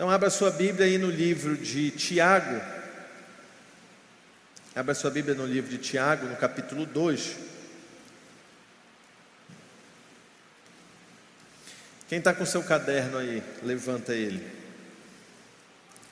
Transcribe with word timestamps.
Então, 0.00 0.08
abra 0.08 0.30
sua 0.30 0.50
Bíblia 0.50 0.86
aí 0.86 0.96
no 0.96 1.10
livro 1.10 1.58
de 1.58 1.90
Tiago. 1.90 2.58
Abra 4.74 4.94
sua 4.94 5.10
Bíblia 5.10 5.34
no 5.34 5.44
livro 5.44 5.68
de 5.70 5.76
Tiago, 5.76 6.26
no 6.26 6.36
capítulo 6.36 6.86
2. 6.86 7.36
Quem 12.08 12.16
está 12.16 12.32
com 12.32 12.46
seu 12.46 12.62
caderno 12.62 13.18
aí, 13.18 13.42
levanta 13.62 14.14
ele. 14.14 14.42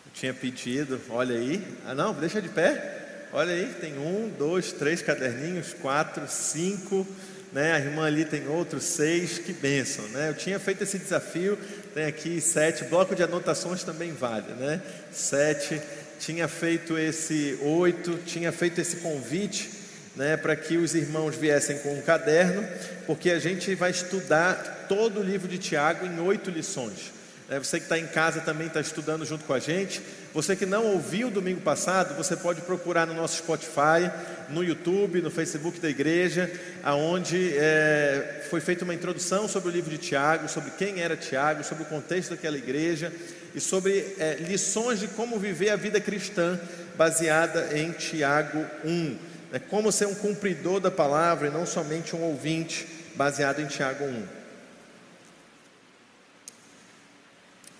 Eu 0.05 0.12
tinha 0.12 0.34
pedido, 0.34 1.00
olha 1.09 1.36
aí. 1.36 1.66
Ah, 1.86 1.95
não, 1.95 2.12
deixa 2.12 2.43
de 2.43 2.50
pé. 2.50 3.29
Olha 3.32 3.55
aí, 3.55 3.75
tem 3.80 3.96
um, 3.96 4.29
dois, 4.29 4.70
três 4.70 5.00
caderninhos, 5.00 5.73
quatro, 5.73 6.29
cinco 6.29 7.07
né? 7.53 7.73
A 7.73 7.79
irmã 7.79 8.07
ali 8.07 8.25
tem 8.25 8.46
outros 8.49 8.85
seis, 8.85 9.39
que 9.39 9.53
bênção, 9.53 10.07
né? 10.09 10.31
Eu 10.31 10.35
tinha 10.35 10.59
feito 10.59 10.83
esse 10.83 10.99
desafio, 10.99 11.59
tem 11.95 12.05
aqui 12.05 12.41
sete, 12.41 12.85
bloco 12.85 13.14
de 13.14 13.23
anotações 13.23 13.82
também 13.82 14.13
vale, 14.13 14.53
né? 14.55 14.81
Sete, 15.11 15.81
tinha 16.21 16.49
feito 16.49 16.99
esse 16.99 17.58
oito, 17.63 18.19
tinha 18.27 18.53
feito 18.53 18.81
esse 18.81 18.96
convite, 18.96 19.71
né? 20.17 20.36
Para 20.36 20.57
que 20.57 20.77
os 20.77 20.95
irmãos 20.95 21.36
viessem 21.36 21.79
com 21.79 21.95
um 21.95 22.03
caderno, 22.03 22.67
porque 23.07 23.31
a 23.31 23.39
gente 23.39 23.75
vai 23.75 23.91
estudar 23.91 24.86
todo 24.89 25.21
o 25.21 25.22
livro 25.22 25.49
de 25.49 25.58
Tiago 25.58 26.07
em 26.07 26.21
oito 26.21 26.50
lições. 26.50 27.18
É, 27.50 27.58
você 27.58 27.79
que 27.79 27.86
está 27.86 27.98
em 27.98 28.07
casa 28.07 28.43
também 28.43 28.66
está 28.66 28.79
estudando 28.79 29.25
junto 29.25 29.44
com 29.44 29.54
a 29.54 29.58
gente. 29.58 30.02
Você 30.34 30.54
que 30.54 30.66
não 30.66 30.84
ouviu 30.84 31.30
domingo 31.30 31.62
passado, 31.62 32.14
você 32.14 32.36
pode 32.36 32.61
procurar 32.61 33.06
no 33.06 33.14
nosso 33.14 33.38
Spotify, 33.38 34.12
no 34.50 34.62
YouTube, 34.62 35.22
no 35.22 35.30
Facebook 35.30 35.80
da 35.80 35.88
igreja, 35.88 36.50
aonde 36.83 37.55
é, 37.56 38.44
foi 38.50 38.61
feita 38.61 38.84
uma 38.84 38.92
introdução 38.92 39.48
sobre 39.48 39.70
o 39.70 39.72
livro 39.72 39.91
de 39.91 39.97
Tiago, 39.97 40.47
sobre 40.47 40.72
quem 40.72 41.00
era 41.00 41.16
Tiago, 41.16 41.64
sobre 41.64 41.84
o 41.84 41.86
contexto 41.86 42.30
daquela 42.30 42.58
igreja 42.58 43.11
e 43.55 43.60
sobre 43.60 44.14
é, 44.19 44.36
lições 44.41 45.00
de 45.00 45.08
como 45.08 45.38
viver 45.38 45.70
a 45.70 45.77
vida 45.77 45.98
cristã 45.98 46.60
baseada 46.98 47.70
em 47.78 47.92
Tiago 47.92 48.62
1. 48.84 49.16
É, 49.55 49.58
como 49.58 49.90
ser 49.90 50.06
um 50.06 50.14
cumpridor 50.14 50.80
da 50.80 50.90
palavra 50.90 51.48
e 51.48 51.50
não 51.50 51.64
somente 51.64 52.14
um 52.14 52.20
ouvinte 52.20 52.86
baseado 53.14 53.60
em 53.60 53.66
Tiago 53.66 54.05
1. 54.05 54.38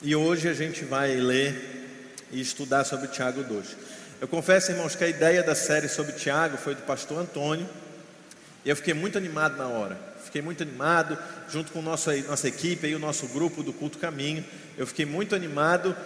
E 0.01 0.15
hoje 0.15 0.49
a 0.49 0.55
gente 0.55 0.85
vai 0.85 1.17
ler 1.17 1.89
e 2.31 2.41
estudar 2.41 2.85
sobre 2.85 3.09
Tiago 3.09 3.43
2. 3.43 3.77
Eu 4.21 4.29
confesso, 4.29 4.71
irmãos, 4.71 4.95
que 4.95 5.03
a 5.03 5.09
ideia 5.09 5.43
da 5.43 5.57
série 5.57 5.89
sobre 5.89 6.13
Tiago 6.13 6.57
foi 6.57 6.77
do 6.77 6.83
pastor 6.83 7.19
Antônio. 7.19 7.69
E 8.65 8.69
eu 8.69 8.77
fiquei 8.77 8.95
muito 8.95 9.19
animado 9.19 9.57
na 9.57 9.67
hora. 9.67 9.99
Fiquei 10.25 10.41
muito 10.41 10.63
animado, 10.63 11.19
junto 11.51 11.73
com 11.73 11.83
nossa, 11.83 12.17
nossa 12.19 12.47
equipe 12.47 12.87
e 12.87 12.95
o 12.95 12.99
nosso 13.01 13.27
grupo 13.27 13.61
do 13.65 13.73
Culto 13.73 13.99
Caminho. 13.99 14.45
Eu 14.77 14.87
fiquei 14.87 15.05
muito 15.05 15.35
animado, 15.35 15.97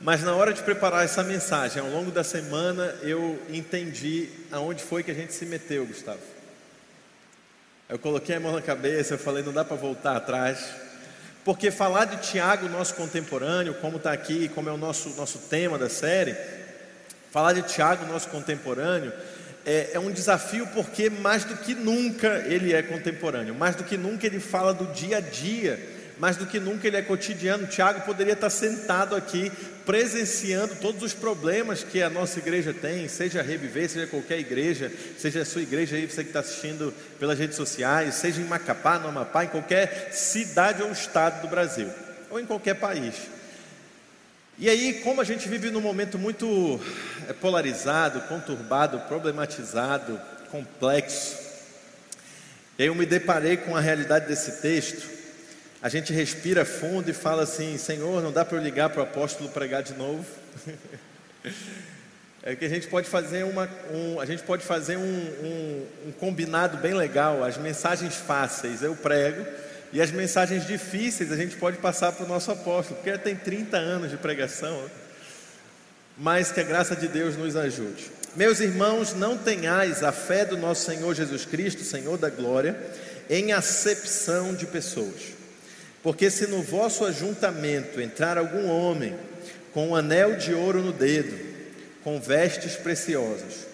mas 0.00 0.22
na 0.22 0.36
hora 0.36 0.52
de 0.52 0.62
preparar 0.62 1.04
essa 1.04 1.24
mensagem, 1.24 1.82
ao 1.82 1.90
longo 1.90 2.12
da 2.12 2.22
semana, 2.22 2.94
eu 3.02 3.42
entendi 3.50 4.28
aonde 4.52 4.80
foi 4.80 5.02
que 5.02 5.10
a 5.10 5.14
gente 5.14 5.32
se 5.32 5.44
meteu, 5.44 5.84
Gustavo. 5.84 6.20
Eu 7.88 7.98
coloquei 7.98 8.36
a 8.36 8.40
mão 8.40 8.52
na 8.52 8.62
cabeça, 8.62 9.14
eu 9.14 9.18
falei, 9.18 9.42
não 9.42 9.52
dá 9.52 9.64
para 9.64 9.76
voltar 9.76 10.16
atrás. 10.16 10.87
Porque 11.44 11.70
falar 11.70 12.04
de 12.04 12.16
Tiago, 12.18 12.68
nosso 12.68 12.94
contemporâneo, 12.94 13.74
como 13.74 13.96
está 13.96 14.12
aqui, 14.12 14.48
como 14.48 14.68
é 14.68 14.72
o 14.72 14.76
nosso, 14.76 15.10
nosso 15.10 15.38
tema 15.38 15.78
da 15.78 15.88
série, 15.88 16.36
falar 17.30 17.52
de 17.52 17.62
Tiago, 17.62 18.06
nosso 18.06 18.28
contemporâneo, 18.28 19.12
é, 19.64 19.90
é 19.94 19.98
um 19.98 20.10
desafio 20.10 20.66
porque 20.68 21.08
mais 21.08 21.44
do 21.44 21.56
que 21.56 21.74
nunca 21.74 22.44
ele 22.46 22.72
é 22.72 22.82
contemporâneo, 22.82 23.54
mais 23.54 23.74
do 23.76 23.84
que 23.84 23.96
nunca 23.96 24.26
ele 24.26 24.40
fala 24.40 24.74
do 24.74 24.86
dia 24.92 25.18
a 25.18 25.20
dia 25.20 25.96
mais 26.18 26.36
do 26.36 26.46
que 26.46 26.58
nunca 26.58 26.86
ele 26.86 26.96
é 26.96 27.02
cotidiano. 27.02 27.66
Tiago 27.66 28.00
poderia 28.02 28.32
estar 28.32 28.50
sentado 28.50 29.14
aqui, 29.14 29.50
presenciando 29.88 30.74
todos 30.74 31.02
os 31.02 31.14
problemas 31.14 31.82
que 31.82 32.02
a 32.02 32.10
nossa 32.10 32.38
igreja 32.38 32.74
tem, 32.74 33.08
seja 33.08 33.40
Reviver, 33.40 33.88
seja 33.88 34.06
qualquer 34.06 34.38
igreja, 34.38 34.92
seja 35.16 35.40
a 35.40 35.46
sua 35.46 35.62
igreja 35.62 35.96
aí, 35.96 36.04
você 36.04 36.22
que 36.22 36.28
está 36.28 36.40
assistindo 36.40 36.92
pelas 37.18 37.38
redes 37.38 37.56
sociais, 37.56 38.16
seja 38.16 38.38
em 38.38 38.44
Macapá, 38.44 38.98
no 38.98 39.08
Amapá, 39.08 39.46
em 39.46 39.48
qualquer 39.48 40.10
cidade 40.12 40.82
ou 40.82 40.92
estado 40.92 41.40
do 41.40 41.48
Brasil, 41.48 41.88
ou 42.28 42.38
em 42.38 42.44
qualquer 42.44 42.74
país. 42.74 43.14
E 44.58 44.68
aí, 44.68 45.00
como 45.02 45.22
a 45.22 45.24
gente 45.24 45.48
vive 45.48 45.70
num 45.70 45.80
momento 45.80 46.18
muito 46.18 46.78
é, 47.26 47.32
polarizado, 47.32 48.20
conturbado, 48.28 49.00
problematizado, 49.08 50.20
complexo, 50.50 51.34
eu 52.78 52.94
me 52.94 53.06
deparei 53.06 53.56
com 53.56 53.74
a 53.74 53.80
realidade 53.80 54.28
desse 54.28 54.60
texto 54.60 55.17
a 55.80 55.88
gente 55.88 56.12
respira 56.12 56.64
fundo 56.64 57.08
e 57.08 57.14
fala 57.14 57.44
assim: 57.44 57.78
Senhor, 57.78 58.22
não 58.22 58.32
dá 58.32 58.44
para 58.44 58.58
eu 58.58 58.62
ligar 58.62 58.90
para 58.90 59.00
o 59.00 59.02
apóstolo 59.04 59.48
pregar 59.48 59.82
de 59.82 59.94
novo? 59.94 60.24
é 62.42 62.56
que 62.56 62.64
a 62.64 62.68
gente 62.68 62.88
pode 62.88 63.08
fazer 63.08 63.44
uma, 63.44 63.68
um, 63.92 64.20
a 64.20 64.26
gente 64.26 64.42
pode 64.42 64.64
fazer 64.64 64.96
um, 64.96 65.02
um, 65.02 65.86
um 66.08 66.12
combinado 66.12 66.78
bem 66.78 66.94
legal. 66.94 67.44
As 67.44 67.56
mensagens 67.56 68.16
fáceis 68.16 68.82
eu 68.82 68.96
prego 68.96 69.46
e 69.92 70.02
as 70.02 70.10
mensagens 70.10 70.66
difíceis 70.66 71.30
a 71.30 71.36
gente 71.36 71.56
pode 71.56 71.78
passar 71.78 72.10
para 72.12 72.24
o 72.26 72.28
nosso 72.28 72.50
apóstolo, 72.50 72.96
porque 72.96 73.10
ele 73.10 73.18
tem 73.18 73.36
30 73.36 73.76
anos 73.76 74.10
de 74.10 74.16
pregação. 74.16 74.84
Mas 76.20 76.50
que 76.50 76.58
a 76.58 76.64
graça 76.64 76.96
de 76.96 77.06
Deus 77.06 77.36
nos 77.36 77.54
ajude. 77.54 78.10
Meus 78.34 78.58
irmãos, 78.58 79.14
não 79.14 79.38
tenhais 79.38 80.02
a 80.02 80.10
fé 80.10 80.44
do 80.44 80.56
nosso 80.56 80.84
Senhor 80.84 81.14
Jesus 81.14 81.44
Cristo, 81.44 81.84
Senhor 81.84 82.18
da 82.18 82.28
glória, 82.28 82.76
em 83.30 83.52
acepção 83.52 84.52
de 84.52 84.66
pessoas 84.66 85.37
porque 86.02 86.30
se 86.30 86.46
no 86.46 86.62
vosso 86.62 87.04
ajuntamento 87.04 88.00
entrar 88.00 88.38
algum 88.38 88.68
homem 88.68 89.16
com 89.72 89.88
um 89.88 89.96
anel 89.96 90.36
de 90.36 90.54
ouro 90.54 90.82
no 90.82 90.92
dedo, 90.92 91.38
com 92.02 92.20
vestes 92.20 92.76
preciosas, 92.76 93.66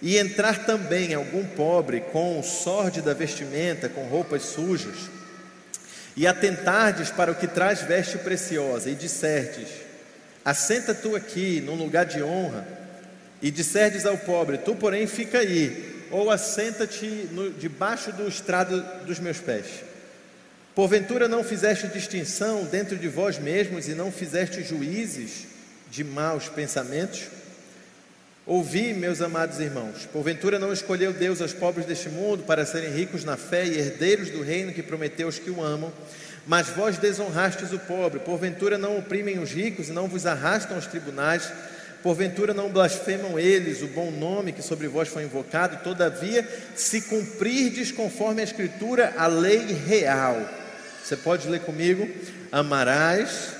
e 0.00 0.18
entrar 0.18 0.66
também 0.66 1.14
algum 1.14 1.44
pobre 1.44 2.00
com 2.12 2.38
um 2.38 3.00
da 3.02 3.14
vestimenta, 3.14 3.88
com 3.88 4.04
roupas 4.08 4.42
sujas, 4.42 5.10
e 6.16 6.26
atentardes 6.26 7.10
para 7.10 7.32
o 7.32 7.34
que 7.34 7.46
traz 7.46 7.82
veste 7.82 8.18
preciosa, 8.18 8.90
e 8.90 8.94
disserdes: 8.94 9.68
Assenta 10.44 10.92
tu 10.92 11.16
aqui 11.16 11.60
num 11.60 11.76
lugar 11.76 12.04
de 12.04 12.22
honra, 12.22 12.66
e 13.40 13.50
disserdes 13.50 14.04
ao 14.04 14.18
pobre: 14.18 14.58
Tu, 14.58 14.74
porém, 14.74 15.06
fica 15.06 15.38
aí, 15.38 16.06
ou 16.10 16.30
assenta-te 16.30 17.28
debaixo 17.58 18.12
do 18.12 18.28
estrado 18.28 18.82
dos 19.06 19.18
meus 19.18 19.38
pés. 19.38 19.66
Porventura 20.74 21.28
não 21.28 21.44
fizeste 21.44 21.86
distinção 21.88 22.64
dentro 22.64 22.96
de 22.96 23.06
vós 23.06 23.38
mesmos 23.38 23.88
e 23.88 23.94
não 23.94 24.10
fizeste 24.10 24.62
juízes 24.62 25.46
de 25.90 26.02
maus 26.02 26.48
pensamentos? 26.48 27.24
Ouvi, 28.46 28.94
meus 28.94 29.20
amados 29.20 29.60
irmãos, 29.60 30.06
porventura 30.06 30.58
não 30.58 30.72
escolheu 30.72 31.12
Deus 31.12 31.40
os 31.40 31.52
pobres 31.52 31.84
deste 31.84 32.08
mundo 32.08 32.42
para 32.44 32.64
serem 32.64 32.90
ricos 32.90 33.22
na 33.22 33.36
fé 33.36 33.66
e 33.66 33.78
herdeiros 33.78 34.30
do 34.30 34.42
reino 34.42 34.72
que 34.72 34.82
prometeu 34.82 35.28
aos 35.28 35.38
que 35.38 35.50
o 35.50 35.62
amam, 35.62 35.92
mas 36.46 36.68
vós 36.68 36.96
desonrastes 36.96 37.70
o 37.72 37.78
pobre, 37.78 38.18
porventura 38.20 38.78
não 38.78 38.98
oprimem 38.98 39.38
os 39.38 39.52
ricos 39.52 39.90
e 39.90 39.92
não 39.92 40.08
vos 40.08 40.24
arrastam 40.24 40.74
aos 40.74 40.86
tribunais, 40.86 41.52
porventura 42.02 42.54
não 42.54 42.70
blasfemam 42.70 43.38
eles 43.38 43.82
o 43.82 43.88
bom 43.88 44.10
nome 44.10 44.52
que 44.52 44.62
sobre 44.62 44.88
vós 44.88 45.06
foi 45.06 45.22
invocado, 45.22 45.84
todavia, 45.84 46.48
se 46.74 47.02
cumprirdes 47.02 47.92
conforme 47.92 48.40
a 48.40 48.44
Escritura, 48.44 49.14
a 49.18 49.28
lei 49.28 49.66
real, 49.86 50.61
você 51.02 51.16
pode 51.16 51.48
ler 51.48 51.62
comigo? 51.62 52.06
Amarás 52.50 53.54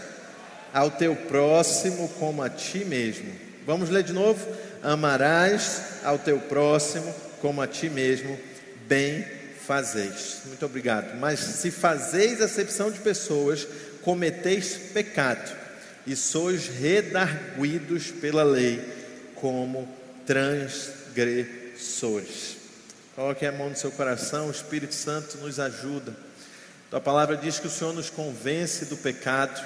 ao 0.73 0.91
teu 0.91 1.15
próximo 1.17 2.09
como 2.19 2.43
a 2.43 2.49
ti 2.49 2.83
mesmo. 2.85 3.31
Vamos 3.67 3.91
ler 3.91 4.05
de 4.05 4.13
novo? 4.13 4.47
Amarás 4.83 6.01
ao 6.05 6.19
teu 6.19 6.39
próximo 6.39 7.15
como 7.41 7.61
a 7.61 7.67
ti 7.67 7.91
mesmo, 7.91 8.39
bem 8.87 9.27
fazeis. 9.67 10.43
Muito 10.47 10.65
obrigado. 10.65 11.19
Mas 11.19 11.41
se 11.41 11.73
fazeis 11.73 12.41
acepção 12.41 12.91
de 12.91 13.01
pessoas, 13.01 13.67
cometeis 14.03 14.77
pecado 14.93 15.51
e 16.07 16.15
sois 16.15 16.69
redarguidos 16.69 18.13
pela 18.13 18.45
lei 18.45 18.81
como 19.35 19.89
transgressores. 20.25 22.57
Coloque 23.17 23.45
a 23.45 23.53
mão 23.53 23.71
no 23.71 23.77
seu 23.77 23.91
coração, 23.91 24.47
o 24.49 24.53
Espírito 24.53 24.95
Santo 24.95 25.37
nos 25.39 25.59
ajuda 25.61 26.17
tua 26.93 27.01
palavra 27.01 27.39
diz 27.39 27.59
que 27.59 27.67
o 27.67 27.71
Senhor 27.71 27.95
nos 27.95 28.11
convence 28.11 28.85
do 28.85 28.99
pecado, 28.99 29.59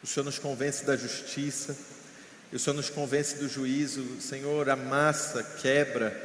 o 0.00 0.06
Senhor 0.06 0.24
nos 0.24 0.38
convence 0.38 0.84
da 0.84 0.96
justiça, 0.96 1.76
o 2.52 2.58
Senhor 2.60 2.76
nos 2.76 2.88
convence 2.88 3.34
do 3.38 3.48
juízo. 3.48 4.20
Senhor, 4.20 4.70
amassa, 4.70 5.42
quebra, 5.42 6.16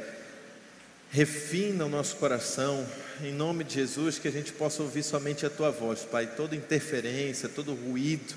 refina 1.10 1.84
o 1.84 1.88
nosso 1.88 2.14
coração, 2.14 2.86
em 3.20 3.32
nome 3.32 3.64
de 3.64 3.74
Jesus, 3.74 4.20
que 4.20 4.28
a 4.28 4.30
gente 4.30 4.52
possa 4.52 4.84
ouvir 4.84 5.02
somente 5.02 5.44
a 5.44 5.50
tua 5.50 5.72
voz, 5.72 6.02
Pai. 6.02 6.28
Toda 6.36 6.54
interferência, 6.54 7.48
todo 7.48 7.74
ruído, 7.74 8.36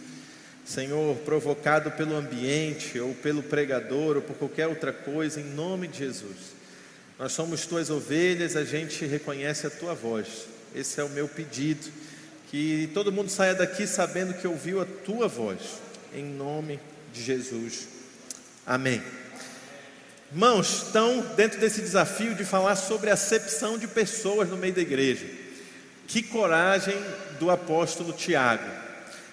Senhor, 0.65 1.15
provocado 1.17 1.91
pelo 1.91 2.15
ambiente, 2.15 2.99
ou 2.99 3.13
pelo 3.13 3.43
pregador, 3.43 4.15
ou 4.15 4.23
por 4.23 4.35
qualquer 4.35 4.65
outra 4.65 4.91
coisa, 4.91 5.39
em 5.39 5.45
nome 5.45 5.87
de 5.87 5.99
Jesus. 5.99 6.55
Nós 7.19 7.33
somos 7.33 7.67
tuas 7.67 7.91
ovelhas, 7.91 8.55
a 8.55 8.63
gente 8.63 9.05
reconhece 9.05 9.67
a 9.67 9.69
tua 9.69 9.93
voz. 9.93 10.57
Esse 10.75 10.99
é 10.99 11.03
o 11.03 11.09
meu 11.09 11.27
pedido, 11.27 11.91
Que 12.51 12.89
todo 12.93 13.11
mundo 13.11 13.29
saia 13.29 13.53
daqui 13.53 13.85
sabendo 13.85 14.33
que 14.33 14.47
ouviu 14.47 14.81
a 14.81 14.85
tua 14.85 15.27
voz, 15.27 15.59
em 16.13 16.25
nome 16.25 16.79
de 17.13 17.21
Jesus. 17.21 17.87
Amém. 18.65 19.03
Irmãos, 20.31 20.83
estão 20.83 21.21
dentro 21.35 21.59
desse 21.59 21.81
desafio 21.81 22.35
de 22.35 22.43
falar 22.43 22.75
sobre 22.75 23.09
acepção 23.09 23.77
de 23.77 23.87
pessoas 23.87 24.49
no 24.49 24.57
meio 24.57 24.73
da 24.73 24.81
igreja. 24.81 25.25
Que 26.07 26.23
coragem 26.23 26.95
do 27.39 27.49
apóstolo 27.49 28.13
Tiago. 28.13 28.69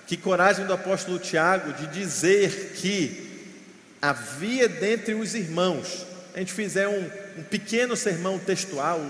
Que 0.07 0.17
coragem 0.17 0.67
do 0.67 0.73
apóstolo 0.73 1.19
Tiago 1.19 1.73
de 1.73 1.87
dizer 1.87 2.73
que 2.77 3.51
havia 4.01 4.69
dentre 4.69 5.15
os 5.15 5.35
irmãos. 5.35 6.07
A 6.35 6.39
gente 6.39 6.53
fizer 6.53 6.87
um, 6.87 7.11
um 7.39 7.43
pequeno 7.43 7.97
sermão 7.97 8.39
textual, 8.39 9.01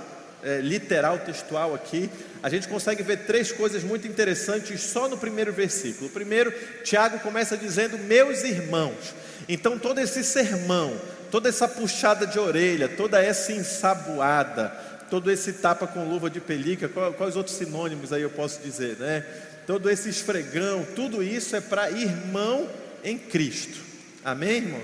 é, 0.42 0.60
literal 0.60 1.18
textual 1.18 1.74
aqui, 1.74 2.10
a 2.42 2.48
gente 2.48 2.68
consegue 2.68 3.02
ver 3.02 3.24
três 3.26 3.50
coisas 3.50 3.82
muito 3.82 4.06
interessantes 4.06 4.80
só 4.80 5.08
no 5.08 5.16
primeiro 5.16 5.52
versículo. 5.52 6.10
Primeiro, 6.10 6.52
Tiago 6.84 7.18
começa 7.20 7.56
dizendo: 7.56 7.98
Meus 7.98 8.42
irmãos. 8.42 9.14
Então, 9.48 9.78
todo 9.78 10.00
esse 10.00 10.24
sermão, 10.24 11.00
toda 11.30 11.48
essa 11.48 11.68
puxada 11.68 12.26
de 12.26 12.38
orelha, 12.38 12.88
toda 12.88 13.22
essa 13.22 13.52
ensaboada, 13.52 14.68
todo 15.10 15.30
esse 15.30 15.54
tapa 15.54 15.86
com 15.86 16.08
luva 16.08 16.28
de 16.28 16.40
pelica, 16.40 16.88
quais 16.88 17.36
outros 17.36 17.56
sinônimos 17.56 18.12
aí 18.12 18.22
eu 18.22 18.30
posso 18.30 18.60
dizer, 18.60 18.96
né? 18.96 19.24
Todo 19.66 19.90
esse 19.90 20.08
esfregão, 20.08 20.86
tudo 20.94 21.22
isso 21.22 21.56
é 21.56 21.60
para 21.60 21.90
irmão 21.90 22.68
em 23.02 23.18
Cristo. 23.18 23.78
Amém, 24.24 24.58
irmão? 24.58 24.82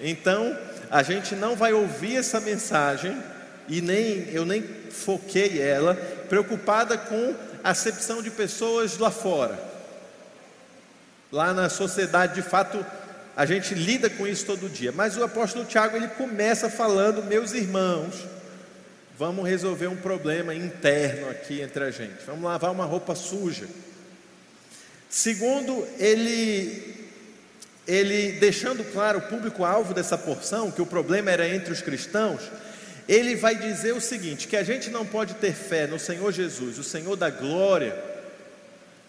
Então, 0.00 0.56
a 0.90 1.02
gente 1.02 1.34
não 1.34 1.56
vai 1.56 1.72
ouvir 1.72 2.16
essa 2.16 2.40
mensagem 2.40 3.16
e 3.68 3.80
nem 3.80 4.28
eu 4.30 4.44
nem 4.44 4.62
foquei 4.90 5.60
ela 5.60 5.94
preocupada 6.28 6.96
com 6.96 7.34
a 7.62 7.70
acepção 7.70 8.22
de 8.22 8.30
pessoas 8.30 8.98
lá 8.98 9.10
fora. 9.10 9.58
Lá 11.30 11.54
na 11.54 11.68
sociedade, 11.68 12.34
de 12.34 12.42
fato, 12.42 12.84
a 13.36 13.46
gente 13.46 13.74
lida 13.74 14.10
com 14.10 14.26
isso 14.26 14.44
todo 14.44 14.68
dia. 14.68 14.92
Mas 14.92 15.16
o 15.16 15.24
apóstolo 15.24 15.64
Tiago 15.64 15.96
ele 15.96 16.08
começa 16.08 16.68
falando, 16.68 17.24
meus 17.24 17.52
irmãos, 17.52 18.14
vamos 19.18 19.48
resolver 19.48 19.86
um 19.86 19.96
problema 19.96 20.54
interno 20.54 21.30
aqui 21.30 21.60
entre 21.60 21.84
a 21.84 21.90
gente. 21.90 22.24
Vamos 22.26 22.44
lavar 22.44 22.70
uma 22.70 22.84
roupa 22.84 23.14
suja. 23.14 23.66
Segundo, 25.08 25.86
ele 25.98 27.00
ele 27.86 28.32
deixando 28.38 28.84
claro 28.92 29.18
o 29.18 29.22
público-alvo 29.22 29.92
dessa 29.92 30.16
porção, 30.16 30.70
que 30.70 30.80
o 30.80 30.86
problema 30.86 31.30
era 31.30 31.48
entre 31.48 31.72
os 31.72 31.82
cristãos, 31.82 32.40
ele 33.12 33.36
vai 33.36 33.54
dizer 33.54 33.92
o 33.92 34.00
seguinte: 34.00 34.48
que 34.48 34.56
a 34.56 34.62
gente 34.62 34.88
não 34.88 35.04
pode 35.04 35.34
ter 35.34 35.52
fé 35.52 35.86
no 35.86 35.98
Senhor 35.98 36.32
Jesus, 36.32 36.78
o 36.78 36.84
Senhor 36.84 37.14
da 37.14 37.28
glória, 37.28 37.94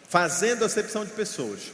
fazendo 0.09 0.65
acepção 0.65 1.05
de 1.05 1.11
pessoas. 1.11 1.71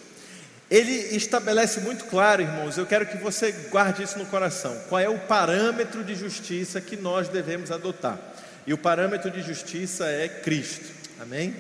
Ele 0.70 0.94
estabelece 1.16 1.80
muito 1.80 2.06
claro, 2.06 2.44
irmãos, 2.44 2.78
eu 2.78 2.86
quero 2.86 3.08
que 3.08 3.18
você 3.18 3.52
guarde 3.72 4.04
isso 4.04 4.20
no 4.20 4.28
coração. 4.28 4.80
Qual 4.88 5.02
é 5.02 5.10
o 5.10 5.18
parâmetro 5.18 6.04
de 6.04 6.14
justiça 6.14 6.80
que 6.80 6.96
nós 6.96 7.28
devemos 7.28 7.72
adotar? 7.72 8.20
E 8.68 8.74
o 8.74 8.78
parâmetro 8.78 9.32
de 9.32 9.42
justiça 9.42 10.06
é 10.06 10.28
Cristo. 10.30 10.86
Amém? 11.20 11.56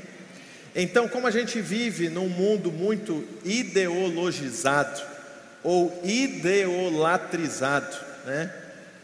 Então, 0.75 1.07
como 1.07 1.25
a 1.25 1.31
gente 1.31 1.59
vive 1.59 2.07
num 2.07 2.29
mundo 2.29 2.71
muito 2.71 3.27
ideologizado 3.43 5.01
ou 5.63 5.99
ideolatrizado, 6.05 7.97
né? 8.27 8.53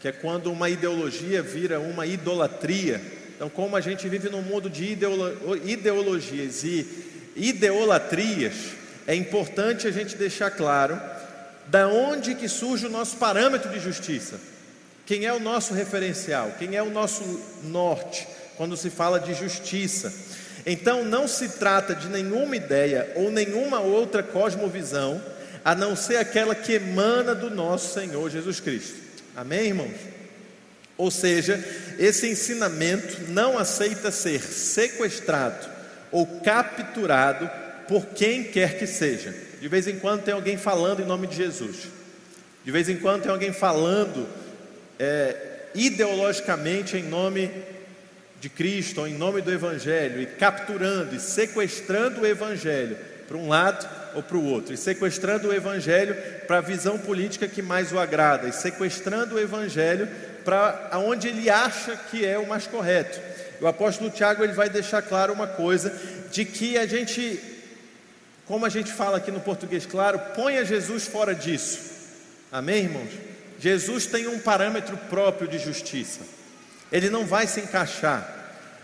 Que 0.00 0.08
é 0.08 0.12
quando 0.12 0.52
uma 0.52 0.68
ideologia 0.68 1.42
vira 1.42 1.80
uma 1.80 2.06
idolatria. 2.06 3.00
Então, 3.34 3.48
como 3.48 3.76
a 3.76 3.80
gente 3.80 4.08
vive 4.08 4.28
num 4.28 4.42
mundo 4.42 4.70
de 4.70 4.92
ideolo 4.92 5.56
ideologias 5.64 6.64
e 6.64 6.86
ideolatrias, 7.36 8.54
é 9.06 9.14
importante 9.14 9.86
a 9.86 9.90
gente 9.90 10.16
deixar 10.16 10.50
claro 10.50 11.00
da 11.68 11.88
onde 11.88 12.34
que 12.34 12.48
surge 12.48 12.86
o 12.86 12.90
nosso 12.90 13.16
parâmetro 13.16 13.70
de 13.70 13.80
justiça. 13.80 14.38
Quem 15.04 15.24
é 15.24 15.32
o 15.32 15.40
nosso 15.40 15.74
referencial? 15.74 16.52
Quem 16.58 16.76
é 16.76 16.82
o 16.82 16.90
nosso 16.90 17.22
norte 17.62 18.26
quando 18.56 18.76
se 18.76 18.90
fala 18.90 19.20
de 19.20 19.34
justiça? 19.34 20.12
Então 20.64 21.04
não 21.04 21.28
se 21.28 21.50
trata 21.50 21.94
de 21.94 22.08
nenhuma 22.08 22.56
ideia 22.56 23.12
ou 23.14 23.30
nenhuma 23.30 23.78
outra 23.78 24.22
cosmovisão 24.22 25.22
a 25.64 25.74
não 25.74 25.94
ser 25.94 26.16
aquela 26.16 26.54
que 26.54 26.72
emana 26.72 27.34
do 27.34 27.50
nosso 27.50 27.94
Senhor 27.94 28.28
Jesus 28.30 28.58
Cristo. 28.58 29.05
Amém, 29.36 29.66
irmãos? 29.66 29.94
Ou 30.96 31.10
seja, 31.10 31.62
esse 31.98 32.26
ensinamento 32.26 33.30
não 33.30 33.58
aceita 33.58 34.10
ser 34.10 34.40
sequestrado 34.40 35.68
ou 36.10 36.40
capturado 36.40 37.50
por 37.86 38.06
quem 38.06 38.44
quer 38.44 38.78
que 38.78 38.86
seja. 38.86 39.34
De 39.60 39.68
vez 39.68 39.86
em 39.86 39.98
quando 39.98 40.22
tem 40.22 40.32
alguém 40.32 40.56
falando 40.56 41.02
em 41.02 41.04
nome 41.04 41.26
de 41.26 41.36
Jesus. 41.36 41.88
De 42.64 42.70
vez 42.70 42.88
em 42.88 42.96
quando 42.96 43.24
tem 43.24 43.30
alguém 43.30 43.52
falando 43.52 44.26
é, 44.98 45.66
ideologicamente 45.74 46.96
em 46.96 47.02
nome 47.02 47.50
de 48.40 48.48
Cristo, 48.48 49.02
ou 49.02 49.06
em 49.06 49.14
nome 49.14 49.42
do 49.42 49.52
Evangelho, 49.52 50.22
e 50.22 50.26
capturando 50.26 51.14
e 51.14 51.20
sequestrando 51.20 52.22
o 52.22 52.26
Evangelho 52.26 52.96
para 53.28 53.36
um 53.36 53.48
lado 53.48 53.86
ou 54.14 54.22
para 54.22 54.36
o 54.36 54.44
outro, 54.44 54.72
e 54.72 54.76
sequestrando 54.76 55.48
o 55.48 55.54
Evangelho 55.54 56.16
para 56.46 56.58
a 56.58 56.62
visão 56.62 56.98
política 56.98 57.48
que 57.48 57.62
mais 57.62 57.92
o 57.92 57.98
agrada, 57.98 58.48
e 58.48 58.52
sequestrando 58.52 59.34
o 59.34 59.40
Evangelho 59.40 60.08
para 60.44 60.90
onde 60.94 61.28
ele 61.28 61.50
acha 61.50 61.96
que 62.10 62.24
é 62.24 62.38
o 62.38 62.46
mais 62.46 62.66
correto. 62.66 63.20
O 63.60 63.66
apóstolo 63.66 64.10
Tiago 64.10 64.44
ele 64.44 64.52
vai 64.52 64.68
deixar 64.68 65.02
claro 65.02 65.32
uma 65.32 65.46
coisa 65.46 65.92
de 66.30 66.44
que 66.44 66.76
a 66.78 66.86
gente 66.86 67.40
como 68.46 68.64
a 68.64 68.68
gente 68.68 68.92
fala 68.92 69.16
aqui 69.16 69.32
no 69.32 69.40
português 69.40 69.84
claro, 69.84 70.20
ponha 70.36 70.64
Jesus 70.64 71.08
fora 71.08 71.34
disso. 71.34 71.80
Amém, 72.52 72.84
irmãos? 72.84 73.10
Jesus 73.58 74.06
tem 74.06 74.28
um 74.28 74.38
parâmetro 74.38 74.96
próprio 75.10 75.48
de 75.48 75.58
justiça. 75.58 76.20
Ele 76.92 77.10
não 77.10 77.26
vai 77.26 77.48
se 77.48 77.60
encaixar. 77.60 78.34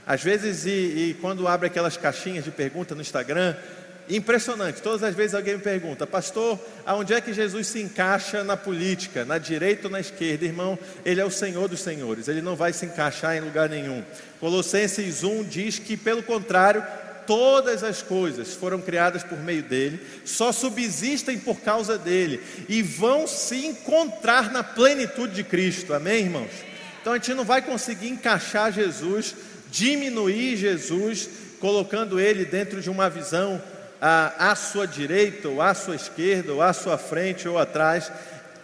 Às 0.04 0.22
vezes, 0.22 0.66
e, 0.66 0.70
e 0.70 1.19
quando 1.20 1.46
abre 1.46 1.69
aquelas 1.69 1.96
caixinhas 1.96 2.44
de 2.44 2.50
pergunta 2.50 2.94
no 2.94 3.00
Instagram, 3.00 3.54
impressionante. 4.08 4.82
Todas 4.82 5.02
as 5.02 5.14
vezes 5.14 5.34
alguém 5.34 5.56
me 5.56 5.62
pergunta, 5.62 6.06
pastor, 6.06 6.58
aonde 6.84 7.14
é 7.14 7.20
que 7.20 7.32
Jesus 7.32 7.66
se 7.66 7.81
encaixa 7.81 8.43
na 8.43 8.56
política, 8.56 9.25
na 9.25 9.38
direita 9.38 9.87
ou 9.87 9.93
na 9.93 10.00
esquerda? 10.00 10.44
Irmão, 10.44 10.78
ele 11.04 11.20
é 11.20 11.25
o 11.25 11.31
Senhor 11.31 11.69
dos 11.69 11.81
senhores, 11.81 12.28
ele 12.28 12.43
não 12.43 12.56
vai 12.56 12.72
se 12.72 12.87
encaixar 12.87 13.37
em 13.37 13.40
lugar 13.40 13.69
nenhum. 13.69 14.02
Colossenses 14.40 15.22
1 15.22 15.44
diz 15.44 15.78
que, 15.78 15.96
pelo 15.96 16.22
contrário, 16.22 16.84
todas 17.26 17.82
as 17.84 18.02
coisas 18.02 18.54
foram 18.54 18.81
criadas 18.81 19.22
por 19.22 19.38
meio 19.38 19.62
dele, 19.62 20.00
só 20.25 20.52
subsistem 20.52 21.38
por 21.38 21.60
causa 21.60 21.96
dele 21.96 22.40
e 22.69 22.82
vão 22.82 23.27
se 23.27 23.67
encontrar 23.67 24.50
na 24.50 24.62
plenitude 24.62 25.34
de 25.34 25.44
Cristo. 25.44 25.94
Amém, 25.94 26.24
irmãos? 26.24 26.50
Então 27.00 27.12
a 27.12 27.17
gente 27.17 27.34
não 27.34 27.44
vai 27.44 27.62
conseguir 27.62 28.08
encaixar 28.08 28.72
Jesus, 28.72 29.34
diminuir 29.70 30.56
Jesus, 30.56 31.29
colocando 31.58 32.19
ele 32.19 32.44
dentro 32.44 32.81
de 32.81 32.91
uma 32.91 33.08
visão 33.08 33.62
à, 34.03 34.55
sua 34.56 34.85
direita, 34.85 35.49
ou 35.49 35.63
à 35.63 35.73
sua 35.75 35.94
esquerda, 35.94 36.53
ou 36.53 36.61
à 36.61 36.73
sua 36.73 36.99
frente, 36.99 37.47
ou 37.47 37.56
atrás. 37.56 38.11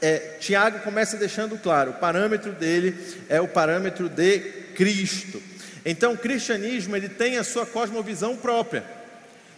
É, 0.03 0.37
Tiago 0.41 0.81
começa 0.81 1.17
deixando 1.17 1.57
claro: 1.57 1.93
o 1.93 1.95
parâmetro 1.95 2.51
dele 2.51 2.97
é 3.29 3.41
o 3.41 3.47
parâmetro 3.47 4.09
de 4.09 4.41
Cristo. 4.75 5.41
Então, 5.85 6.15
o 6.15 6.19
cristianismo 6.19 6.97
ele 6.97 7.09
tem 7.09 7.39
a 7.39 7.45
sua 7.45 7.65
cosmovisão 7.65 8.37
própria. 8.37 8.83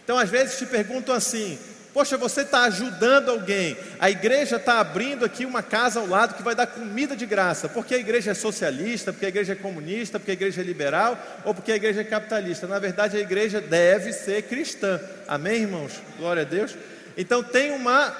Então, 0.03 0.19
às 0.19 0.29
vezes 0.29 0.59
te 0.59 0.67
perguntam 0.67 1.15
assim: 1.15 1.57
Poxa, 1.93 2.15
você 2.17 2.41
está 2.41 2.63
ajudando 2.63 3.29
alguém, 3.29 3.77
a 3.99 4.09
igreja 4.09 4.55
está 4.55 4.79
abrindo 4.79 5.25
aqui 5.25 5.45
uma 5.45 5.61
casa 5.61 5.99
ao 5.99 6.07
lado 6.07 6.35
que 6.35 6.43
vai 6.43 6.55
dar 6.55 6.65
comida 6.65 7.17
de 7.17 7.25
graça, 7.25 7.67
porque 7.67 7.93
a 7.93 7.97
igreja 7.97 8.31
é 8.31 8.33
socialista, 8.33 9.11
porque 9.11 9.25
a 9.25 9.29
igreja 9.29 9.51
é 9.51 9.55
comunista, 9.57 10.17
porque 10.17 10.31
a 10.31 10.33
igreja 10.33 10.61
é 10.61 10.63
liberal 10.63 11.19
ou 11.43 11.53
porque 11.53 11.71
a 11.71 11.75
igreja 11.75 11.99
é 11.99 12.05
capitalista. 12.05 12.65
Na 12.65 12.79
verdade, 12.79 13.17
a 13.17 13.19
igreja 13.19 13.59
deve 13.59 14.13
ser 14.13 14.43
cristã. 14.43 15.01
Amém, 15.27 15.63
irmãos? 15.63 16.01
Glória 16.17 16.43
a 16.43 16.45
Deus. 16.45 16.77
Então, 17.17 17.43
tem 17.43 17.71
uma 17.71 18.15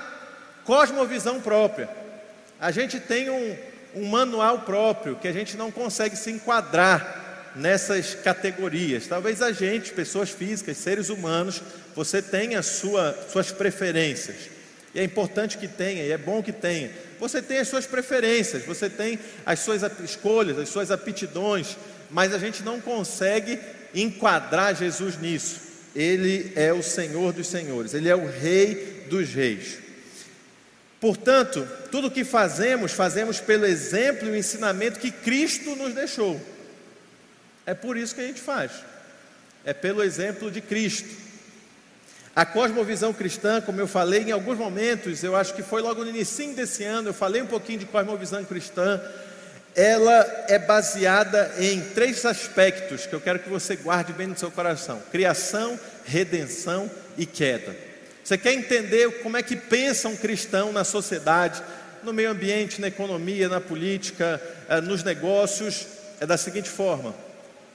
cosmovisão 0.66 1.40
própria. 1.40 1.90
A 2.60 2.72
gente 2.72 3.00
tem 3.00 3.30
um, 3.30 3.58
um 3.96 4.06
manual 4.06 4.60
próprio 4.60 5.16
que 5.16 5.30
a 5.30 5.34
gente 5.34 5.56
não 5.56 5.72
consegue 5.72 6.18
se 6.18 6.30
enquadrar 6.30 7.22
nessas 7.56 8.16
categorias. 8.16 9.08
Talvez 9.08 9.42
a 9.42 9.52
gente, 9.52 9.94
pessoas 9.94 10.30
físicas, 10.30 10.78
seres 10.78 11.10
humanos, 11.10 11.62
você 11.96 12.22
tenha 12.22 12.62
sua, 12.62 13.18
suas 13.32 13.52
preferências. 13.52 14.50
E 14.94 15.00
é 15.00 15.04
importante 15.04 15.58
que 15.58 15.68
tenha, 15.68 16.04
e 16.04 16.12
é 16.12 16.18
bom 16.18 16.44
que 16.44 16.52
tenha. 16.52 16.92
Você 17.20 17.42
tem 17.42 17.60
as 17.60 17.68
suas 17.68 17.86
preferências, 17.86 18.66
você 18.66 18.90
tem 18.90 19.20
as 19.46 19.60
suas 19.60 19.82
escolhas, 20.04 20.58
as 20.58 20.70
suas 20.70 20.92
aptidões, 20.92 21.78
mas 22.10 22.34
a 22.34 22.38
gente 22.38 22.64
não 22.64 22.82
consegue 22.82 23.60
enquadrar 23.94 24.76
Jesus 24.76 25.20
nisso. 25.20 25.62
Ele 25.96 26.52
é 26.56 26.74
o 26.74 26.82
Senhor 26.82 27.34
dos 27.34 27.48
Senhores, 27.48 27.94
Ele 27.94 28.10
é 28.10 28.16
o 28.16 28.28
Rei 28.28 29.06
dos 29.10 29.30
Reis. 29.30 29.78
Portanto, 31.00 31.68
tudo 31.92 32.08
o 32.08 32.12
que 32.12 32.24
fazemos, 32.24 32.92
fazemos 32.92 33.40
pelo 33.40 33.66
exemplo 33.66 34.28
e 34.28 34.32
o 34.32 34.36
ensinamento 34.36 35.00
que 35.00 35.12
Cristo 35.12 35.76
nos 35.76 35.94
deixou. 35.94 36.40
É 37.66 37.74
por 37.74 37.98
isso 37.98 38.14
que 38.14 38.22
a 38.22 38.28
gente 38.28 38.40
faz. 38.40 38.72
É 39.66 39.74
pelo 39.74 40.04
exemplo 40.04 40.52
de 40.52 40.62
Cristo. 40.62 41.10
A 42.34 42.46
cosmovisão 42.46 43.12
cristã, 43.12 43.60
como 43.60 43.82
eu 43.82 43.88
falei 43.88 44.24
em 44.24 44.32
alguns 44.32 44.58
momentos, 44.58 45.22
eu 45.22 45.36
acho 45.36 45.54
que 45.54 45.62
foi 45.62 45.82
logo 45.82 46.02
no 46.04 46.10
início 46.10 46.54
desse 46.56 46.84
ano, 46.86 47.10
eu 47.10 47.14
falei 47.14 47.42
um 47.42 47.48
pouquinho 47.48 47.80
de 47.80 47.86
cosmovisão 47.86 48.44
cristã. 48.46 49.02
Ela 49.76 50.46
é 50.48 50.58
baseada 50.58 51.52
em 51.60 51.82
três 51.82 52.26
aspectos 52.26 53.06
que 53.06 53.14
eu 53.14 53.20
quero 53.20 53.40
que 53.40 53.50
você 53.50 53.76
guarde 53.76 54.14
bem 54.14 54.28
no 54.28 54.38
seu 54.38 54.50
coração: 54.50 55.02
criação, 55.12 55.78
redenção 56.06 56.90
e 57.18 57.26
queda. 57.26 57.76
Você 58.24 58.38
quer 58.38 58.54
entender 58.54 59.22
como 59.22 59.36
é 59.36 59.44
que 59.44 59.56
pensa 59.56 60.08
um 60.08 60.16
cristão 60.16 60.72
na 60.72 60.86
sociedade, 60.86 61.62
no 62.02 62.14
meio 62.14 62.32
ambiente, 62.32 62.80
na 62.80 62.88
economia, 62.88 63.50
na 63.50 63.60
política, 63.60 64.42
eh, 64.70 64.80
nos 64.80 65.04
negócios? 65.04 65.86
É 66.20 66.26
da 66.26 66.38
seguinte 66.38 66.70
forma: 66.70 67.14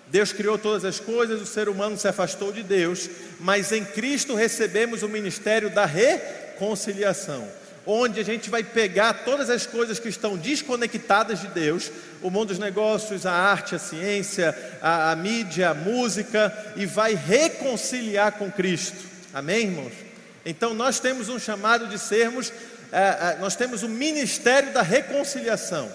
Deus 0.09 0.33
criou 0.33 0.57
todas 0.57 0.85
as 0.85 1.01
coisas, 1.01 1.41
o 1.41 1.47
ser 1.47 1.69
humano 1.69 1.99
se 1.99 2.07
afastou 2.07 2.53
de 2.53 2.63
Deus, 2.63 3.11
mas 3.41 3.73
em 3.73 3.85
Cristo 3.85 4.35
recebemos 4.35 5.03
o 5.03 5.09
ministério 5.09 5.69
da 5.69 5.85
reconciliação, 5.85 7.47
onde 7.85 8.21
a 8.21 8.25
gente 8.25 8.49
vai 8.49 8.63
pegar 8.63 9.25
todas 9.25 9.51
as 9.51 9.67
coisas 9.67 9.99
que 9.99 10.09
estão 10.09 10.37
desconectadas 10.37 11.41
de 11.41 11.49
Deus, 11.49 11.91
o 12.23 12.31
mundo 12.31 12.49
dos 12.49 12.59
negócios, 12.59 13.27
a 13.27 13.33
arte, 13.33 13.75
a 13.75 13.81
ciência, 13.81 14.57
a, 14.81 15.11
a 15.11 15.17
mídia, 15.17 15.71
a 15.71 15.75
música, 15.75 16.55
e 16.77 16.87
vai 16.87 17.15
reconciliar 17.15 18.33
com 18.33 18.51
Cristo. 18.51 19.05
Amém, 19.35 19.67
irmãos? 19.67 19.93
Então 20.45 20.73
nós 20.73 21.01
temos 21.01 21.29
um 21.29 21.39
chamado 21.39 21.89
de 21.89 21.99
sermos, 21.99 22.53
é, 22.93 23.01
é, 23.01 23.39
nós 23.41 23.57
temos 23.57 23.83
o 23.83 23.89
ministério 23.89 24.73
da 24.73 24.83
reconciliação 24.83 25.91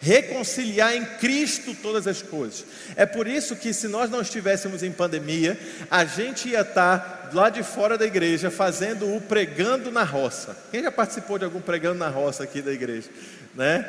reconciliar 0.00 0.96
em 0.96 1.04
Cristo 1.04 1.74
todas 1.74 2.06
as 2.06 2.22
coisas. 2.22 2.64
É 2.96 3.04
por 3.04 3.26
isso 3.26 3.54
que, 3.54 3.72
se 3.74 3.86
nós 3.86 4.10
não 4.10 4.22
estivéssemos 4.22 4.82
em 4.82 4.90
pandemia, 4.90 5.58
a 5.90 6.06
gente 6.06 6.48
ia 6.48 6.62
estar 6.62 7.30
lá 7.34 7.50
de 7.50 7.62
fora 7.62 7.98
da 7.98 8.06
igreja 8.06 8.50
fazendo 8.50 9.14
o 9.14 9.20
pregando 9.20 9.92
na 9.92 10.02
roça. 10.02 10.56
Quem 10.70 10.82
já 10.82 10.90
participou 10.90 11.38
de 11.38 11.44
algum 11.44 11.60
pregando 11.60 11.98
na 11.98 12.08
roça 12.08 12.42
aqui 12.42 12.62
da 12.62 12.72
igreja? 12.72 13.10
Né? 13.54 13.86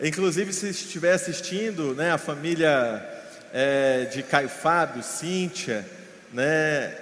Inclusive, 0.00 0.52
se 0.52 0.70
estiver 0.70 1.12
assistindo, 1.12 1.94
né, 1.94 2.10
a 2.10 2.18
família 2.18 3.06
é, 3.52 4.06
de 4.06 4.22
Caio 4.22 4.48
Fábio, 4.48 5.02
Cíntia, 5.02 5.86
né? 6.32 6.92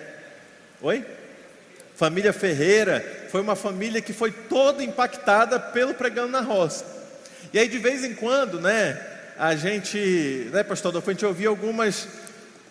Oi? 0.82 1.04
Família 1.94 2.32
Ferreira, 2.32 3.02
foi 3.30 3.40
uma 3.40 3.54
família 3.54 4.02
que 4.02 4.12
foi 4.12 4.32
toda 4.32 4.82
impactada 4.82 5.58
pelo 5.58 5.94
pregando 5.94 6.32
na 6.32 6.40
roça. 6.40 7.01
E 7.52 7.59
aí 7.59 7.68
de 7.68 7.78
vez 7.78 8.02
em 8.04 8.14
quando, 8.14 8.61
né, 8.61 9.00
a 9.38 9.54
gente, 9.54 10.49
né, 10.52 10.62
pastor 10.62 11.02
gente 11.06 11.25
ouvia 11.25 11.49
algumas 11.49 12.09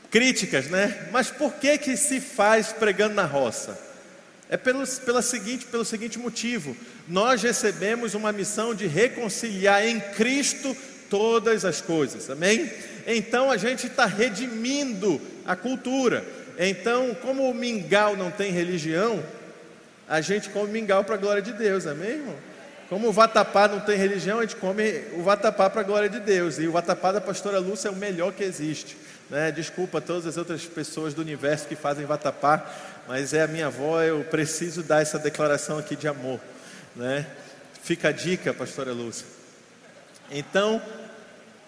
críticas, 0.09 0.67
né? 0.67 1.07
Mas 1.11 1.29
por 1.29 1.53
que 1.53 1.77
que 1.77 1.95
se 1.95 2.19
faz 2.19 2.71
pregando 2.73 3.15
na 3.15 3.25
roça? 3.25 3.79
É 4.49 4.57
pelo, 4.57 4.85
pela 5.05 5.21
seguinte, 5.21 5.65
pelo 5.65 5.85
seguinte 5.85 6.19
motivo: 6.19 6.75
nós 7.07 7.41
recebemos 7.41 8.13
uma 8.13 8.31
missão 8.31 8.75
de 8.75 8.87
reconciliar 8.87 9.85
em 9.85 9.99
Cristo 9.99 10.75
todas 11.09 11.63
as 11.63 11.79
coisas, 11.79 12.29
amém? 12.29 12.69
Então 13.07 13.49
a 13.49 13.57
gente 13.57 13.87
está 13.87 14.05
redimindo 14.05 15.21
a 15.45 15.55
cultura. 15.55 16.25
Então, 16.57 17.15
como 17.21 17.49
o 17.49 17.53
mingau 17.53 18.15
não 18.17 18.29
tem 18.29 18.51
religião, 18.51 19.23
a 20.07 20.19
gente 20.19 20.49
come 20.49 20.71
mingau 20.71 21.03
para 21.03 21.15
a 21.15 21.17
glória 21.17 21.41
de 21.41 21.53
Deus, 21.53 21.87
amém, 21.87 22.11
irmão? 22.11 22.50
Como 22.91 23.07
o 23.07 23.13
vatapá 23.13 23.69
não 23.69 23.79
tem 23.79 23.95
religião, 23.95 24.39
a 24.39 24.41
gente 24.41 24.57
come 24.57 25.05
o 25.13 25.23
vatapá 25.23 25.69
para 25.69 25.79
a 25.79 25.83
glória 25.85 26.09
de 26.09 26.19
Deus. 26.19 26.59
E 26.59 26.67
o 26.67 26.73
vatapá 26.73 27.13
da 27.13 27.21
pastora 27.21 27.57
Lúcia 27.57 27.87
é 27.87 27.91
o 27.91 27.95
melhor 27.95 28.33
que 28.33 28.43
existe. 28.43 28.97
Né? 29.29 29.49
Desculpa 29.49 30.01
todas 30.01 30.25
as 30.27 30.35
outras 30.35 30.65
pessoas 30.65 31.13
do 31.13 31.21
universo 31.21 31.69
que 31.69 31.75
fazem 31.77 32.05
vatapá, 32.05 32.69
mas 33.07 33.33
é 33.33 33.43
a 33.43 33.47
minha 33.47 33.67
avó, 33.67 34.01
eu 34.01 34.25
preciso 34.25 34.83
dar 34.83 35.01
essa 35.01 35.17
declaração 35.17 35.77
aqui 35.77 35.95
de 35.95 36.05
amor. 36.05 36.37
Né? 36.93 37.25
Fica 37.81 38.09
a 38.09 38.11
dica, 38.11 38.53
pastora 38.53 38.91
Lúcia. 38.91 39.25
Então, 40.29 40.81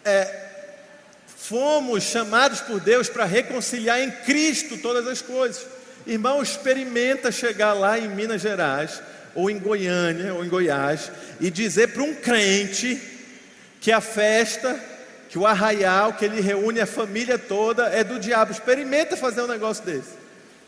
é, 0.03 0.49
fomos 1.25 2.03
chamados 2.03 2.59
por 2.59 2.81
Deus 2.81 3.07
para 3.07 3.23
reconciliar 3.23 4.01
em 4.01 4.11
Cristo 4.11 4.77
todas 4.77 5.07
as 5.07 5.21
coisas. 5.21 5.65
Irmão, 6.05 6.43
experimenta 6.43 7.31
chegar 7.31 7.71
lá 7.71 7.97
em 7.97 8.09
Minas 8.09 8.41
Gerais 8.41 9.01
ou 9.35 9.49
em 9.49 9.59
Goiânia, 9.59 10.33
ou 10.33 10.43
em 10.45 10.49
Goiás, 10.49 11.11
e 11.39 11.49
dizer 11.49 11.87
para 11.89 12.03
um 12.03 12.13
crente 12.13 13.01
que 13.81 13.91
a 13.91 13.99
festa, 13.99 14.79
que 15.29 15.37
o 15.37 15.47
arraial, 15.47 16.13
que 16.13 16.25
ele 16.25 16.41
reúne 16.41 16.79
a 16.79 16.85
família 16.85 17.37
toda, 17.37 17.87
é 17.87 18.03
do 18.03 18.19
diabo. 18.19 18.51
Experimenta 18.51 19.17
fazer 19.17 19.41
um 19.41 19.47
negócio 19.47 19.83
desse. 19.83 20.11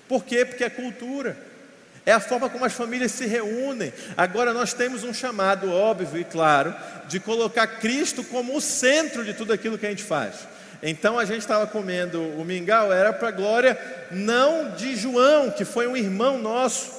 Por 0.08 0.24
quê? 0.24 0.44
Porque 0.44 0.64
é 0.64 0.70
cultura. 0.70 1.38
É 2.06 2.12
a 2.12 2.20
forma 2.20 2.50
como 2.50 2.66
as 2.66 2.74
famílias 2.74 3.12
se 3.12 3.26
reúnem. 3.26 3.92
Agora 4.16 4.54
nós 4.54 4.74
temos 4.74 5.04
um 5.04 5.14
chamado 5.14 5.72
óbvio 5.72 6.22
e 6.22 6.24
claro 6.24 6.76
de 7.08 7.20
colocar 7.20 7.66
Cristo 7.66 8.24
como 8.24 8.56
o 8.56 8.62
centro 8.62 9.24
de 9.24 9.34
tudo 9.34 9.52
aquilo 9.52 9.78
que 9.78 9.88
a 9.88 9.90
gente 9.90 10.04
faz. 10.04 10.36
Então 10.84 11.18
a 11.18 11.26
gente 11.26 11.40
estava 11.40 11.66
comendo 11.66 12.22
o 12.22 12.46
mingau, 12.46 12.94
era 12.94 13.12
para 13.12 13.30
a 13.30 13.32
glória 13.32 13.78
não 14.12 14.72
de 14.72 14.96
João, 14.96 15.50
que 15.50 15.66
foi 15.66 15.88
um 15.88 15.98
irmão 15.98 16.38
nosso, 16.38 16.92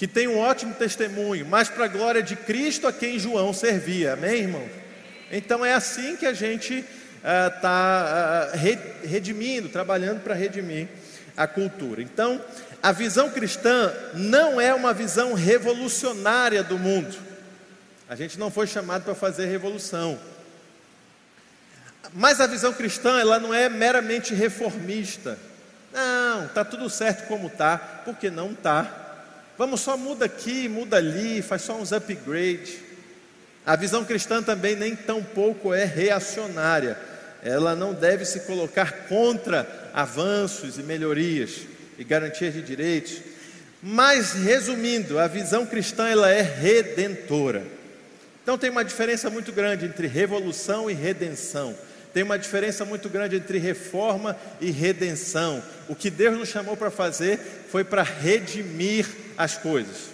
que 0.00 0.08
tem 0.08 0.26
um 0.26 0.38
ótimo 0.38 0.72
testemunho, 0.72 1.44
mas 1.44 1.68
para 1.68 1.84
a 1.84 1.88
glória 1.88 2.22
de 2.22 2.34
Cristo 2.34 2.86
a 2.86 2.92
quem 2.92 3.18
João 3.18 3.52
servia, 3.52 4.14
amém, 4.14 4.44
irmão? 4.44 4.66
Então 5.30 5.62
é 5.62 5.74
assim 5.74 6.16
que 6.16 6.24
a 6.24 6.32
gente 6.32 6.82
está 7.22 8.48
uh, 8.50 8.56
uh, 8.56 9.06
redimindo, 9.06 9.68
trabalhando 9.68 10.22
para 10.22 10.32
redimir 10.32 10.88
a 11.36 11.46
cultura. 11.46 12.00
Então, 12.00 12.42
a 12.82 12.92
visão 12.92 13.28
cristã 13.28 13.92
não 14.14 14.58
é 14.58 14.72
uma 14.72 14.94
visão 14.94 15.34
revolucionária 15.34 16.62
do 16.62 16.78
mundo. 16.78 17.14
A 18.08 18.16
gente 18.16 18.38
não 18.38 18.50
foi 18.50 18.66
chamado 18.66 19.02
para 19.02 19.14
fazer 19.14 19.48
revolução. 19.48 20.18
Mas 22.14 22.40
a 22.40 22.46
visão 22.46 22.72
cristã, 22.72 23.20
ela 23.20 23.38
não 23.38 23.52
é 23.52 23.68
meramente 23.68 24.32
reformista. 24.32 25.38
Não, 25.92 26.46
está 26.46 26.64
tudo 26.64 26.88
certo 26.88 27.28
como 27.28 27.48
está, 27.48 27.76
porque 27.76 28.30
não 28.30 28.52
está. 28.52 28.99
Vamos 29.60 29.82
só 29.82 29.94
muda 29.94 30.24
aqui, 30.24 30.70
muda 30.70 30.96
ali, 30.96 31.42
faz 31.42 31.60
só 31.60 31.76
uns 31.76 31.92
upgrades. 31.92 32.78
A 33.66 33.76
visão 33.76 34.06
cristã 34.06 34.42
também 34.42 34.74
nem 34.74 34.96
tão 34.96 35.22
pouco 35.22 35.74
é 35.74 35.84
reacionária. 35.84 36.96
Ela 37.42 37.76
não 37.76 37.92
deve 37.92 38.24
se 38.24 38.40
colocar 38.40 39.06
contra 39.06 39.90
avanços 39.92 40.78
e 40.78 40.82
melhorias 40.82 41.66
e 41.98 42.04
garantias 42.04 42.54
de 42.54 42.62
direitos. 42.62 43.18
Mas 43.82 44.32
resumindo, 44.32 45.18
a 45.18 45.26
visão 45.26 45.66
cristã 45.66 46.08
ela 46.08 46.30
é 46.30 46.40
redentora. 46.40 47.62
Então 48.42 48.56
tem 48.56 48.70
uma 48.70 48.82
diferença 48.82 49.28
muito 49.28 49.52
grande 49.52 49.84
entre 49.84 50.06
revolução 50.06 50.90
e 50.90 50.94
redenção. 50.94 51.76
Tem 52.14 52.22
uma 52.22 52.38
diferença 52.38 52.86
muito 52.86 53.10
grande 53.10 53.36
entre 53.36 53.58
reforma 53.58 54.34
e 54.58 54.70
redenção. 54.70 55.62
O 55.86 55.94
que 55.94 56.08
Deus 56.08 56.38
nos 56.38 56.48
chamou 56.48 56.78
para 56.78 56.90
fazer 56.90 57.38
foi 57.68 57.84
para 57.84 58.02
redimir 58.02 59.06
as 59.40 59.56
coisas, 59.56 60.10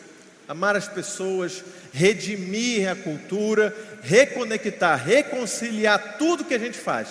amar 0.46 0.76
as 0.76 0.86
pessoas, 0.86 1.64
redimir 1.92 2.88
a 2.88 2.94
cultura, 2.94 3.74
reconectar, 4.00 5.04
reconciliar 5.04 6.16
tudo 6.16 6.44
que 6.44 6.54
a 6.54 6.58
gente 6.58 6.78
faz. 6.78 7.08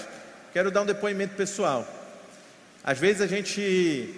Quero 0.54 0.72
dar 0.72 0.84
um 0.84 0.86
depoimento 0.86 1.36
pessoal. 1.36 1.86
Às 2.82 2.98
vezes 2.98 3.22
a 3.22 3.28
gente 3.28 4.16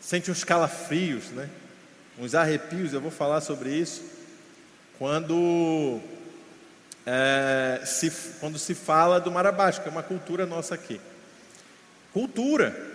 sente 0.00 0.30
uns 0.30 0.44
calafrios, 0.44 1.24
né? 1.26 1.50
uns 2.18 2.34
arrepios, 2.34 2.94
eu 2.94 3.02
vou 3.02 3.10
falar 3.10 3.42
sobre 3.42 3.68
isso, 3.68 4.02
quando, 4.98 6.00
é, 7.04 7.82
se, 7.84 8.10
quando 8.40 8.58
se 8.58 8.74
fala 8.74 9.20
do 9.20 9.30
Marabás, 9.30 9.78
que 9.78 9.86
é 9.86 9.92
uma 9.92 10.02
cultura 10.02 10.46
nossa 10.46 10.74
aqui. 10.74 10.98
Cultura. 12.14 12.89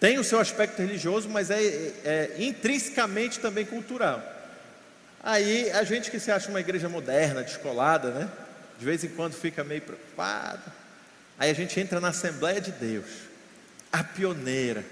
Tem 0.00 0.18
o 0.18 0.24
seu 0.24 0.38
aspecto 0.38 0.80
religioso, 0.80 1.28
mas 1.28 1.50
é, 1.50 1.60
é, 2.04 2.30
intrinsecamente 2.38 3.40
também 3.40 3.64
cultural. 3.64 4.22
Aí 5.22 5.70
a 5.72 5.82
gente 5.82 6.10
que 6.10 6.20
se 6.20 6.30
acha 6.30 6.48
uma 6.48 6.60
igreja 6.60 6.88
moderna, 6.88 7.42
descolada, 7.42 8.10
né? 8.10 8.28
De 8.78 8.84
vez 8.84 9.02
em 9.02 9.08
quando 9.08 9.34
fica 9.34 9.64
meio 9.64 9.82
preocupado. 9.82 10.62
Aí 11.36 11.50
a 11.50 11.54
gente 11.54 11.78
entra 11.80 12.00
na 12.00 12.08
Assembleia 12.08 12.60
de 12.60 12.70
Deus, 12.70 13.06
a 13.92 14.04
pioneira, 14.04 14.84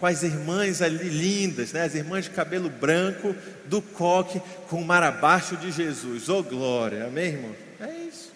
com 0.00 0.06
as 0.06 0.22
irmãs 0.22 0.80
ali 0.80 1.08
lindas, 1.10 1.72
né? 1.72 1.82
As 1.82 1.94
irmãs 1.94 2.24
de 2.24 2.30
cabelo 2.30 2.70
branco, 2.70 3.36
do 3.66 3.82
coque, 3.82 4.40
com 4.68 4.80
o 4.80 4.84
mar 4.84 5.02
abaixo 5.02 5.56
de 5.58 5.70
Jesus. 5.70 6.30
Ô 6.30 6.38
oh, 6.38 6.42
glória, 6.42 7.04
amém, 7.04 7.34
irmão? 7.34 7.54
É 7.80 7.92
isso. 8.08 8.32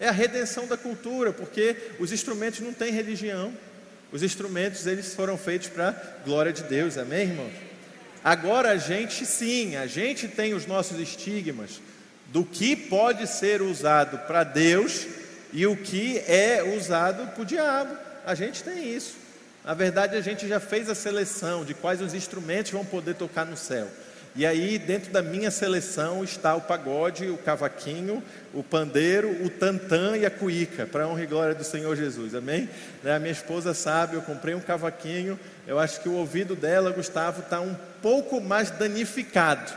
É 0.00 0.08
a 0.08 0.12
redenção 0.12 0.66
da 0.66 0.76
cultura, 0.76 1.32
porque 1.32 1.76
os 2.00 2.10
instrumentos 2.10 2.58
não 2.58 2.72
têm 2.72 2.90
religião. 2.92 3.52
Os 4.12 4.22
instrumentos 4.22 4.86
eles 4.86 5.14
foram 5.14 5.38
feitos 5.38 5.68
para 5.68 5.92
glória 6.24 6.52
de 6.52 6.62
Deus, 6.64 6.98
amém, 6.98 7.30
irmãos? 7.30 7.52
Agora 8.22 8.70
a 8.70 8.76
gente 8.76 9.24
sim, 9.24 9.74
a 9.74 9.86
gente 9.86 10.28
tem 10.28 10.54
os 10.54 10.66
nossos 10.66 11.00
estigmas 11.00 11.80
do 12.28 12.44
que 12.44 12.76
pode 12.76 13.26
ser 13.26 13.62
usado 13.62 14.18
para 14.26 14.44
Deus 14.44 15.06
e 15.52 15.66
o 15.66 15.76
que 15.76 16.18
é 16.20 16.62
usado 16.76 17.32
para 17.32 17.42
o 17.42 17.46
diabo. 17.46 17.96
A 18.24 18.34
gente 18.34 18.62
tem 18.62 18.94
isso. 18.94 19.16
Na 19.64 19.74
verdade, 19.74 20.16
a 20.16 20.20
gente 20.20 20.46
já 20.46 20.60
fez 20.60 20.88
a 20.88 20.94
seleção 20.94 21.64
de 21.64 21.72
quais 21.74 22.00
os 22.00 22.14
instrumentos 22.14 22.70
vão 22.70 22.84
poder 22.84 23.14
tocar 23.14 23.44
no 23.44 23.56
céu. 23.56 23.88
E 24.34 24.46
aí, 24.46 24.78
dentro 24.78 25.12
da 25.12 25.20
minha 25.20 25.50
seleção, 25.50 26.24
está 26.24 26.54
o 26.54 26.62
pagode, 26.62 27.28
o 27.28 27.36
cavaquinho, 27.36 28.22
o 28.54 28.62
pandeiro, 28.62 29.30
o 29.44 29.50
tantã 29.50 30.16
e 30.16 30.24
a 30.24 30.30
cuíca, 30.30 30.86
para 30.86 31.04
a 31.04 31.08
honra 31.08 31.24
e 31.24 31.26
glória 31.26 31.54
do 31.54 31.62
Senhor 31.62 31.94
Jesus, 31.94 32.34
amém? 32.34 32.66
Né, 33.02 33.14
a 33.14 33.18
minha 33.18 33.32
esposa 33.32 33.74
sabe, 33.74 34.16
eu 34.16 34.22
comprei 34.22 34.54
um 34.54 34.60
cavaquinho, 34.60 35.38
eu 35.66 35.78
acho 35.78 36.00
que 36.00 36.08
o 36.08 36.14
ouvido 36.14 36.56
dela, 36.56 36.90
Gustavo, 36.92 37.42
está 37.42 37.60
um 37.60 37.76
pouco 38.00 38.40
mais 38.40 38.70
danificado 38.70 39.70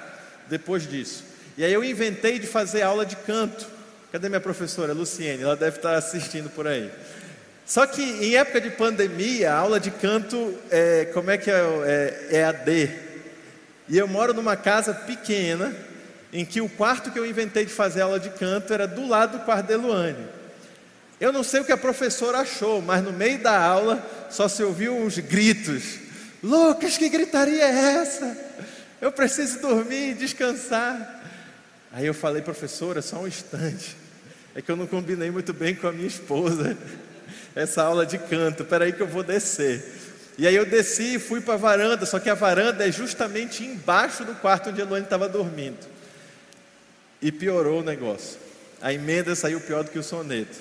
depois 0.48 0.88
disso. 0.88 1.26
E 1.58 1.66
aí 1.66 1.74
eu 1.74 1.84
inventei 1.84 2.40
de 2.40 2.48
fazer 2.48 2.82
aula 2.82 3.06
de 3.06 3.18
canto. 3.18 3.68
Cadê 4.10 4.30
minha 4.30 4.40
professora, 4.40 4.94
Luciene? 4.94 5.44
Ela 5.44 5.58
deve 5.58 5.78
estar 5.78 5.96
assistindo 5.96 6.50
por 6.50 6.66
aí. 6.66 6.90
Só 7.66 7.86
que 7.86 8.02
em 8.02 8.38
época 8.38 8.62
de 8.62 8.70
pandemia, 8.70 9.52
a 9.52 9.58
aula 9.58 9.82
de 9.82 9.92
canto, 9.92 10.54
é, 10.72 11.06
como 11.14 11.30
é 11.30 11.38
que 11.38 11.52
é, 11.52 11.56
é, 11.86 12.28
é 12.38 12.44
AD? 12.46 13.05
E 13.88 13.98
eu 13.98 14.08
moro 14.08 14.34
numa 14.34 14.56
casa 14.56 14.94
pequena, 14.94 15.76
em 16.34 16.44
que 16.44 16.60
o 16.60 16.70
quarto 16.70 17.12
que 17.12 17.20
eu 17.20 17.26
inventei 17.26 17.66
de 17.66 17.72
fazer 17.72 18.02
aula 18.02 18.20
de 18.20 18.30
canto 18.32 18.74
era 18.74 18.88
do 18.88 19.08
lado 19.08 19.38
do 19.38 19.46
quarto 19.46 19.68
de 19.68 19.76
Luane. 19.76 20.28
Eu 21.20 21.32
não 21.32 21.44
sei 21.44 21.62
o 21.62 21.66
que 21.66 21.72
a 21.72 21.78
professora 21.78 22.40
achou, 22.40 22.82
mas 22.82 23.04
no 23.04 23.14
meio 23.14 23.40
da 23.40 23.58
aula 23.58 24.06
só 24.30 24.48
se 24.48 24.62
ouviu 24.64 24.98
uns 24.98 25.18
gritos. 25.18 26.00
Lucas, 26.44 26.98
que 26.98 27.08
gritaria 27.08 27.64
é 27.64 27.96
essa? 27.96 28.38
Eu 29.00 29.12
preciso 29.12 29.60
dormir, 29.60 30.16
descansar. 30.16 31.24
Aí 31.92 32.06
eu 32.06 32.14
falei, 32.14 32.42
professora, 32.42 33.02
só 33.02 33.22
um 33.22 33.28
instante. 33.28 33.96
É 34.54 34.62
que 34.62 34.70
eu 34.70 34.76
não 34.76 34.88
combinei 34.88 35.32
muito 35.32 35.54
bem 35.54 35.74
com 35.74 35.88
a 35.88 35.92
minha 35.92 36.08
esposa 36.08 36.78
essa 37.56 37.84
aula 37.84 38.06
de 38.06 38.18
canto. 38.18 38.64
Espera 38.64 38.86
aí 38.86 38.92
que 38.92 39.02
eu 39.02 39.08
vou 39.08 39.24
descer. 39.24 39.84
E 40.38 40.46
aí 40.46 40.56
eu 40.56 40.66
desci 40.66 41.16
e 41.16 41.20
fui 41.20 41.40
para 41.40 41.54
a 41.54 41.58
varanda, 41.58 42.06
só 42.06 42.20
que 42.20 42.30
a 42.30 42.34
varanda 42.34 42.88
é 42.88 42.92
justamente 42.92 43.64
embaixo 43.64 44.26
do 44.26 44.36
quarto 44.36 44.70
onde 44.70 44.82
a 44.82 44.86
Luane 44.86 45.06
estava 45.06 45.30
dormindo. 45.30 45.88
E 47.22 47.32
piorou 47.32 47.80
o 47.80 47.84
negócio. 47.84 48.38
A 48.82 48.94
emenda 48.94 49.34
saiu 49.34 49.62
pior 49.62 49.84
do 49.84 49.92
que 49.92 50.00
o 50.00 50.04
soneto. 50.04 50.58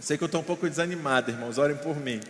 Sei 0.00 0.18
que 0.18 0.24
eu 0.24 0.26
estou 0.26 0.42
um 0.42 0.44
pouco 0.44 0.68
desanimado, 0.68 1.30
irmãos, 1.30 1.56
orem 1.56 1.76
por 1.76 1.96
mim. 1.96 2.20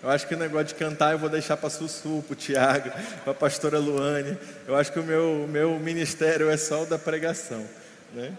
Eu 0.00 0.10
acho 0.10 0.28
que 0.28 0.34
o 0.34 0.38
negócio 0.38 0.66
de 0.68 0.74
cantar 0.74 1.12
eu 1.12 1.18
vou 1.18 1.28
deixar 1.28 1.56
para 1.56 1.70
Sussu, 1.70 2.22
para 2.26 2.34
o 2.34 2.36
Tiago, 2.36 2.90
para 3.24 3.32
a 3.32 3.34
pastora 3.34 3.78
Luane. 3.78 4.38
Eu 4.68 4.76
acho 4.76 4.92
que 4.92 5.00
o 5.00 5.02
meu, 5.02 5.48
meu 5.48 5.78
ministério 5.80 6.48
é 6.48 6.56
só 6.56 6.82
o 6.82 6.86
da 6.86 6.98
pregação. 6.98 7.64
Né? 8.12 8.32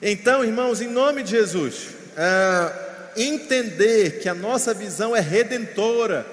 Então, 0.00 0.44
irmãos, 0.44 0.80
em 0.80 0.88
nome 0.88 1.22
de 1.22 1.30
Jesus, 1.30 1.88
é, 2.16 3.20
entender 3.20 4.20
que 4.20 4.28
a 4.28 4.34
nossa 4.34 4.72
visão 4.72 5.14
é 5.14 5.20
redentora, 5.20 6.24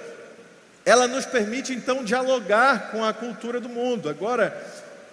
ela 0.86 1.08
nos 1.08 1.26
permite 1.26 1.74
então 1.74 2.04
dialogar 2.04 2.92
com 2.92 3.04
a 3.04 3.12
cultura 3.12 3.60
do 3.60 3.68
mundo. 3.68 4.08
Agora, 4.08 4.56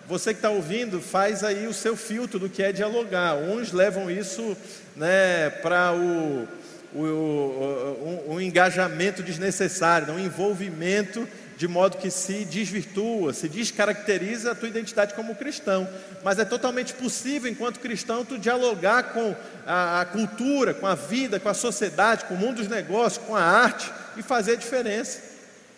você 0.07 0.35
que 0.35 0.39
está 0.39 0.51
ouvindo, 0.51 1.01
faz 1.01 1.43
aí 1.43 1.67
o 1.67 1.73
seu 1.73 1.97
filtro 1.97 2.39
do 2.39 2.49
que 2.49 2.63
é 2.63 2.73
dialogar. 2.73 3.37
Uns 3.37 3.73
levam 3.73 4.11
isso 4.11 4.55
né, 4.95 5.49
para 5.63 5.95
o, 5.95 6.47
o, 6.95 7.01
o, 7.01 8.23
um, 8.29 8.35
um 8.35 8.41
engajamento 8.41 9.23
desnecessário, 9.23 10.13
um 10.13 10.19
envolvimento 10.19 11.27
de 11.57 11.69
modo 11.69 11.97
que 11.97 12.11
se 12.11 12.45
desvirtua, 12.45 13.33
se 13.33 13.49
descaracteriza 13.49 14.51
a 14.51 14.55
tua 14.55 14.69
identidade 14.69 15.15
como 15.15 15.35
cristão. 15.35 15.89
Mas 16.23 16.39
é 16.39 16.45
totalmente 16.45 16.93
possível, 16.93 17.51
enquanto 17.51 17.81
cristão, 17.81 18.25
tu 18.25 18.37
dialogar 18.37 19.15
com 19.15 19.35
a, 19.67 20.01
a, 20.01 20.05
cultura, 20.05 20.75
com 20.75 20.87
a 20.87 20.95
vida, 20.95 21.39
com 21.39 21.49
a 21.49 21.55
sociedade, 21.55 22.25
com 22.25 22.35
o 22.35 22.39
mundo 22.39 22.57
dos 22.57 22.69
negócios, 22.69 23.25
com 23.25 23.37
a 23.37 23.43
arte 23.43 23.91
e 24.17 24.23
fazer 24.23 24.53
a 24.53 24.57
diferença. 24.57 25.32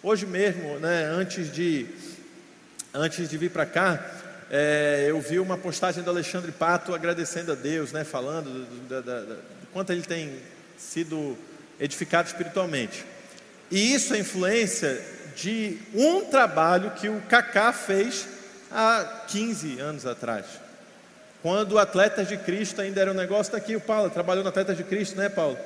Hoje 0.07 0.27
mesmo, 0.27 0.79
né, 0.81 1.07
antes 1.07 1.51
de 1.51 1.87
antes 2.93 3.27
de 3.27 3.39
vir 3.39 3.51
para 3.51 3.65
cá, 3.65 4.07
é, 4.51 5.07
eu 5.09 5.19
vi 5.19 5.39
uma 5.39 5.57
postagem 5.57 6.05
do 6.05 6.11
Alexandre 6.11 6.53
Pato 6.53 6.95
agradecendo 6.95 7.53
a 7.53 7.55
Deus, 7.55 7.91
né, 7.91 8.05
falando 8.05 8.51
do, 8.51 8.67
do, 8.87 9.03
do, 9.03 9.27
do 9.27 9.67
quanto 9.73 9.93
ele 9.93 10.03
tem 10.03 10.31
sido 10.77 11.39
edificado 11.81 12.29
espiritualmente. 12.29 13.03
E 13.71 13.95
isso 13.95 14.13
é 14.13 14.19
influência 14.19 15.03
de 15.35 15.79
um 15.95 16.27
trabalho 16.27 16.91
que 16.91 17.09
o 17.09 17.23
Kaká 17.23 17.73
fez 17.73 18.29
há 18.71 19.25
15 19.29 19.81
anos 19.81 20.05
atrás. 20.05 20.45
Quando 21.41 21.79
Atletas 21.79 22.29
de 22.29 22.37
Cristo 22.37 22.83
ainda 22.83 23.01
era 23.01 23.11
um 23.11 23.15
negócio 23.15 23.55
daqui, 23.55 23.75
o 23.75 23.81
Paulo 23.81 24.11
trabalhou 24.11 24.43
no 24.43 24.51
Atletas 24.51 24.77
de 24.77 24.85
Cristo, 24.85 25.17
né, 25.17 25.31
Paulo? 25.31 25.57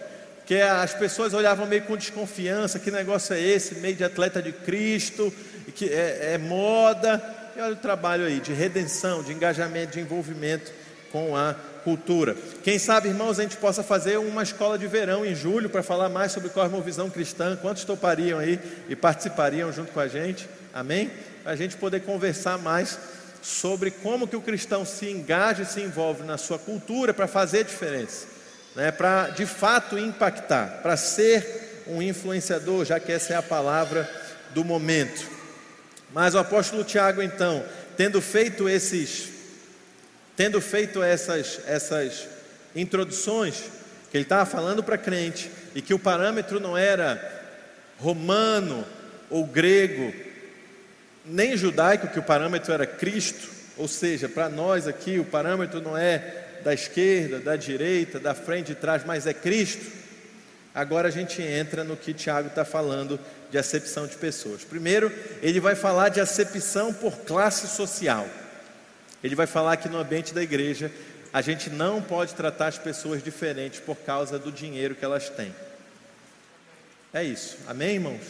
Que 0.49 0.63
as 0.63 0.95
pessoas 0.95 1.35
olhavam 1.35 1.67
meio 1.67 1.83
com 1.83 1.95
desconfiança, 1.95 2.79
que 2.79 2.91
negócio 2.91 3.35
é 3.35 3.41
esse, 3.41 3.75
meio 3.75 3.95
de 3.95 4.03
atleta 4.03 4.41
de 4.41 4.51
Cristo, 4.51 5.31
que 5.75 5.85
é, 5.85 6.33
é 6.33 6.39
moda. 6.39 7.23
E 7.55 7.61
olha 7.61 7.75
o 7.75 7.77
trabalho 7.77 8.25
aí 8.25 8.41
de 8.41 8.55
redenção, 8.55 9.23
de 9.23 9.31
engajamento, 9.31 9.93
de 9.93 10.01
envolvimento 10.01 10.73
com 11.13 11.37
a 11.37 11.55
cultura. 11.85 12.35
Quem 12.63 12.79
sabe, 12.79 13.09
irmãos, 13.09 13.39
a 13.39 13.43
gente 13.43 13.59
possa 13.59 13.83
fazer 13.83 14.17
uma 14.17 14.43
escola 14.43 14.79
de 14.79 14.87
verão 14.87 15.23
em 15.23 15.35
julho 15.35 15.69
para 15.69 15.83
falar 15.83 16.09
mais 16.09 16.33
sobre 16.33 16.49
cosmovisão 16.49 17.11
cristã. 17.11 17.55
Quantos 17.55 17.85
topariam 17.85 18.39
aí 18.39 18.59
e 18.89 18.97
participariam 18.97 19.71
junto 19.71 19.93
com 19.93 20.01
a 20.01 20.09
gente? 20.09 20.49
Amém? 20.73 21.11
Para 21.43 21.53
a 21.53 21.57
gente 21.57 21.77
poder 21.77 22.01
conversar 22.01 22.57
mais 22.57 22.99
sobre 23.43 23.91
como 23.91 24.27
que 24.27 24.35
o 24.35 24.41
cristão 24.41 24.87
se 24.87 25.11
engaja 25.11 25.63
e 25.63 25.67
se 25.67 25.83
envolve 25.83 26.23
na 26.23 26.39
sua 26.39 26.59
cultura 26.59 27.13
para 27.13 27.27
fazer 27.27 27.65
diferença, 27.65 28.38
né? 28.75 28.91
para 28.91 29.31
de 29.31 29.47
fato 29.47 29.99
impactar, 29.99 30.81
para 30.83 30.97
ser 30.97 31.85
um 31.87 32.03
influenciador, 32.03 32.85
já 32.85 33.01
que 33.01 33.13
essa 33.13 33.33
é 33.33 33.37
a 33.37 33.43
palavra 33.43 34.09
do 34.51 34.65
momento. 34.65 35.27
Mas 36.13 36.35
o 36.35 36.39
apóstolo 36.39 36.85
Tiago, 36.85 37.23
então, 37.23 37.65
tendo 37.97 38.21
feito 38.21 38.69
esses 38.69 39.39
tendo 40.39 40.61
feito 40.61 41.03
essas, 41.03 41.59
essas 41.67 42.29
introduções, 42.73 43.65
que 44.09 44.17
ele 44.17 44.23
estava 44.23 44.47
falando 44.47 44.85
para 44.85 44.97
crente, 44.97 45.51
e 45.75 45.83
que 45.83 45.93
o 45.93 45.99
parâmetro 45.99 46.61
não 46.61 46.79
era 46.79 47.21
romano 47.99 48.87
ou 49.29 49.45
grego, 49.45 50.15
nem 51.27 51.57
judaico, 51.57 52.07
que 52.07 52.21
o 52.21 52.23
parâmetro 52.23 52.73
era 52.73 52.87
Cristo, 52.87 53.49
ou 53.77 53.89
seja, 53.89 54.29
para 54.29 54.49
nós 54.49 54.87
aqui 54.87 55.19
o 55.19 55.25
parâmetro 55.25 55.81
não 55.81 55.99
é 55.99 56.48
da 56.69 56.75
esquerda, 56.75 57.39
da 57.39 57.57
direita, 57.57 58.21
da 58.21 58.35
frente, 58.35 58.67
de 58.67 58.75
trás, 58.75 59.03
mas 59.03 59.27
é 59.27 59.33
Cristo. 59.33 59.91
Agora 60.75 61.09
a 61.09 61.11
gente 61.11 61.41
entra 61.41 61.83
no 61.83 61.97
que 61.97 62.13
Tiago 62.13 62.49
está 62.49 62.63
falando 62.63 63.19
de 63.51 63.57
acepção 63.57 64.07
de 64.07 64.17
pessoas. 64.17 64.65
Primeiro, 64.65 65.11
ele 65.41 65.61
vai 65.61 65.75
falar 65.75 66.11
de 66.11 66.21
acepção 66.21 66.93
por 66.93 67.21
classe 67.21 67.69
social. 67.69 68.29
Ele 69.25 69.35
vai 69.35 69.47
falar 69.47 69.79
que 69.79 69.89
no 69.89 69.97
ambiente 69.97 70.35
da 70.35 70.43
igreja 70.43 70.93
a 71.33 71.41
gente 71.41 71.71
não 71.71 72.03
pode 72.03 72.35
tratar 72.35 72.67
as 72.67 72.79
pessoas 72.79 73.23
diferentes 73.23 73.81
por 73.81 73.97
causa 73.97 74.39
do 74.39 74.53
dinheiro 74.53 74.95
que 74.95 75.07
elas 75.07 75.31
têm. 75.31 75.55
É 77.15 77.25
isso, 77.25 77.57
amém, 77.67 77.95
irmãos? 77.95 78.21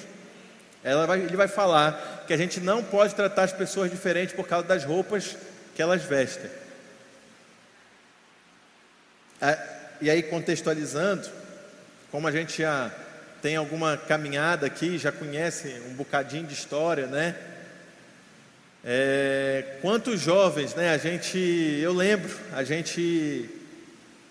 Vai, 1.08 1.22
ele 1.22 1.36
vai 1.36 1.48
falar 1.48 2.22
que 2.24 2.32
a 2.32 2.36
gente 2.36 2.60
não 2.60 2.84
pode 2.84 3.16
tratar 3.16 3.42
as 3.42 3.52
pessoas 3.52 3.90
diferentes 3.90 4.32
por 4.32 4.46
causa 4.46 4.64
das 4.64 4.84
roupas 4.84 5.36
que 5.74 5.82
elas 5.82 6.04
vestem. 6.04 6.48
É, 9.40 9.58
e 10.00 10.10
aí, 10.10 10.22
contextualizando, 10.22 11.28
como 12.10 12.26
a 12.26 12.32
gente 12.32 12.62
já 12.62 12.90
tem 13.40 13.56
alguma 13.56 13.96
caminhada 13.96 14.66
aqui, 14.66 14.98
já 14.98 15.12
conhece 15.12 15.80
um 15.88 15.94
bocadinho 15.94 16.46
de 16.46 16.54
história, 16.54 17.06
né? 17.06 17.36
É, 18.84 19.76
quantos 19.80 20.20
jovens, 20.20 20.74
né? 20.74 20.90
A 20.90 20.98
gente, 20.98 21.38
eu 21.38 21.92
lembro, 21.92 22.34
a 22.52 22.64
gente 22.64 23.48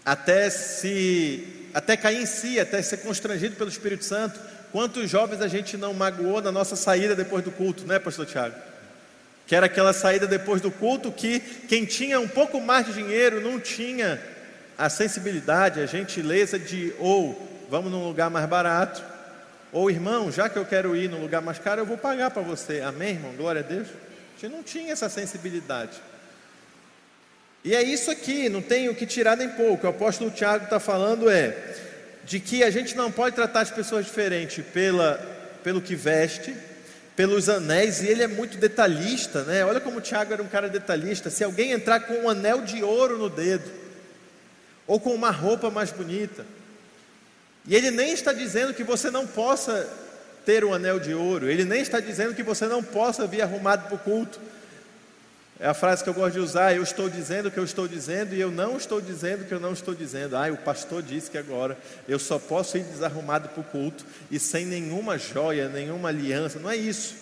até 0.06 0.50
se, 0.50 1.70
até 1.74 1.96
cair 1.96 2.22
em 2.22 2.26
si, 2.26 2.60
até 2.60 2.82
ser 2.82 2.98
constrangido 2.98 3.56
pelo 3.56 3.70
Espírito 3.70 4.04
Santo. 4.04 4.39
Quantos 4.72 5.10
jovens 5.10 5.41
a 5.41 5.48
gente 5.48 5.78
não 5.78 5.93
magoou 5.93 6.41
na 6.41 6.52
nossa 6.52 6.76
saída 6.76 7.15
depois 7.15 7.43
do 7.43 7.52
culto, 7.52 7.86
né, 7.86 8.00
Pastor 8.00 8.26
Tiago? 8.26 8.56
Que 9.46 9.56
era 9.56 9.67
aquela 9.67 9.93
saída 9.93 10.28
depois 10.28 10.62
do 10.62 10.72
culto 10.72 11.12
que 11.12 11.39
quem 11.39 11.86
tinha 11.86 12.20
um 12.20 12.28
pouco 12.28 12.60
mais 12.60 12.86
de 12.86 12.93
dinheiro 12.93 13.39
não 13.39 13.60
tinha 13.60 14.20
a 14.78 14.90
sensibilidade, 14.90 15.80
a 15.80 15.86
gentileza 15.86 16.60
de 16.60 16.94
ou 17.00 17.48
vamos 17.70 17.92
num 17.92 18.06
lugar 18.06 18.30
mais 18.30 18.48
barato, 18.48 19.04
ou 19.72 19.90
irmão, 19.90 20.32
já 20.32 20.48
que 20.48 20.58
eu 20.58 20.66
quero 20.66 20.96
ir 20.96 21.10
num 21.10 21.20
lugar 21.20 21.42
mais 21.42 21.60
caro, 21.60 21.82
eu 21.82 21.86
vou 21.86 21.98
pagar 21.98 22.32
para 22.32 22.42
você. 22.42 22.82
Amém, 22.82 23.10
irmão? 23.10 23.34
Glória 23.34 23.62
a 23.62 23.63
Deus. 23.63 23.88
A 23.88 24.40
gente 24.40 24.54
não 24.54 24.63
tinha 24.63 24.94
essa 24.94 25.10
sensibilidade. 25.10 26.02
E 27.63 27.76
é 27.76 27.84
isso 27.84 28.10
aqui, 28.10 28.48
não 28.48 28.62
tem 28.62 28.88
o 28.88 28.96
que 28.96 29.06
tirar 29.06 29.36
nem 29.36 29.50
pouco. 29.50 29.86
O 29.86 29.90
apóstolo 29.90 30.32
Tiago 30.32 30.66
está 30.66 30.80
falando 30.80 31.30
é 31.30 31.56
de 32.24 32.40
que 32.40 32.63
a 32.63 32.70
gente 32.70 32.96
não 32.96 33.12
pode 33.12 33.36
tratar 33.36 33.62
as 33.62 33.72
pessoas 33.72 34.06
diferente 34.06 34.62
pela, 34.62 35.16
pelo 35.63 35.82
que 35.82 35.96
veste, 35.96 36.56
pelos 37.16 37.50
anéis, 37.50 38.02
e 38.02 38.08
ele 38.08 38.22
é 38.22 38.28
muito 38.28 38.58
detalhista, 38.58 39.44
né? 39.44 39.66
Olha 39.66 39.82
como 39.82 39.98
o 39.98 40.02
Tiago 40.02 40.32
era 40.32 40.44
um 40.44 40.48
cara 40.48 40.70
detalhista. 40.70 41.30
Se 41.30 41.44
alguém 41.44 41.72
entrar 41.72 42.02
com 42.02 42.13
um 42.13 42.30
anel 42.30 42.62
de 42.62 42.84
ouro 42.84 43.18
no 43.18 43.30
dedo, 43.30 43.70
ou 44.88 45.00
com 45.00 45.13
uma 45.13 45.30
roupa 45.30 45.69
mais 45.69 45.91
bonita, 45.91 46.45
e 47.67 47.76
ele 47.76 47.91
nem 47.91 48.13
está 48.13 48.32
dizendo 48.32 48.73
que 48.73 48.84
você 48.84 49.12
não 49.12 49.28
possa 49.28 49.88
ter 50.45 50.63
o 50.63 50.73
anel 50.73 50.97
de 50.97 51.13
ouro. 51.13 51.50
Ele 51.50 51.65
nem 51.65 51.82
está 51.82 52.00
dizendo 52.00 52.34
que 52.34 52.41
você 52.41 52.65
não 52.65 52.82
possa 52.82 53.28
vir 53.28 53.41
arrumado 53.41 53.88
para 53.88 53.95
o 53.95 54.00
culto. 54.00 54.39
É 55.60 55.67
a 55.67 55.73
frase 55.73 56.02
que 56.02 56.10
eu 56.10 56.13
gosto 56.13 56.36
de 56.36 56.39
usar: 56.39 56.73
eu 56.73 56.82
estou 56.82 57.10
dizendo 57.10 57.47
o 57.47 57.52
que 57.52 57.60
eu 57.60 57.65
estou 57.65 57.86
dizendo 57.86 58.34
e 58.34 58.39
eu 58.39 58.50
não 58.50 58.78
estou 58.78 59.02
dizendo 59.02 59.41
o 59.41 59.45
que 59.45 59.54
eu 59.54 59.60
não 59.60 59.73
estou 59.73 59.93
dizendo. 59.93 60.38
Ah, 60.38 60.50
o 60.50 60.58
pastor 60.58 61.04
disse 61.04 61.30
que 61.30 61.38
agora 61.38 61.78
eu 62.08 62.17
só 62.17 62.39
posso 62.39 62.78
ir 62.78 62.84
desarrumado 62.84 63.50
para 63.50 63.60
o 63.60 63.65
culto 63.65 64.06
e 64.32 64.39
sem 64.39 64.65
nenhuma 64.65 65.17
joia, 65.17 65.67
nenhuma 65.67 66.08
aliança. 66.08 66.60
Não 66.60 66.69
é 66.69 66.78
isso. 66.78 67.15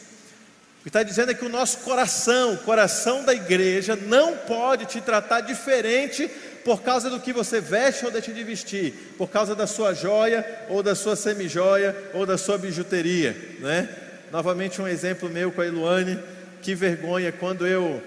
O 0.82 0.84
que 0.84 0.89
está 0.89 1.01
dizendo 1.01 1.32
é 1.32 1.34
que 1.34 1.45
o 1.45 1.49
nosso 1.49 1.80
coração, 1.80 2.54
o 2.54 2.58
coração 2.60 3.23
da 3.23 3.34
igreja, 3.34 3.95
não 3.95 4.38
pode 4.38 4.86
te 4.86 5.01
tratar 5.01 5.41
diferente 5.41 6.30
por 6.65 6.82
causa 6.82 7.12
do 7.12 7.19
que 7.19 7.32
você 7.32 7.62
veste 7.62 8.04
ou 8.06 8.12
deixa 8.12 8.34
de 8.34 8.43
vestir, 8.43 8.91
por 9.19 9.30
causa 9.30 9.54
da 9.54 9.67
sua 9.67 9.93
joia 9.93 10.43
ou 10.67 10.82
da 10.82 10.95
sua 10.95 11.15
semijoia 11.15 11.95
ou 12.12 12.25
da 12.25 12.39
sua 12.39 12.58
bijuteria, 12.58 13.38
né? 13.60 13.88
Novamente 14.32 14.82
um 14.82 14.88
exemplo 14.88 15.30
meu 15.30 15.51
com 15.51 15.62
a 15.62 15.67
Iluane, 15.67 16.19
que 16.63 16.73
vergonha 16.73 17.32
quando 17.32 17.67
eu 17.67 18.01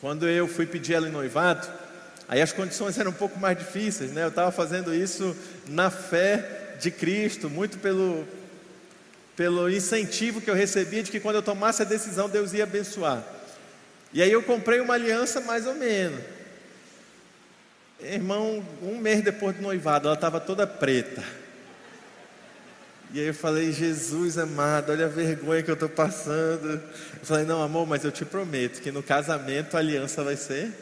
quando 0.00 0.26
eu 0.26 0.48
fui 0.48 0.64
pedir 0.64 0.94
ela 0.94 1.06
em 1.06 1.12
noivado, 1.12 1.68
aí 2.26 2.40
as 2.40 2.50
condições 2.50 2.98
eram 2.98 3.10
um 3.10 3.14
pouco 3.14 3.38
mais 3.38 3.58
difíceis, 3.58 4.10
né? 4.10 4.24
Eu 4.24 4.28
estava 4.28 4.50
fazendo 4.50 4.94
isso 4.94 5.36
na 5.68 5.90
fé 5.90 6.76
de 6.80 6.90
Cristo, 6.90 7.50
muito 7.50 7.76
pelo 7.76 8.26
pelo 9.36 9.68
incentivo 9.68 10.40
que 10.40 10.48
eu 10.48 10.54
recebia 10.54 11.02
de 11.02 11.10
que 11.10 11.20
quando 11.20 11.36
eu 11.36 11.42
tomasse 11.42 11.82
a 11.82 11.84
decisão 11.84 12.26
Deus 12.26 12.54
ia 12.54 12.64
abençoar. 12.64 13.22
E 14.14 14.22
aí 14.22 14.32
eu 14.32 14.42
comprei 14.42 14.80
uma 14.80 14.94
aliança 14.94 15.42
mais 15.42 15.66
ou 15.66 15.74
menos. 15.74 16.39
Irmão, 18.02 18.64
um 18.82 18.96
mês 18.98 19.22
depois 19.22 19.54
do 19.54 19.62
noivado, 19.62 20.08
ela 20.08 20.14
estava 20.14 20.40
toda 20.40 20.66
preta. 20.66 21.22
E 23.12 23.20
aí 23.20 23.26
eu 23.26 23.34
falei, 23.34 23.72
Jesus 23.72 24.38
amado, 24.38 24.92
olha 24.92 25.06
a 25.06 25.08
vergonha 25.08 25.62
que 25.62 25.70
eu 25.70 25.74
estou 25.74 25.88
passando. 25.88 26.70
Eu 26.70 27.24
falei, 27.24 27.44
não, 27.44 27.62
amor, 27.62 27.86
mas 27.86 28.04
eu 28.04 28.10
te 28.10 28.24
prometo 28.24 28.80
que 28.80 28.90
no 28.90 29.02
casamento 29.02 29.76
a 29.76 29.80
aliança 29.80 30.22
vai 30.22 30.36
ser, 30.36 30.72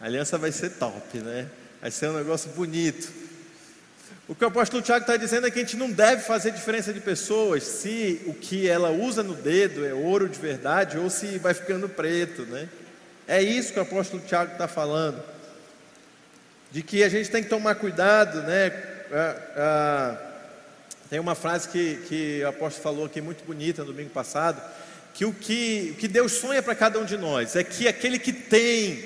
a 0.00 0.06
aliança 0.06 0.38
vai 0.38 0.50
ser 0.50 0.70
top, 0.70 1.18
né? 1.18 1.46
Vai 1.80 1.90
ser 1.90 2.08
um 2.08 2.16
negócio 2.16 2.50
bonito. 2.50 3.12
O 4.26 4.34
que 4.34 4.44
o 4.44 4.48
apóstolo 4.48 4.82
Tiago 4.82 5.02
está 5.02 5.16
dizendo 5.16 5.46
é 5.46 5.50
que 5.50 5.58
a 5.58 5.62
gente 5.62 5.76
não 5.76 5.90
deve 5.90 6.22
fazer 6.22 6.50
diferença 6.50 6.92
de 6.92 7.00
pessoas 7.00 7.62
se 7.62 8.22
o 8.26 8.34
que 8.34 8.66
ela 8.66 8.90
usa 8.90 9.22
no 9.22 9.34
dedo 9.34 9.84
é 9.84 9.92
ouro 9.92 10.28
de 10.28 10.38
verdade 10.38 10.98
ou 10.98 11.10
se 11.10 11.38
vai 11.38 11.52
ficando 11.52 11.88
preto, 11.88 12.42
né? 12.42 12.68
É 13.28 13.42
isso 13.42 13.72
que 13.72 13.78
o 13.78 13.82
apóstolo 13.82 14.22
Tiago 14.26 14.52
está 14.52 14.66
falando 14.66 15.22
de 16.70 16.82
que 16.82 17.02
a 17.02 17.08
gente 17.08 17.30
tem 17.30 17.42
que 17.42 17.48
tomar 17.48 17.74
cuidado, 17.74 18.42
né? 18.42 18.72
Ah, 19.12 19.36
ah, 19.56 20.16
tem 21.08 21.18
uma 21.18 21.34
frase 21.34 21.68
que, 21.68 21.96
que 22.08 22.42
o 22.44 22.48
apóstolo 22.48 22.82
falou 22.82 23.06
aqui 23.06 23.20
muito 23.20 23.44
bonita 23.44 23.82
no 23.82 23.92
domingo 23.92 24.10
passado, 24.10 24.62
que 25.12 25.24
o 25.24 25.32
que, 25.32 25.90
o 25.92 25.94
que 25.96 26.06
Deus 26.06 26.32
sonha 26.32 26.62
para 26.62 26.74
cada 26.74 26.98
um 27.00 27.04
de 27.04 27.16
nós 27.16 27.56
é 27.56 27.64
que 27.64 27.88
aquele 27.88 28.18
que 28.18 28.32
tem 28.32 29.02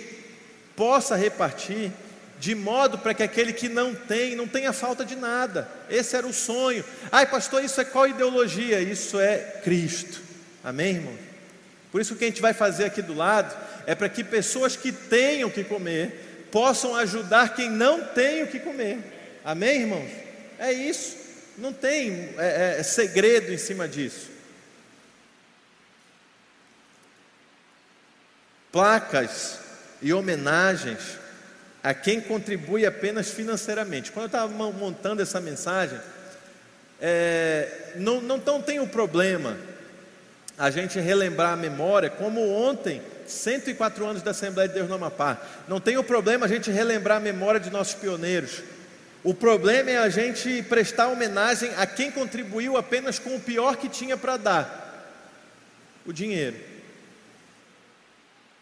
possa 0.77 1.17
repartir, 1.17 1.91
de 2.39 2.55
modo 2.55 2.99
para 2.99 3.15
que 3.15 3.23
aquele 3.23 3.53
que 3.55 3.71
não 3.71 3.95
tem, 3.95 4.37
não 4.37 4.47
tenha 4.47 4.73
falta 4.73 5.05
de 5.05 5.17
nada. 5.17 5.67
Esse 5.89 6.15
era 6.15 6.27
o 6.27 6.33
sonho. 6.33 6.85
Ai, 7.11 7.25
pastor, 7.27 7.65
isso 7.65 7.81
é 7.81 7.85
qual 7.85 8.07
ideologia? 8.07 8.81
Isso 8.81 9.19
é 9.19 9.39
Cristo. 9.63 10.21
Amém, 10.63 10.97
irmão? 10.97 11.15
Por 11.91 12.01
isso 12.01 12.17
que 12.17 12.25
a 12.25 12.27
gente 12.27 12.43
vai 12.43 12.53
fazer 12.53 12.85
aqui 12.85 13.01
do 13.01 13.15
lado 13.15 13.57
é 13.87 13.95
para 13.95 14.09
que 14.09 14.23
pessoas 14.23 14.77
que 14.77 14.93
tenham 14.93 15.49
que 15.49 15.65
comer 15.65 16.34
possam 16.55 16.95
ajudar 16.95 17.53
quem 17.53 17.69
não 17.69 18.05
tem 18.05 18.45
o 18.45 18.47
que 18.47 18.61
comer. 18.61 19.01
Amém, 19.45 19.81
irmãos? 19.81 20.09
É 20.57 20.73
isso. 20.73 21.17
Não 21.59 21.73
tem 21.73 22.33
é, 22.39 22.77
é, 22.79 22.83
segredo 22.85 23.53
em 23.53 23.59
cima 23.59 23.89
disso. 23.89 24.31
Placas 28.71 29.59
e 30.01 30.13
homenagens 30.13 31.19
a 31.83 31.93
quem 31.93 32.21
contribui 32.21 32.87
apenas 32.87 33.33
financeiramente. 33.33 34.13
Quando 34.13 34.27
eu 34.27 34.27
estava 34.27 34.53
montando 34.71 35.21
essa 35.21 35.41
mensagem, 35.41 36.01
é, 37.01 37.95
não, 37.97 38.21
não, 38.21 38.37
não 38.37 38.63
tem 38.63 38.79
o 38.79 38.87
problema 38.87 39.59
a 40.57 40.71
gente 40.71 41.01
relembrar 41.01 41.55
a 41.55 41.57
memória, 41.57 42.09
como 42.09 42.49
ontem 42.49 43.03
104 43.27 44.07
anos 44.07 44.23
da 44.23 44.31
Assembleia 44.33 44.69
de 44.69 44.75
Deus 44.75 44.89
no 44.89 44.95
Amapá. 44.95 45.41
Não 45.69 45.81
tem 45.81 45.97
o 45.97 46.05
problema 46.05 46.47
a 46.47 46.49
gente 46.49 46.71
relembrar 46.71 47.19
a 47.19 47.21
memória 47.21 47.61
de 47.61 47.71
nossos 47.71 47.95
pioneiros. 47.95 48.63
O 49.23 49.33
problema 49.33 49.91
é 49.91 49.97
a 49.97 50.09
gente 50.09 50.63
prestar 50.65 51.09
homenagem 51.09 51.71
a 51.77 51.87
quem 51.87 52.11
contribuiu 52.11 52.77
apenas 52.77 53.19
com 53.19 53.35
o 53.35 53.41
pior 53.41 53.77
que 53.77 53.89
tinha 53.89 54.17
para 54.17 54.37
dar: 54.37 55.13
o 56.05 56.13
dinheiro. 56.13 56.57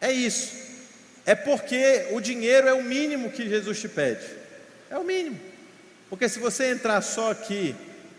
É 0.01 0.11
isso. 0.11 0.63
É 1.25 1.35
porque 1.35 2.09
o 2.11 2.21
dinheiro 2.21 2.69
é 2.69 2.75
o 2.75 2.83
mínimo 2.83 3.31
que 3.31 3.49
Jesus 3.49 3.81
te 3.81 3.89
pede. 3.89 4.27
É 4.91 4.99
o 4.99 5.05
mínimo. 5.05 5.39
Porque 6.11 6.29
se 6.29 6.39
você 6.39 6.71
entrar 6.71 7.01
só 7.01 7.31
aqui 7.31 7.75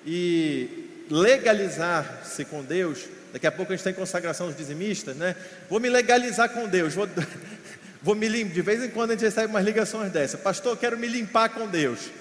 e 0.05 1.05
legalizar-se 1.09 2.45
com 2.45 2.63
Deus, 2.63 3.05
Daqui 3.33 3.47
a 3.47 3.51
pouco 3.51 3.73
a 3.73 3.75
gente 3.75 3.83
tem 3.83 3.93
consagração 3.95 4.45
dos 4.45 4.55
dizimistas, 4.55 5.17
né? 5.17 5.35
Vou 5.67 5.79
me 5.79 5.89
legalizar 5.89 6.49
com 6.49 6.67
Deus, 6.67 6.93
vou, 6.93 7.09
vou 7.99 8.13
me 8.13 8.29
limpar. 8.29 8.53
De 8.53 8.61
vez 8.61 8.83
em 8.83 8.89
quando 8.89 9.09
a 9.09 9.13
gente 9.13 9.25
recebe 9.25 9.47
umas 9.47 9.65
ligações 9.65 10.11
dessa. 10.11 10.37
Pastor, 10.37 10.73
eu 10.73 10.77
quero 10.77 10.99
me 10.99 11.07
limpar 11.07 11.49
com 11.49 11.67
Deus. 11.67 12.11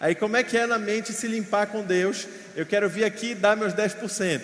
Aí 0.00 0.16
como 0.16 0.36
é 0.36 0.42
que 0.42 0.58
é 0.58 0.66
na 0.66 0.76
mente 0.76 1.12
se 1.12 1.28
limpar 1.28 1.68
com 1.68 1.84
Deus? 1.84 2.26
Eu 2.56 2.66
quero 2.66 2.88
vir 2.88 3.04
aqui 3.04 3.30
e 3.30 3.34
dar 3.36 3.56
meus 3.56 3.72
10%. 3.74 4.40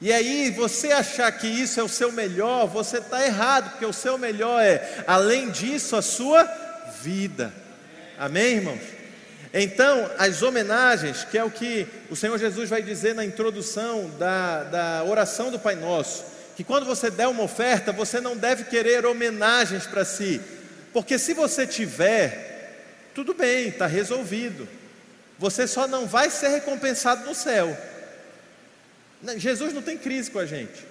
E 0.00 0.12
aí, 0.12 0.50
você 0.50 0.92
achar 0.92 1.30
que 1.32 1.46
isso 1.46 1.80
é 1.80 1.82
o 1.82 1.88
seu 1.88 2.12
melhor, 2.12 2.66
você 2.66 2.98
está 2.98 3.24
errado, 3.24 3.70
porque 3.70 3.84
o 3.84 3.92
seu 3.92 4.16
melhor 4.16 4.62
é, 4.62 5.04
além 5.06 5.50
disso, 5.50 5.96
a 5.96 6.02
sua 6.02 6.44
vida. 7.02 7.52
Amém, 8.16 8.56
irmãos? 8.56 8.97
Então, 9.52 10.10
as 10.18 10.42
homenagens, 10.42 11.24
que 11.24 11.38
é 11.38 11.44
o 11.44 11.50
que 11.50 11.86
o 12.10 12.16
Senhor 12.16 12.38
Jesus 12.38 12.68
vai 12.68 12.82
dizer 12.82 13.14
na 13.14 13.24
introdução 13.24 14.10
da, 14.18 14.64
da 14.64 15.04
oração 15.04 15.50
do 15.50 15.58
Pai 15.58 15.74
Nosso, 15.74 16.24
que 16.54 16.64
quando 16.64 16.84
você 16.84 17.10
der 17.10 17.28
uma 17.28 17.42
oferta, 17.42 17.92
você 17.92 18.20
não 18.20 18.36
deve 18.36 18.64
querer 18.64 19.06
homenagens 19.06 19.86
para 19.86 20.04
si, 20.04 20.40
porque 20.92 21.18
se 21.18 21.32
você 21.32 21.66
tiver, 21.66 23.10
tudo 23.14 23.32
bem, 23.32 23.68
está 23.68 23.86
resolvido, 23.86 24.68
você 25.38 25.66
só 25.66 25.86
não 25.86 26.06
vai 26.06 26.30
ser 26.30 26.48
recompensado 26.48 27.24
no 27.24 27.34
céu. 27.34 27.76
Jesus 29.36 29.72
não 29.72 29.82
tem 29.82 29.96
crise 29.96 30.30
com 30.30 30.38
a 30.38 30.46
gente. 30.46 30.86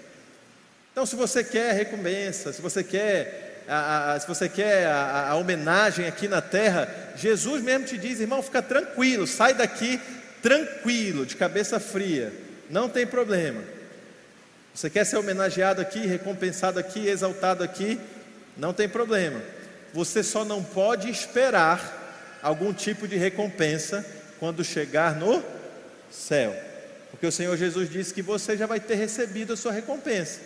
Então, 0.91 1.05
se 1.05 1.15
você 1.15 1.43
quer 1.43 1.73
recompensa, 1.73 2.51
se 2.51 2.61
você 2.61 2.83
quer 2.83 3.46
a, 3.67 4.13
a, 4.13 4.19
se 4.19 4.27
você 4.27 4.47
quer 4.47 4.87
a, 4.87 5.29
a, 5.29 5.35
homenagem 5.35 6.07
aqui 6.07 6.27
na 6.27 6.41
terra, 6.41 6.87
Jesus 7.15 7.61
mesmo 7.61 7.85
te 7.85 7.97
diz, 7.97 8.19
irmão, 8.19 8.41
fica 8.41 8.61
tranquilo, 8.61 9.27
sai 9.27 9.53
daqui 9.53 9.99
tranquilo, 10.41 11.25
de 11.25 11.35
cabeça 11.35 11.79
fria, 11.79 12.31
não 12.69 12.87
tem 12.87 13.05
problema. 13.05 13.61
Você 14.73 14.89
quer 14.89 15.05
ser 15.05 15.17
homenageado 15.17 15.81
aqui, 15.81 15.99
recompensado 16.05 16.79
aqui, 16.79 17.07
exaltado 17.07 17.63
aqui, 17.63 17.99
não 18.55 18.73
tem 18.73 18.87
problema. 18.87 19.41
Você 19.93 20.23
só 20.23 20.45
não 20.45 20.63
pode 20.63 21.09
esperar 21.09 22.39
algum 22.41 22.71
tipo 22.71 23.07
de 23.07 23.17
recompensa 23.17 24.05
quando 24.39 24.63
chegar 24.63 25.15
no 25.15 25.43
céu, 26.11 26.55
porque 27.09 27.25
o 27.25 27.31
Senhor 27.31 27.57
Jesus 27.57 27.89
disse 27.89 28.13
que 28.13 28.21
você 28.21 28.55
já 28.55 28.65
vai 28.65 28.79
ter 28.79 28.95
recebido 28.95 29.53
a 29.53 29.57
sua 29.57 29.71
recompensa. 29.71 30.39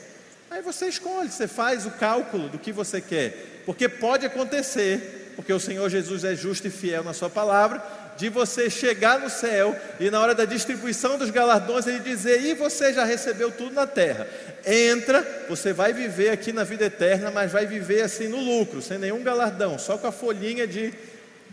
Aí 0.52 0.62
você 0.62 0.88
escolhe, 0.88 1.32
você 1.32 1.48
faz 1.48 1.86
o 1.86 1.92
cálculo 1.92 2.50
do 2.50 2.60
que 2.60 2.74
você 2.74 3.00
quer, 3.00 3.62
porque 3.66 3.88
pode 3.88 4.26
acontecer, 4.26 5.32
porque 5.38 5.54
o 5.54 5.60
Senhor 5.62 5.90
Jesus 5.90 6.26
é 6.26 6.36
justo 6.36 6.68
e 6.68 6.70
fiel 6.70 7.06
na 7.06 7.14
Sua 7.14 7.30
palavra, 7.30 7.82
de 8.18 8.28
você 8.28 8.70
chegar 8.70 9.18
no 9.18 9.30
céu 9.30 9.74
e 9.98 10.12
na 10.12 10.20
hora 10.20 10.36
da 10.36 10.44
distribuição 10.44 11.18
dos 11.18 11.30
galardões 11.30 11.88
ele 11.88 12.00
dizer: 12.00 12.44
E 12.44 12.54
você 12.54 12.92
já 12.92 13.06
recebeu 13.06 13.50
tudo 13.50 13.74
na 13.74 13.88
terra. 13.88 14.28
Entra, 14.66 15.26
você 15.48 15.72
vai 15.72 15.94
viver 15.94 16.32
aqui 16.32 16.52
na 16.52 16.66
vida 16.66 16.84
eterna, 16.84 17.32
mas 17.32 17.50
vai 17.50 17.66
viver 17.66 18.02
assim 18.02 18.28
no 18.28 18.42
lucro, 18.42 18.82
sem 18.82 18.98
nenhum 18.98 19.24
galardão, 19.24 19.80
só 19.80 19.98
com 19.98 20.08
a 20.08 20.12
folhinha 20.12 20.68
de, 20.68 20.94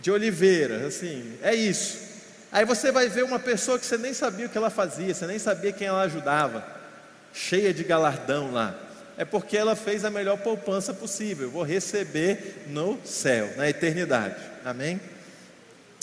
de 0.03 0.11
oliveira. 0.11 0.89
Assim, 0.89 1.39
é 1.41 1.55
isso. 1.55 2.01
Aí 2.51 2.65
você 2.65 2.91
vai 2.91 3.09
ver 3.09 3.23
uma 3.23 3.39
pessoa 3.39 3.79
que 3.79 3.87
você 3.87 3.97
nem 3.97 4.13
sabia 4.13 4.47
o 4.47 4.49
que 4.49 4.59
ela 4.59 4.71
fazia, 4.71 5.15
você 5.15 5.25
nem 5.25 5.39
sabia 5.39 5.71
quem 5.71 5.87
ela 5.87 6.03
ajudava, 6.03 6.67
cheia 7.33 7.73
de 7.73 7.85
galardão 7.85 8.51
lá 8.53 8.88
é 9.19 9.25
porque 9.25 9.57
ela 9.57 9.75
fez 9.75 10.05
a 10.05 10.11
melhor 10.11 10.39
poupança 10.39 10.95
possível. 10.95 11.49
Eu 11.49 11.51
vou 11.51 11.65
receber 11.65 12.63
no 12.69 12.97
céu, 13.05 13.51
na 13.57 13.69
eternidade. 13.69 14.37
Amém? 14.65 15.01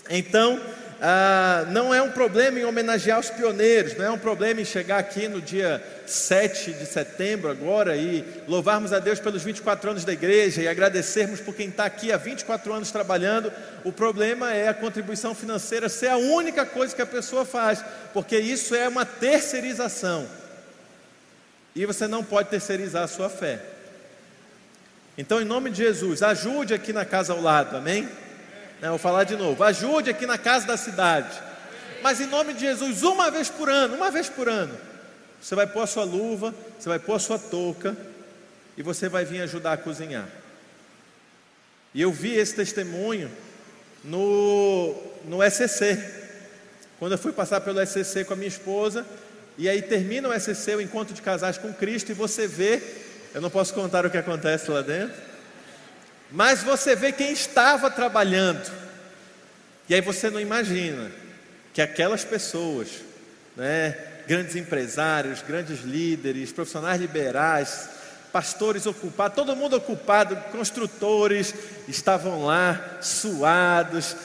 Então, 0.10 0.60
ah, 1.02 1.66
não 1.70 1.94
é 1.94 2.02
um 2.02 2.12
problema 2.12 2.60
em 2.60 2.66
homenagear 2.66 3.18
os 3.18 3.30
pioneiros, 3.30 3.96
não 3.96 4.04
é 4.04 4.12
um 4.12 4.18
problema 4.18 4.60
em 4.60 4.66
chegar 4.66 4.98
aqui 4.98 5.30
no 5.30 5.42
dia 5.42 5.82
7 6.06 6.74
de 6.74 6.86
setembro 6.86 7.50
agora 7.50 7.96
e 7.96 8.24
louvarmos 8.50 8.92
a 8.92 9.00
Deus 9.00 9.20
pelos 9.20 9.44
24 9.44 9.92
anos 9.92 10.04
da 10.04 10.12
igreja 10.12 10.62
e 10.62 10.68
agradecermos 10.68 11.40
por 11.40 11.56
quem 11.56 11.70
está 11.70 11.86
aqui 11.86 12.12
há 12.12 12.18
24 12.18 12.74
anos 12.74 12.92
trabalhando. 12.92 13.52
O 13.86 13.94
problema 13.94 14.54
é 14.54 14.68
a 14.68 14.74
contribuição 14.74 15.34
financeira 15.34 15.88
ser 15.88 16.08
a 16.08 16.18
única 16.18 16.66
coisa 16.66 16.94
que 16.94 17.02
a 17.02 17.06
pessoa 17.06 17.46
faz, 17.46 17.84
porque 18.14 18.38
isso 18.38 18.76
é 18.76 18.90
uma 18.90 19.06
terceirização. 19.06 20.28
E 21.76 21.86
você 21.86 22.08
não 22.08 22.24
pode 22.24 22.50
terceirizar 22.50 23.04
a 23.04 23.08
sua 23.08 23.30
fé. 23.30 23.62
Então, 25.18 25.42
em 25.42 25.46
nome 25.46 25.70
de 25.70 25.78
Jesus, 25.78 26.24
ajude 26.24 26.74
aqui 26.74 26.94
na 26.94 27.06
casa 27.06 27.34
ao 27.34 27.42
lado, 27.42 27.76
amém? 27.76 28.08
Não, 28.82 28.90
vou 28.90 28.98
falar 28.98 29.24
de 29.24 29.36
novo. 29.36 29.64
Ajude 29.64 30.10
aqui 30.10 30.26
na 30.26 30.38
casa 30.38 30.66
da 30.68 30.78
cidade. 30.78 31.42
Mas 32.02 32.22
em 32.22 32.28
nome 32.28 32.54
de 32.54 32.62
Jesus, 32.62 33.04
uma 33.04 33.32
vez 33.32 33.50
por 33.50 33.70
ano, 33.70 33.96
uma 33.96 34.12
vez 34.12 34.30
por 34.30 34.48
ano, 34.48 34.78
você 35.42 35.56
vai 35.56 35.66
pôr 35.68 35.82
a 35.82 35.88
sua 35.88 36.04
luva, 36.04 36.54
você 36.78 36.90
vai 36.90 37.00
pôr 37.00 37.16
a 37.16 37.20
sua 37.20 37.40
touca 37.40 37.96
e 38.78 38.84
você 38.84 39.10
vai 39.10 39.26
vir 39.26 39.42
ajudar 39.42 39.74
a 39.74 39.78
cozinhar. 39.78 40.28
E 41.94 42.02
eu 42.02 42.12
vi 42.12 42.36
esse 42.36 42.56
testemunho 42.56 43.32
no, 44.04 44.96
no 45.26 45.40
SCC. 45.50 45.98
Quando 47.00 47.14
eu 47.14 47.18
fui 47.18 47.32
passar 47.32 47.62
pelo 47.62 47.84
SCC 47.86 48.26
com 48.26 48.34
a 48.34 48.36
minha 48.36 48.48
esposa, 48.48 49.06
e 49.58 49.70
aí 49.70 49.82
termina 49.82 50.30
o 50.30 50.40
SCC, 50.40 50.76
o 50.76 50.82
encontro 50.82 51.14
de 51.14 51.22
casais 51.22 51.58
com 51.58 51.74
Cristo, 51.74 52.12
e 52.12 52.16
você 52.16 52.48
vê, 52.48 52.82
eu 53.34 53.42
não 53.42 53.50
posso 53.50 53.74
contar 53.74 54.06
o 54.06 54.10
que 54.10 54.18
acontece 54.18 54.70
lá 54.70 54.82
dentro, 54.82 55.16
mas 56.32 56.64
você 56.64 56.96
vê 56.96 57.12
quem 57.12 57.32
estava 57.32 57.90
trabalhando. 57.90 58.70
E 59.88 59.96
aí 59.96 60.02
você 60.02 60.30
não 60.30 60.40
imagina 60.40 61.12
que 61.74 61.82
aquelas 61.82 62.24
pessoas, 62.24 62.88
né, 63.56 63.96
grandes 64.28 64.56
empresários, 64.56 65.42
grandes 65.42 65.82
líderes, 65.82 66.52
profissionais 66.52 67.00
liberais, 67.00 67.90
pastores 68.34 68.86
ocupados, 68.86 69.36
todo 69.36 69.56
mundo 69.56 69.78
ocupado, 69.78 70.36
construtores, 70.52 71.54
estavam 71.88 72.46
lá 72.46 72.98
suados, 73.02 74.16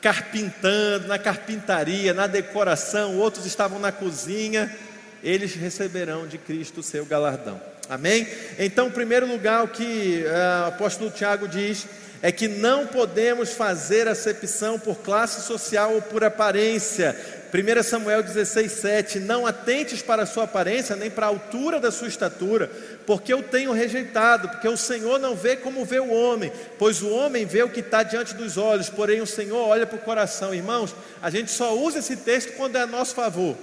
carpintando, 0.00 1.08
na 1.08 1.18
carpintaria, 1.18 2.14
na 2.14 2.26
decoração, 2.26 3.16
outros 3.18 3.46
estavam 3.46 3.78
na 3.78 3.92
cozinha, 3.92 4.74
eles 5.22 5.54
receberão 5.54 6.26
de 6.26 6.38
Cristo 6.38 6.80
o 6.80 6.82
seu 6.82 7.04
galardão. 7.04 7.60
Amém? 7.88 8.26
Então, 8.58 8.86
em 8.86 8.92
primeiro 8.92 9.26
lugar, 9.26 9.64
o 9.64 9.68
que 9.68 10.24
uh, 10.24 10.64
o 10.64 10.68
apóstolo 10.68 11.10
Tiago 11.10 11.48
diz 11.48 11.86
é 12.22 12.30
que 12.30 12.46
não 12.46 12.86
podemos 12.86 13.52
fazer 13.52 14.06
acepção 14.06 14.78
por 14.78 14.98
classe 14.98 15.46
social 15.46 15.94
ou 15.94 16.02
por 16.02 16.22
aparência. 16.22 17.16
1 17.52 17.82
Samuel 17.82 18.22
16, 18.22 18.72
7: 18.72 19.20
Não 19.20 19.46
atentes 19.46 20.00
para 20.00 20.22
a 20.22 20.26
sua 20.26 20.44
aparência, 20.44 20.94
nem 20.94 21.10
para 21.10 21.26
a 21.26 21.28
altura 21.28 21.80
da 21.80 21.90
sua 21.90 22.06
estatura, 22.06 22.70
porque 23.04 23.32
eu 23.32 23.42
tenho 23.42 23.72
rejeitado, 23.72 24.48
porque 24.48 24.68
o 24.68 24.76
Senhor 24.76 25.18
não 25.18 25.34
vê 25.34 25.56
como 25.56 25.84
vê 25.84 25.98
o 25.98 26.12
homem, 26.12 26.52
pois 26.78 27.02
o 27.02 27.10
homem 27.10 27.44
vê 27.44 27.62
o 27.62 27.68
que 27.68 27.80
está 27.80 28.04
diante 28.04 28.34
dos 28.34 28.56
olhos, 28.56 28.88
porém 28.88 29.20
o 29.20 29.26
Senhor 29.26 29.66
olha 29.66 29.86
para 29.86 29.96
o 29.96 30.02
coração. 30.02 30.54
Irmãos, 30.54 30.94
a 31.20 31.28
gente 31.28 31.50
só 31.50 31.76
usa 31.76 31.98
esse 31.98 32.16
texto 32.16 32.52
quando 32.52 32.76
é 32.76 32.82
a 32.82 32.86
nosso 32.86 33.14
favor, 33.14 33.56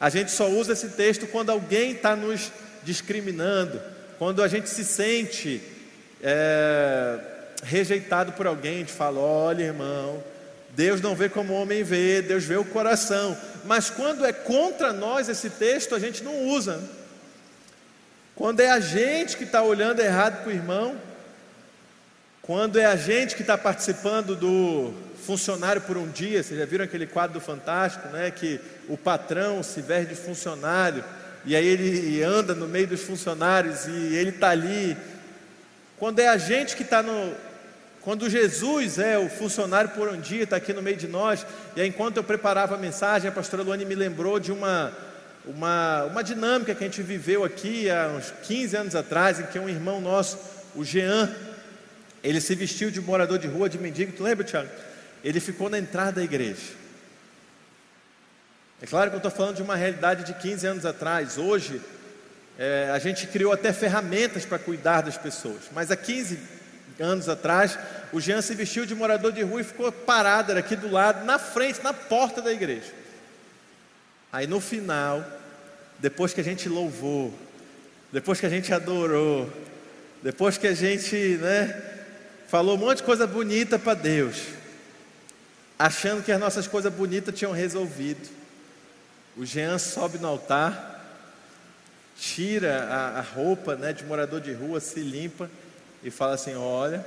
a 0.00 0.08
gente 0.08 0.30
só 0.30 0.48
usa 0.48 0.72
esse 0.72 0.88
texto 0.88 1.26
quando 1.26 1.50
alguém 1.50 1.92
está 1.92 2.16
nos 2.16 2.50
discriminando, 2.82 3.80
quando 4.18 4.42
a 4.42 4.48
gente 4.48 4.70
se 4.70 4.84
sente 4.84 5.60
é, 6.22 7.18
rejeitado 7.62 8.32
por 8.32 8.46
alguém, 8.46 8.76
a 8.76 8.78
gente 8.78 8.92
fala: 8.92 9.20
olha, 9.20 9.64
irmão, 9.64 10.22
Deus 10.76 11.00
não 11.00 11.16
vê 11.16 11.28
como 11.30 11.54
o 11.54 11.56
homem 11.56 11.82
vê, 11.82 12.20
Deus 12.20 12.44
vê 12.44 12.56
o 12.56 12.64
coração. 12.64 13.36
Mas 13.64 13.88
quando 13.88 14.26
é 14.26 14.32
contra 14.32 14.92
nós 14.92 15.26
esse 15.28 15.48
texto, 15.48 15.94
a 15.94 15.98
gente 15.98 16.22
não 16.22 16.44
usa. 16.48 16.80
Quando 18.34 18.60
é 18.60 18.70
a 18.70 18.78
gente 18.78 19.38
que 19.38 19.44
está 19.44 19.62
olhando 19.62 20.00
errado 20.00 20.42
para 20.42 20.50
o 20.50 20.54
irmão, 20.54 21.00
quando 22.42 22.78
é 22.78 22.84
a 22.84 22.94
gente 22.94 23.34
que 23.34 23.40
está 23.40 23.56
participando 23.56 24.36
do 24.36 24.92
funcionário 25.24 25.80
por 25.80 25.96
um 25.96 26.08
dia, 26.08 26.42
vocês 26.42 26.60
já 26.60 26.66
viram 26.66 26.84
aquele 26.84 27.06
quadro 27.06 27.40
do 27.40 27.44
Fantástico, 27.44 28.08
né? 28.08 28.30
Que 28.30 28.60
o 28.86 28.98
patrão 28.98 29.62
se 29.62 29.80
veste 29.80 30.14
de 30.14 30.20
funcionário 30.20 31.02
e 31.46 31.56
aí 31.56 31.64
ele 31.64 32.22
anda 32.22 32.54
no 32.54 32.68
meio 32.68 32.88
dos 32.88 33.02
funcionários 33.02 33.86
e 33.86 34.14
ele 34.14 34.30
está 34.30 34.50
ali. 34.50 34.94
Quando 35.96 36.18
é 36.18 36.28
a 36.28 36.36
gente 36.36 36.76
que 36.76 36.82
está 36.82 37.02
no. 37.02 37.34
Quando 38.06 38.30
Jesus 38.30 39.00
é 39.00 39.18
o 39.18 39.28
funcionário 39.28 39.90
por 39.90 40.08
um 40.08 40.20
dia, 40.20 40.44
está 40.44 40.54
aqui 40.54 40.72
no 40.72 40.80
meio 40.80 40.96
de 40.96 41.08
nós, 41.08 41.44
e 41.74 41.80
aí, 41.80 41.88
enquanto 41.88 42.18
eu 42.18 42.22
preparava 42.22 42.76
a 42.76 42.78
mensagem, 42.78 43.28
a 43.28 43.32
pastora 43.32 43.64
Luane 43.64 43.84
me 43.84 43.96
lembrou 43.96 44.38
de 44.38 44.52
uma, 44.52 44.92
uma, 45.44 46.04
uma 46.04 46.22
dinâmica 46.22 46.72
que 46.72 46.84
a 46.84 46.86
gente 46.86 47.02
viveu 47.02 47.42
aqui 47.42 47.90
há 47.90 48.06
uns 48.16 48.32
15 48.46 48.76
anos 48.76 48.94
atrás, 48.94 49.40
em 49.40 49.46
que 49.46 49.58
um 49.58 49.68
irmão 49.68 50.00
nosso, 50.00 50.38
o 50.76 50.84
Jean, 50.84 51.34
ele 52.22 52.40
se 52.40 52.54
vestiu 52.54 52.92
de 52.92 53.00
morador 53.00 53.40
de 53.40 53.48
rua, 53.48 53.68
de 53.68 53.76
mendigo, 53.76 54.12
tu 54.12 54.22
lembra, 54.22 54.44
Tiago? 54.44 54.70
Ele 55.24 55.40
ficou 55.40 55.68
na 55.68 55.80
entrada 55.80 56.12
da 56.12 56.22
igreja. 56.22 56.62
É 58.80 58.86
claro 58.86 59.10
que 59.10 59.16
eu 59.16 59.18
estou 59.18 59.32
falando 59.32 59.56
de 59.56 59.62
uma 59.62 59.74
realidade 59.74 60.22
de 60.22 60.32
15 60.34 60.64
anos 60.64 60.86
atrás. 60.86 61.38
Hoje, 61.38 61.82
é, 62.56 62.88
a 62.94 63.00
gente 63.00 63.26
criou 63.26 63.52
até 63.52 63.72
ferramentas 63.72 64.44
para 64.44 64.60
cuidar 64.60 65.00
das 65.00 65.18
pessoas. 65.18 65.62
Mas 65.74 65.90
há 65.90 65.96
15 65.96 66.54
anos 67.02 67.28
atrás, 67.28 67.78
o 68.12 68.20
Jean 68.20 68.40
se 68.40 68.54
vestiu 68.54 68.86
de 68.86 68.94
morador 68.94 69.32
de 69.32 69.42
rua 69.42 69.60
e 69.60 69.64
ficou 69.64 69.90
parado 69.92 70.50
era 70.50 70.60
aqui 70.60 70.76
do 70.76 70.90
lado, 70.90 71.24
na 71.24 71.38
frente, 71.38 71.82
na 71.82 71.92
porta 71.92 72.40
da 72.40 72.52
igreja. 72.52 72.92
Aí 74.32 74.46
no 74.46 74.60
final, 74.60 75.24
depois 75.98 76.32
que 76.32 76.40
a 76.40 76.44
gente 76.44 76.68
louvou, 76.68 77.32
depois 78.12 78.40
que 78.40 78.46
a 78.46 78.50
gente 78.50 78.72
adorou, 78.72 79.50
depois 80.22 80.56
que 80.58 80.66
a 80.66 80.74
gente 80.74 81.16
né, 81.36 81.82
falou 82.48 82.76
um 82.76 82.78
monte 82.78 82.98
de 82.98 83.04
coisa 83.04 83.26
bonita 83.26 83.78
para 83.78 83.94
Deus, 83.94 84.42
achando 85.78 86.22
que 86.22 86.32
as 86.32 86.40
nossas 86.40 86.66
coisas 86.66 86.92
bonitas 86.92 87.34
tinham 87.34 87.52
resolvido, 87.52 88.28
o 89.36 89.44
Jean 89.44 89.78
sobe 89.78 90.18
no 90.18 90.28
altar, 90.28 90.94
tira 92.18 92.84
a, 92.84 93.18
a 93.18 93.20
roupa 93.20 93.76
né, 93.76 93.92
de 93.92 94.04
morador 94.04 94.40
de 94.40 94.52
rua, 94.52 94.80
se 94.80 95.00
limpa 95.00 95.50
e 96.06 96.10
fala 96.10 96.34
assim: 96.34 96.54
Olha, 96.54 97.04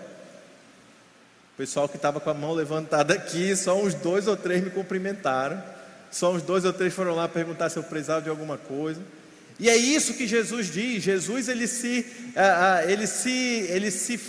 o 1.54 1.58
pessoal 1.58 1.88
que 1.88 1.96
estava 1.96 2.20
com 2.20 2.30
a 2.30 2.34
mão 2.34 2.52
levantada 2.54 3.14
aqui, 3.14 3.56
só 3.56 3.82
uns 3.82 3.94
dois 3.94 4.28
ou 4.28 4.36
três 4.36 4.62
me 4.62 4.70
cumprimentaram, 4.70 5.64
só 6.12 6.34
uns 6.34 6.42
dois 6.42 6.66
ou 6.66 6.74
três 6.74 6.94
foram 6.94 7.16
lá 7.16 7.26
perguntar 7.28 7.70
se 7.70 7.78
eu 7.78 7.84
precisava 7.84 8.22
de 8.22 8.30
alguma 8.30 8.58
coisa. 8.58 9.02
E 9.58 9.70
é 9.70 9.76
isso 9.78 10.16
que 10.16 10.28
Jesus 10.28 10.68
diz. 10.72 11.02
Jesus 11.02 11.48
ele 11.48 11.66
se, 11.66 12.06
ele 12.88 13.08
se, 13.08 13.32
ele 13.70 13.90
se, 13.90 14.20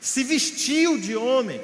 se 0.00 0.22
vestiu 0.22 0.98
de 0.98 1.16
homem. 1.16 1.60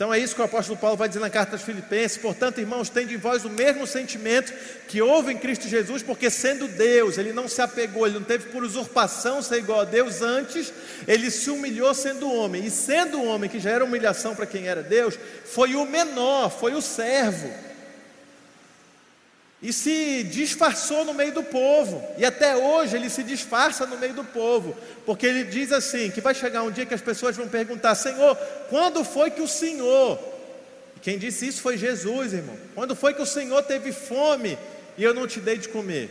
Então 0.00 0.14
é 0.14 0.18
isso 0.18 0.34
que 0.34 0.40
o 0.40 0.44
apóstolo 0.46 0.78
Paulo 0.78 0.96
vai 0.96 1.08
dizer 1.08 1.20
na 1.20 1.28
carta 1.28 1.56
aos 1.56 1.62
Filipenses. 1.62 2.16
Portanto, 2.16 2.58
irmãos, 2.58 2.88
tende 2.88 3.12
em 3.12 3.18
vós 3.18 3.44
o 3.44 3.50
mesmo 3.50 3.86
sentimento 3.86 4.50
que 4.88 5.02
houve 5.02 5.30
em 5.30 5.36
Cristo 5.36 5.68
Jesus, 5.68 6.02
porque 6.02 6.30
sendo 6.30 6.66
Deus, 6.66 7.18
ele 7.18 7.34
não 7.34 7.46
se 7.46 7.60
apegou, 7.60 8.06
ele 8.06 8.14
não 8.18 8.24
teve 8.24 8.48
por 8.48 8.64
usurpação 8.64 9.42
ser 9.42 9.58
igual 9.58 9.80
a 9.80 9.84
Deus, 9.84 10.22
antes 10.22 10.72
ele 11.06 11.30
se 11.30 11.50
humilhou 11.50 11.92
sendo 11.92 12.32
homem. 12.32 12.64
E 12.64 12.70
sendo 12.70 13.22
homem, 13.22 13.50
que 13.50 13.60
já 13.60 13.72
era 13.72 13.84
humilhação 13.84 14.34
para 14.34 14.46
quem 14.46 14.68
era 14.68 14.82
Deus, 14.82 15.18
foi 15.44 15.74
o 15.74 15.84
menor, 15.84 16.48
foi 16.48 16.72
o 16.72 16.80
servo 16.80 17.69
e 19.62 19.72
se 19.72 20.22
disfarçou 20.24 21.04
no 21.04 21.12
meio 21.12 21.32
do 21.32 21.42
povo, 21.42 22.02
e 22.16 22.24
até 22.24 22.56
hoje 22.56 22.96
ele 22.96 23.10
se 23.10 23.22
disfarça 23.22 23.86
no 23.86 23.98
meio 23.98 24.14
do 24.14 24.24
povo, 24.24 24.74
porque 25.04 25.26
ele 25.26 25.44
diz 25.44 25.70
assim: 25.70 26.10
que 26.10 26.20
vai 26.20 26.34
chegar 26.34 26.62
um 26.62 26.70
dia 26.70 26.86
que 26.86 26.94
as 26.94 27.02
pessoas 27.02 27.36
vão 27.36 27.46
perguntar, 27.46 27.94
Senhor, 27.94 28.34
quando 28.70 29.04
foi 29.04 29.30
que 29.30 29.42
o 29.42 29.48
Senhor, 29.48 30.18
quem 31.02 31.18
disse 31.18 31.46
isso 31.46 31.60
foi 31.60 31.76
Jesus, 31.76 32.32
irmão, 32.32 32.56
quando 32.74 32.96
foi 32.96 33.12
que 33.12 33.20
o 33.20 33.26
Senhor 33.26 33.62
teve 33.62 33.92
fome 33.92 34.58
e 34.96 35.04
eu 35.04 35.12
não 35.12 35.26
te 35.26 35.40
dei 35.40 35.58
de 35.58 35.68
comer? 35.68 36.10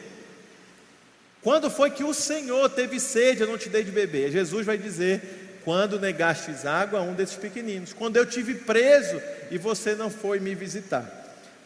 Quando 1.42 1.72
foi 1.72 1.90
que 1.90 2.04
o 2.04 2.14
Senhor 2.14 2.70
teve 2.70 3.00
sede 3.00 3.40
e 3.40 3.44
eu 3.44 3.48
não 3.48 3.58
te 3.58 3.70
dei 3.70 3.84
de 3.84 3.92
beber? 3.92 4.32
Jesus 4.32 4.64
vai 4.64 4.78
dizer: 4.78 5.60
quando 5.66 6.00
negastes 6.00 6.66
água 6.66 7.00
a 7.00 7.02
um 7.02 7.16
desses 7.16 7.36
pequeninos, 7.36 7.94
quando 7.94 8.18
eu 8.18 8.26
tive 8.26 8.56
preso 8.56 9.20
e 9.50 9.58
você 9.58 9.96
não 9.96 10.10
foi 10.10 10.40
me 10.40 10.54
visitar. 10.54 11.16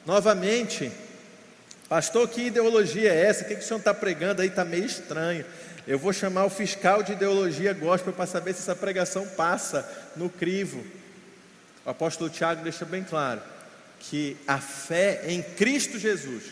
Novamente, 0.06 0.92
Pastor, 1.94 2.28
que 2.28 2.42
ideologia 2.42 3.14
é 3.14 3.26
essa? 3.28 3.44
O 3.44 3.48
que, 3.48 3.54
que 3.54 3.62
o 3.62 3.64
senhor 3.64 3.78
está 3.78 3.94
pregando 3.94 4.42
aí? 4.42 4.48
Está 4.48 4.66
meio 4.66 4.84
estranho. 4.84 5.46
Eu 5.88 6.00
vou 6.00 6.12
chamar 6.12 6.44
o 6.44 6.50
fiscal 6.50 7.04
de 7.04 7.12
ideologia 7.12 7.72
gospel 7.72 8.12
para 8.12 8.26
saber 8.26 8.54
se 8.54 8.62
essa 8.62 8.76
pregação 8.76 9.28
passa 9.28 9.88
no 10.16 10.28
crivo. 10.28 10.84
O 11.86 11.92
apóstolo 11.92 12.32
Tiago 12.32 12.64
deixa 12.64 12.84
bem 12.84 13.04
claro 13.04 13.44
que 14.00 14.36
a 14.48 14.58
fé 14.58 15.22
em 15.28 15.44
Cristo 15.44 16.00
Jesus 16.00 16.46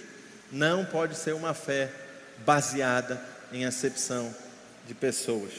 não 0.51 0.85
pode 0.85 1.15
ser 1.15 1.33
uma 1.33 1.55
fé 1.55 1.89
baseada 2.45 3.19
em 3.51 3.65
acepção 3.65 4.31
de 4.87 4.93
pessoas. 4.93 5.53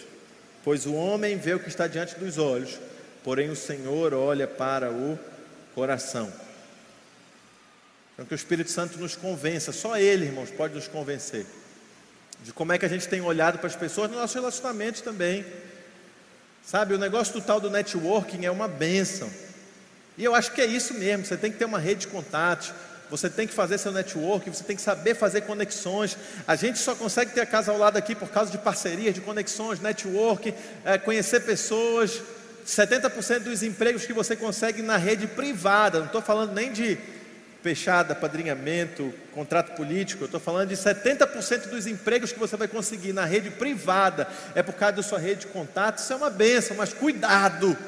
Pois 0.63 0.87
o 0.87 0.95
homem 0.95 1.37
vê 1.37 1.55
o 1.55 1.59
que 1.59 1.69
está 1.69 1.89
diante 1.89 2.15
dos 2.15 2.39
olhos, 2.39 2.79
porém 3.25 3.51
o 3.51 3.57
Senhor 3.57 4.15
olha 4.15 4.47
para 4.47 4.93
o 4.93 5.19
coração. 5.75 6.33
Então, 8.15 8.27
que 8.27 8.35
o 8.35 8.37
Espírito 8.37 8.71
Santo 8.71 8.99
nos 8.99 9.17
convença, 9.17 9.73
só 9.73 9.97
Ele, 9.97 10.27
irmãos, 10.27 10.51
pode 10.51 10.75
nos 10.75 10.87
convencer 10.87 11.47
de 12.45 12.53
como 12.53 12.73
é 12.73 12.79
que 12.79 12.85
a 12.85 12.89
gente 12.89 13.09
tem 13.09 13.21
olhado 13.21 13.59
para 13.59 13.69
as 13.69 13.77
pessoas 13.77 14.11
nos 14.11 14.19
nossos 14.19 14.35
relacionamentos 14.35 15.01
também. 15.01 15.45
Sabe, 16.65 16.95
o 16.95 16.99
negócio 16.99 17.33
do 17.35 17.41
tal 17.41 17.61
do 17.61 17.71
networking 17.71 18.45
é 18.45 18.51
uma 18.51 18.69
benção. 18.69 19.31
E 20.19 20.25
eu 20.25 20.35
acho 20.35 20.53
que 20.53 20.61
é 20.61 20.67
isso 20.67 20.95
mesmo, 20.95 21.25
você 21.25 21.37
tem 21.37 21.51
que 21.51 21.59
ter 21.59 21.65
uma 21.65 21.79
rede 21.79 22.03
de 22.03 22.07
contatos, 22.09 22.73
você 23.09 23.29
tem 23.29 23.47
que 23.47 23.55
fazer 23.55 23.79
seu 23.79 23.93
network, 23.93 24.49
você 24.49 24.65
tem 24.65 24.77
que 24.77 24.83
saber 24.83 25.15
fazer 25.15 25.43
conexões. 25.43 26.17
A 26.47 26.57
gente 26.57 26.79
só 26.79 26.95
consegue 26.95 27.33
ter 27.33 27.43
a 27.43 27.47
casa 27.47 27.71
ao 27.71 27.79
lado 27.79 27.97
aqui 27.97 28.15
por 28.15 28.29
causa 28.29 28.51
de 28.51 28.59
parcerias, 28.59 29.15
de 29.15 29.21
conexões, 29.21 29.81
network, 29.81 30.55
é, 30.85 30.99
conhecer 30.99 31.41
pessoas. 31.41 32.23
70% 32.67 33.41
dos 33.41 33.63
empregos 33.63 34.07
que 34.07 34.13
você 34.13 34.37
consegue 34.37 34.83
na 34.83 34.97
rede 34.97 35.27
privada, 35.27 35.99
não 35.99 36.07
estou 36.07 36.23
falando 36.23 36.53
nem 36.53 36.73
de 36.73 36.97
fechada, 37.63 38.15
padrinhamento, 38.15 39.15
contrato 39.33 39.77
político, 39.77 40.25
eu 40.25 40.27
estou 40.27 40.41
falando 40.41 40.69
de 40.71 40.77
70% 40.77 41.69
dos 41.69 41.87
empregos 41.87 42.33
que 42.33 42.39
você 42.39 42.57
vai 42.57 42.67
conseguir 42.67 43.13
na 43.13 43.25
rede 43.25 43.51
privada 43.51 44.27
é 44.55 44.63
por 44.63 44.75
causa 44.75 44.97
da 44.97 45.03
sua 45.03 45.19
rede 45.19 45.43
de 45.43 45.47
contato, 45.47 45.99
isso 45.99 46.13
é 46.13 46.17
uma 46.17 46.29
benção, 46.29 46.77
mas 46.77 46.93
cuidado 46.93 47.79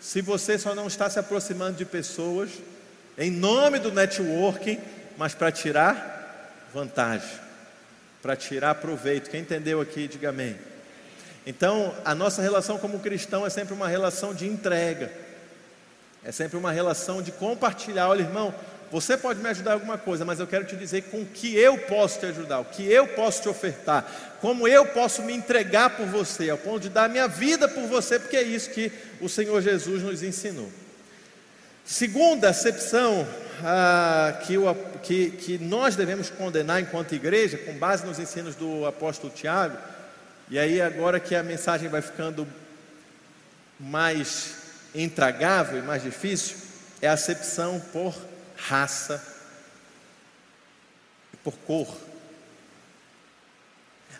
se 0.00 0.20
você 0.20 0.58
só 0.58 0.74
não 0.74 0.86
está 0.86 1.08
se 1.08 1.18
aproximando 1.18 1.76
de 1.76 1.84
pessoas 1.84 2.50
em 3.16 3.30
nome 3.30 3.78
do 3.78 3.90
networking, 3.90 4.78
mas 5.16 5.34
para 5.34 5.50
tirar 5.50 6.54
vantagem, 6.72 7.28
para 8.22 8.36
tirar 8.36 8.76
proveito. 8.76 9.30
Quem 9.30 9.40
entendeu 9.40 9.80
aqui, 9.80 10.06
diga 10.06 10.28
amém. 10.28 10.56
Então, 11.44 11.94
a 12.04 12.14
nossa 12.14 12.42
relação 12.42 12.78
como 12.78 13.00
cristão 13.00 13.44
é 13.44 13.50
sempre 13.50 13.74
uma 13.74 13.88
relação 13.88 14.32
de 14.32 14.46
entrega, 14.46 15.10
é 16.22 16.30
sempre 16.30 16.56
uma 16.56 16.70
relação 16.70 17.20
de 17.20 17.32
compartilhar. 17.32 18.08
Olha, 18.08 18.22
irmão, 18.22 18.54
você 18.90 19.16
pode 19.16 19.40
me 19.40 19.48
ajudar 19.48 19.72
em 19.72 19.74
alguma 19.74 19.98
coisa, 19.98 20.24
mas 20.24 20.40
eu 20.40 20.46
quero 20.46 20.64
te 20.64 20.74
dizer 20.74 21.02
com 21.04 21.24
que 21.24 21.54
eu 21.54 21.76
posso 21.76 22.20
te 22.20 22.26
ajudar, 22.26 22.60
o 22.60 22.64
que 22.64 22.90
eu 22.90 23.06
posso 23.08 23.42
te 23.42 23.48
ofertar, 23.48 24.36
como 24.40 24.66
eu 24.66 24.86
posso 24.86 25.22
me 25.22 25.34
entregar 25.34 25.90
por 25.90 26.06
você, 26.06 26.48
ao 26.48 26.56
ponto 26.56 26.80
de 26.80 26.88
dar 26.88 27.08
minha 27.08 27.28
vida 27.28 27.68
por 27.68 27.86
você, 27.86 28.18
porque 28.18 28.36
é 28.36 28.42
isso 28.42 28.70
que 28.70 28.90
o 29.20 29.28
Senhor 29.28 29.60
Jesus 29.60 30.02
nos 30.02 30.22
ensinou. 30.22 30.70
Segunda 31.84 32.50
acepção 32.50 33.26
ah, 33.64 34.38
que, 34.46 34.56
o, 34.56 34.74
que, 35.02 35.30
que 35.30 35.58
nós 35.58 35.96
devemos 35.96 36.30
condenar 36.30 36.80
enquanto 36.80 37.14
igreja, 37.14 37.58
com 37.58 37.74
base 37.74 38.06
nos 38.06 38.18
ensinos 38.18 38.54
do 38.54 38.86
apóstolo 38.86 39.32
Tiago, 39.32 39.76
e 40.50 40.58
aí 40.58 40.80
agora 40.80 41.20
que 41.20 41.34
a 41.34 41.42
mensagem 41.42 41.88
vai 41.88 42.00
ficando 42.00 42.46
mais 43.78 44.54
intragável 44.94 45.78
e 45.78 45.82
mais 45.82 46.02
difícil, 46.02 46.56
é 47.00 47.08
a 47.08 47.12
acepção 47.12 47.80
por 47.92 48.14
raça 48.58 49.22
por 51.42 51.56
cor. 51.58 51.96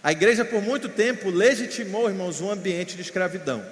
A 0.03 0.13
igreja, 0.13 0.45
por 0.45 0.63
muito 0.63 0.89
tempo, 0.89 1.29
legitimou, 1.29 2.09
irmãos, 2.09 2.41
um 2.41 2.51
ambiente 2.51 2.95
de 2.95 3.03
escravidão. 3.03 3.65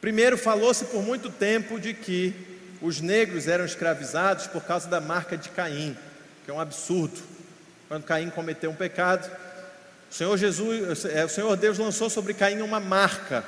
Primeiro, 0.00 0.38
falou-se 0.38 0.84
por 0.86 1.02
muito 1.02 1.28
tempo 1.28 1.80
de 1.80 1.92
que 1.92 2.32
os 2.80 3.00
negros 3.00 3.48
eram 3.48 3.64
escravizados 3.64 4.46
por 4.46 4.62
causa 4.62 4.88
da 4.88 5.00
marca 5.00 5.36
de 5.36 5.48
Caim, 5.48 5.96
que 6.44 6.50
é 6.50 6.54
um 6.54 6.60
absurdo. 6.60 7.20
Quando 7.88 8.04
Caim 8.04 8.30
cometeu 8.30 8.70
um 8.70 8.76
pecado, 8.76 9.28
o 10.10 10.14
Senhor 10.14 10.36
Jesus, 10.36 11.04
é, 11.06 11.24
o 11.24 11.28
Senhor 11.28 11.56
Deus 11.56 11.76
lançou 11.78 12.08
sobre 12.08 12.32
Caim 12.32 12.62
uma 12.62 12.78
marca. 12.78 13.44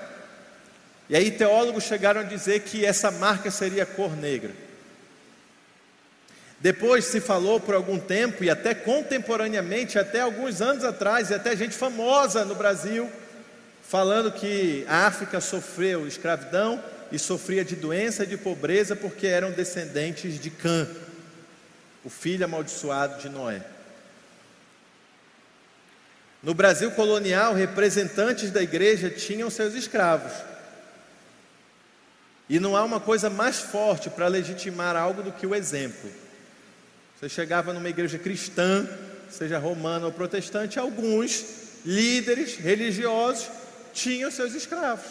E 1.08 1.14
aí 1.16 1.30
teólogos 1.30 1.84
chegaram 1.84 2.20
a 2.20 2.24
dizer 2.24 2.60
que 2.60 2.84
essa 2.84 3.10
marca 3.10 3.50
seria 3.50 3.86
cor 3.86 4.16
negra. 4.16 4.50
Depois 6.60 7.06
se 7.06 7.20
falou 7.20 7.58
por 7.58 7.74
algum 7.74 7.98
tempo, 7.98 8.44
e 8.44 8.50
até 8.50 8.74
contemporaneamente, 8.74 9.98
até 9.98 10.20
alguns 10.20 10.60
anos 10.60 10.84
atrás, 10.84 11.30
e 11.30 11.34
até 11.34 11.56
gente 11.56 11.74
famosa 11.74 12.44
no 12.44 12.54
Brasil, 12.54 13.10
falando 13.82 14.30
que 14.30 14.84
a 14.86 15.06
África 15.06 15.40
sofreu 15.40 16.06
escravidão 16.06 16.82
e 17.10 17.18
sofria 17.18 17.64
de 17.64 17.74
doença 17.74 18.24
e 18.24 18.26
de 18.26 18.36
pobreza 18.36 18.94
porque 18.94 19.26
eram 19.26 19.50
descendentes 19.50 20.38
de 20.38 20.50
Cã, 20.50 20.86
o 22.04 22.10
filho 22.10 22.44
amaldiçoado 22.44 23.20
de 23.20 23.30
Noé. 23.30 23.62
No 26.42 26.52
Brasil 26.54 26.90
colonial, 26.92 27.54
representantes 27.54 28.50
da 28.50 28.62
igreja 28.62 29.10
tinham 29.10 29.50
seus 29.50 29.74
escravos. 29.74 30.32
E 32.48 32.58
não 32.58 32.76
há 32.76 32.84
uma 32.84 33.00
coisa 33.00 33.30
mais 33.30 33.58
forte 33.58 34.10
para 34.10 34.26
legitimar 34.26 34.94
algo 34.94 35.22
do 35.22 35.32
que 35.32 35.46
o 35.46 35.54
exemplo. 35.54 36.10
Você 37.20 37.28
chegava 37.28 37.74
numa 37.74 37.90
igreja 37.90 38.18
cristã, 38.18 38.88
seja 39.28 39.58
romana 39.58 40.06
ou 40.06 40.12
protestante, 40.12 40.78
alguns 40.78 41.44
líderes 41.84 42.56
religiosos 42.56 43.46
tinham 43.92 44.30
seus 44.30 44.54
escravos. 44.54 45.04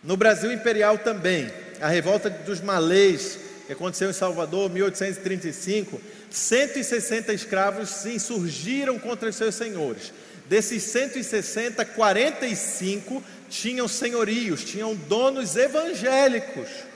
No 0.00 0.16
Brasil 0.16 0.52
imperial 0.52 0.96
também, 0.98 1.52
a 1.80 1.88
revolta 1.88 2.30
dos 2.30 2.60
malês, 2.60 3.36
que 3.66 3.72
aconteceu 3.72 4.10
em 4.10 4.12
Salvador, 4.12 4.70
1835, 4.70 6.00
160 6.30 7.32
escravos 7.32 7.88
se 7.88 8.10
insurgiram 8.14 8.96
contra 8.96 9.28
os 9.28 9.34
seus 9.34 9.56
senhores. 9.56 10.12
Desses 10.46 10.84
160, 10.84 11.84
45 11.84 13.24
tinham 13.50 13.88
senhorios, 13.88 14.62
tinham 14.62 14.94
donos 14.94 15.56
evangélicos. 15.56 16.91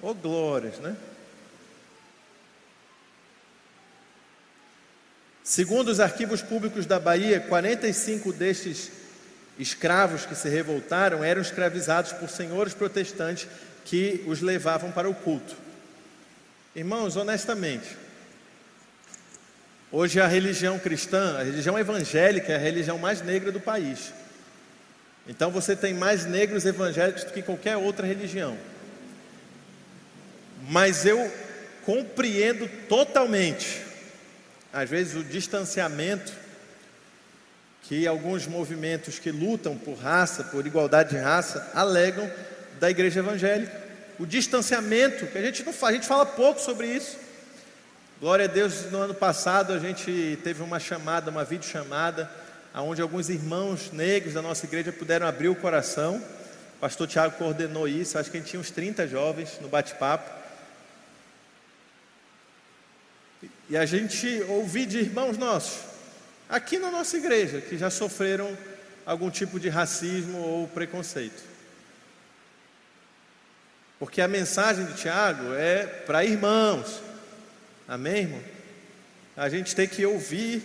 Oh, 0.00 0.14
glórias, 0.14 0.78
né? 0.78 0.96
Segundo 5.42 5.88
os 5.88 5.98
arquivos 5.98 6.40
públicos 6.40 6.86
da 6.86 7.00
Bahia, 7.00 7.40
45 7.40 8.32
destes 8.32 8.92
escravos 9.58 10.24
que 10.24 10.36
se 10.36 10.48
revoltaram 10.48 11.24
eram 11.24 11.42
escravizados 11.42 12.12
por 12.12 12.28
senhores 12.28 12.74
protestantes 12.74 13.48
que 13.84 14.22
os 14.26 14.40
levavam 14.40 14.92
para 14.92 15.08
o 15.08 15.14
culto. 15.14 15.56
Irmãos, 16.76 17.16
honestamente, 17.16 17.96
hoje 19.90 20.20
a 20.20 20.28
religião 20.28 20.78
cristã, 20.78 21.38
a 21.38 21.42
religião 21.42 21.76
evangélica 21.76 22.52
é 22.52 22.56
a 22.56 22.60
religião 22.60 22.98
mais 22.98 23.20
negra 23.20 23.50
do 23.50 23.58
país. 23.58 24.12
Então 25.26 25.50
você 25.50 25.74
tem 25.74 25.92
mais 25.92 26.24
negros 26.24 26.64
evangélicos 26.66 27.24
do 27.24 27.32
que 27.32 27.42
qualquer 27.42 27.76
outra 27.76 28.06
religião 28.06 28.56
mas 30.68 31.06
eu 31.06 31.32
compreendo 31.84 32.68
totalmente, 32.88 33.80
às 34.70 34.88
vezes, 34.88 35.14
o 35.14 35.24
distanciamento 35.24 36.30
que 37.84 38.06
alguns 38.06 38.46
movimentos 38.46 39.18
que 39.18 39.30
lutam 39.30 39.74
por 39.78 39.94
raça, 39.94 40.44
por 40.44 40.66
igualdade 40.66 41.10
de 41.10 41.16
raça, 41.16 41.70
alegam 41.74 42.30
da 42.78 42.90
igreja 42.90 43.20
evangélica. 43.20 43.88
O 44.18 44.26
distanciamento, 44.26 45.26
que 45.26 45.38
a 45.38 45.40
gente 45.40 45.64
não 45.64 45.72
fala, 45.72 45.92
a 45.92 45.94
gente 45.94 46.06
fala 46.06 46.26
pouco 46.26 46.60
sobre 46.60 46.86
isso. 46.86 47.16
Glória 48.20 48.44
a 48.44 48.48
Deus, 48.48 48.90
no 48.90 48.98
ano 48.98 49.14
passado 49.14 49.72
a 49.72 49.78
gente 49.78 50.38
teve 50.44 50.62
uma 50.62 50.78
chamada, 50.78 51.30
uma 51.30 51.44
videochamada, 51.44 52.30
onde 52.74 53.00
alguns 53.00 53.30
irmãos 53.30 53.90
negros 53.90 54.34
da 54.34 54.42
nossa 54.42 54.66
igreja 54.66 54.92
puderam 54.92 55.26
abrir 55.26 55.48
o 55.48 55.54
coração. 55.54 56.22
O 56.76 56.80
pastor 56.80 57.08
Tiago 57.08 57.36
coordenou 57.38 57.88
isso, 57.88 58.18
acho 58.18 58.30
que 58.30 58.36
a 58.36 58.40
gente 58.40 58.50
tinha 58.50 58.60
uns 58.60 58.70
30 58.70 59.08
jovens 59.08 59.58
no 59.62 59.68
bate-papo. 59.68 60.37
E 63.70 63.76
a 63.76 63.84
gente 63.84 64.42
ouvir 64.48 64.86
de 64.86 64.98
irmãos 64.98 65.36
nossos, 65.36 65.84
aqui 66.48 66.78
na 66.78 66.90
nossa 66.90 67.16
igreja, 67.18 67.60
que 67.60 67.76
já 67.76 67.90
sofreram 67.90 68.56
algum 69.04 69.30
tipo 69.30 69.60
de 69.60 69.68
racismo 69.68 70.38
ou 70.38 70.68
preconceito. 70.68 71.42
Porque 73.98 74.22
a 74.22 74.28
mensagem 74.28 74.86
de 74.86 74.94
Tiago 74.94 75.52
é 75.54 75.84
para 75.84 76.24
irmãos, 76.24 77.02
amém, 77.86 78.22
irmão? 78.22 78.42
A 79.36 79.48
gente 79.48 79.74
tem 79.74 79.86
que 79.86 80.06
ouvir 80.06 80.62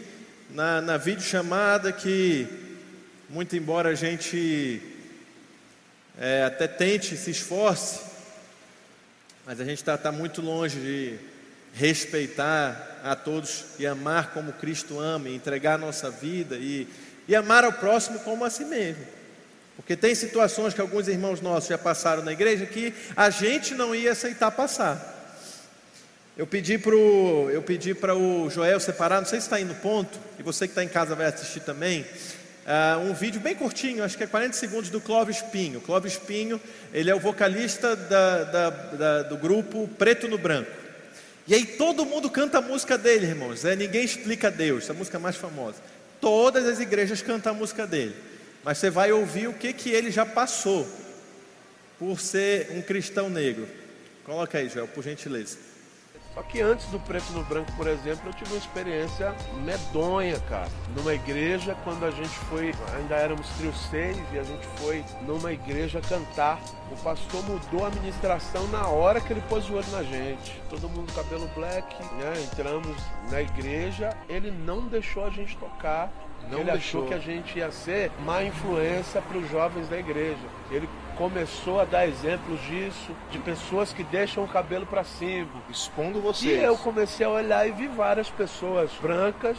na, 0.49 0.81
na 0.81 0.97
videochamada 0.97 1.91
que, 1.91 2.47
muito 3.29 3.55
embora 3.55 3.89
a 3.89 3.95
gente 3.95 4.81
é, 6.17 6.43
até 6.43 6.67
tente, 6.67 7.17
se 7.17 7.31
esforce, 7.31 7.99
mas 9.45 9.59
a 9.59 9.65
gente 9.65 9.79
está 9.79 9.97
tá 9.97 10.11
muito 10.11 10.41
longe 10.41 10.79
de 10.79 11.32
respeitar 11.73 13.01
a 13.03 13.15
todos 13.15 13.65
e 13.79 13.85
amar 13.85 14.31
como 14.31 14.53
Cristo 14.53 14.99
ama, 14.99 15.27
e 15.27 15.35
entregar 15.35 15.75
a 15.75 15.77
nossa 15.77 16.09
vida 16.09 16.55
e, 16.55 16.87
e 17.27 17.35
amar 17.35 17.63
ao 17.63 17.73
próximo 17.73 18.19
como 18.19 18.45
a 18.45 18.49
si 18.49 18.63
mesmo. 18.63 19.05
Porque 19.75 19.95
tem 19.95 20.13
situações 20.13 20.73
que 20.73 20.81
alguns 20.81 21.07
irmãos 21.07 21.41
nossos 21.41 21.69
já 21.69 21.77
passaram 21.77 22.23
na 22.23 22.31
igreja 22.31 22.65
que 22.65 22.93
a 23.15 23.29
gente 23.29 23.73
não 23.73 23.93
ia 23.93 24.11
aceitar 24.11 24.51
passar. 24.51 25.11
Eu 26.37 26.47
pedi 26.47 26.77
para 26.77 26.95
eu 26.95 27.61
pedi 27.61 27.93
para 27.93 28.15
o 28.15 28.49
Joel 28.49 28.79
separar, 28.79 29.19
não 29.19 29.27
sei 29.27 29.39
se 29.39 29.45
está 29.47 29.59
no 29.59 29.75
ponto, 29.75 30.17
e 30.39 30.43
você 30.43 30.67
que 30.67 30.71
está 30.71 30.83
em 30.83 30.87
casa 30.87 31.15
vai 31.15 31.27
assistir 31.27 31.59
também. 31.61 32.01
uh, 32.65 32.99
um 33.01 33.13
vídeo 33.13 33.41
bem 33.41 33.55
curtinho, 33.55 34.03
acho 34.03 34.17
que 34.17 34.23
é 34.23 34.27
40 34.27 34.53
segundos, 34.53 34.89
do 34.89 35.01
Clóvis 35.01 35.41
Pinho. 35.41 35.81
Clóvis 35.81 36.17
Pinho, 36.17 36.61
ele 36.93 37.09
é 37.09 37.15
o 37.15 37.19
vocalista 37.19 37.95
da, 37.95 38.43
da, 38.43 38.69
da, 38.69 39.23
do 39.23 39.37
grupo 39.37 39.87
Preto 39.97 40.27
no 40.27 40.37
Branco. 40.37 40.82
E 41.47 41.53
aí 41.53 41.65
todo 41.65 42.05
mundo 42.05 42.29
canta 42.29 42.59
a 42.59 42.61
música 42.61 42.97
dele, 42.97 43.27
irmãos. 43.27 43.65
É 43.65 43.75
Ninguém 43.75 44.03
Explica 44.03 44.49
Deus, 44.49 44.83
essa 44.83 44.93
música 44.93 45.19
mais 45.19 45.35
famosa. 45.35 45.77
Todas 46.21 46.65
as 46.65 46.79
igrejas 46.79 47.21
cantam 47.21 47.53
a 47.53 47.55
música 47.55 47.85
dele. 47.85 48.15
Mas 48.63 48.77
você 48.77 48.89
vai 48.89 49.11
ouvir 49.11 49.47
o 49.47 49.53
que, 49.53 49.73
que 49.73 49.89
ele 49.89 50.09
já 50.09 50.25
passou 50.25 50.87
por 51.99 52.19
ser 52.19 52.71
um 52.71 52.81
cristão 52.81 53.29
negro. 53.29 53.67
Coloca 54.23 54.57
aí, 54.57 54.69
Joel, 54.69 54.87
por 54.87 55.03
gentileza. 55.03 55.57
Só 56.33 56.41
que 56.41 56.61
antes 56.61 56.87
do 56.87 56.99
preto 56.99 57.31
no 57.31 57.43
branco, 57.43 57.71
por 57.73 57.87
exemplo, 57.87 58.29
eu 58.29 58.33
tive 58.33 58.51
uma 58.51 58.57
experiência 58.57 59.35
medonha, 59.63 60.39
cara. 60.41 60.69
Numa 60.95 61.13
igreja, 61.13 61.77
quando 61.83 62.05
a 62.05 62.11
gente 62.11 62.29
foi, 62.29 62.73
ainda 62.95 63.15
éramos 63.15 63.47
trio 63.49 63.73
6 63.73 64.17
e 64.33 64.39
a 64.39 64.43
gente 64.43 64.65
foi 64.77 65.05
numa 65.21 65.53
igreja 65.53 66.01
cantar. 66.01 66.59
O 66.91 66.95
pastor 66.97 67.43
mudou 67.43 67.85
a 67.85 67.87
administração 67.87 68.67
na 68.67 68.87
hora 68.87 69.21
que 69.21 69.31
ele 69.31 69.41
pôs 69.47 69.69
o 69.69 69.75
olho 69.75 69.87
na 69.91 70.03
gente. 70.03 70.59
Todo 70.69 70.89
mundo 70.89 71.13
cabelo 71.13 71.47
black, 71.55 71.95
né? 72.15 72.33
Entramos 72.43 72.97
na 73.29 73.41
igreja, 73.41 74.15
ele 74.27 74.49
não 74.49 74.87
deixou 74.87 75.25
a 75.25 75.29
gente 75.29 75.55
tocar. 75.57 76.11
Não 76.49 76.59
ele 76.59 76.71
deixou. 76.71 77.03
achou 77.03 77.07
que 77.07 77.13
a 77.13 77.19
gente 77.19 77.57
ia 77.57 77.71
ser 77.71 78.11
má 78.25 78.43
influência 78.43 79.21
para 79.21 79.37
os 79.37 79.49
jovens 79.49 79.87
da 79.87 79.97
igreja. 79.97 80.37
Ele 80.71 80.87
começou 81.15 81.79
a 81.79 81.85
dar 81.85 82.07
exemplos 82.07 82.59
disso, 82.61 83.11
de 83.31 83.37
pessoas 83.39 83.93
que 83.93 84.03
deixam 84.03 84.43
o 84.43 84.47
cabelo 84.47 84.85
para 84.85 85.03
cima. 85.03 85.47
Expondo 85.69 86.19
vocês. 86.21 86.59
E 86.59 86.63
eu 86.63 86.77
comecei 86.77 87.25
a 87.25 87.29
olhar 87.29 87.67
e 87.67 87.71
vi 87.71 87.87
várias 87.87 88.29
pessoas 88.29 88.91
brancas 89.01 89.57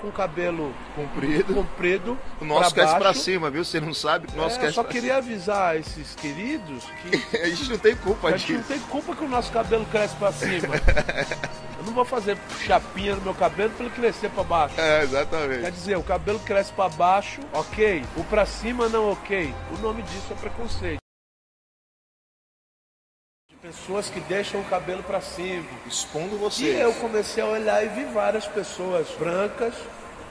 com 0.00 0.10
cabelo 0.10 0.74
comprido, 0.94 1.54
comprido 1.54 2.18
o 2.38 2.44
nosso 2.44 2.74
cresce 2.74 2.96
para 2.96 3.14
cima, 3.14 3.48
viu? 3.50 3.64
Você 3.64 3.80
não 3.80 3.94
sabe, 3.94 4.28
o 4.32 4.36
nosso 4.36 4.60
é, 4.60 4.70
Só 4.70 4.84
queria 4.84 5.14
cima. 5.14 5.18
avisar 5.18 5.76
esses 5.76 6.14
queridos 6.14 6.84
que 7.02 7.36
a 7.40 7.48
gente 7.48 7.70
não 7.70 7.78
tem 7.78 7.96
culpa 7.96 8.32
disso. 8.32 8.44
A 8.44 8.48
gente 8.48 8.52
não 8.58 8.62
tem 8.62 8.80
culpa 8.80 9.16
que 9.16 9.24
o 9.24 9.28
nosso 9.28 9.50
cabelo 9.50 9.86
cresce 9.86 10.14
para 10.16 10.32
cima. 10.36 10.74
Não 11.86 11.92
vou 11.92 12.04
fazer 12.04 12.36
chapinha 12.66 13.14
no 13.14 13.22
meu 13.22 13.34
cabelo 13.34 13.70
para 13.70 13.86
ele 13.86 13.94
crescer 13.94 14.28
para 14.30 14.42
baixo. 14.42 14.80
É, 14.80 15.04
exatamente. 15.04 15.60
Quer 15.62 15.70
dizer, 15.70 15.96
o 15.96 16.02
cabelo 16.02 16.40
cresce 16.40 16.72
para 16.72 16.88
baixo, 16.88 17.40
ok. 17.52 18.04
O 18.16 18.24
para 18.24 18.44
cima 18.44 18.88
não, 18.88 19.12
ok. 19.12 19.54
O 19.72 19.78
nome 19.78 20.02
disso 20.02 20.32
é 20.32 20.34
preconceito. 20.34 20.98
Pessoas 23.62 24.10
que 24.10 24.20
deixam 24.20 24.60
o 24.60 24.64
cabelo 24.64 25.02
para 25.04 25.20
cima. 25.20 25.64
Expondo 25.86 26.36
vocês. 26.38 26.76
E 26.76 26.80
eu 26.80 26.92
comecei 26.94 27.42
a 27.42 27.46
olhar 27.46 27.84
e 27.84 27.88
vi 27.88 28.04
várias 28.04 28.46
pessoas 28.46 29.08
brancas 29.18 29.74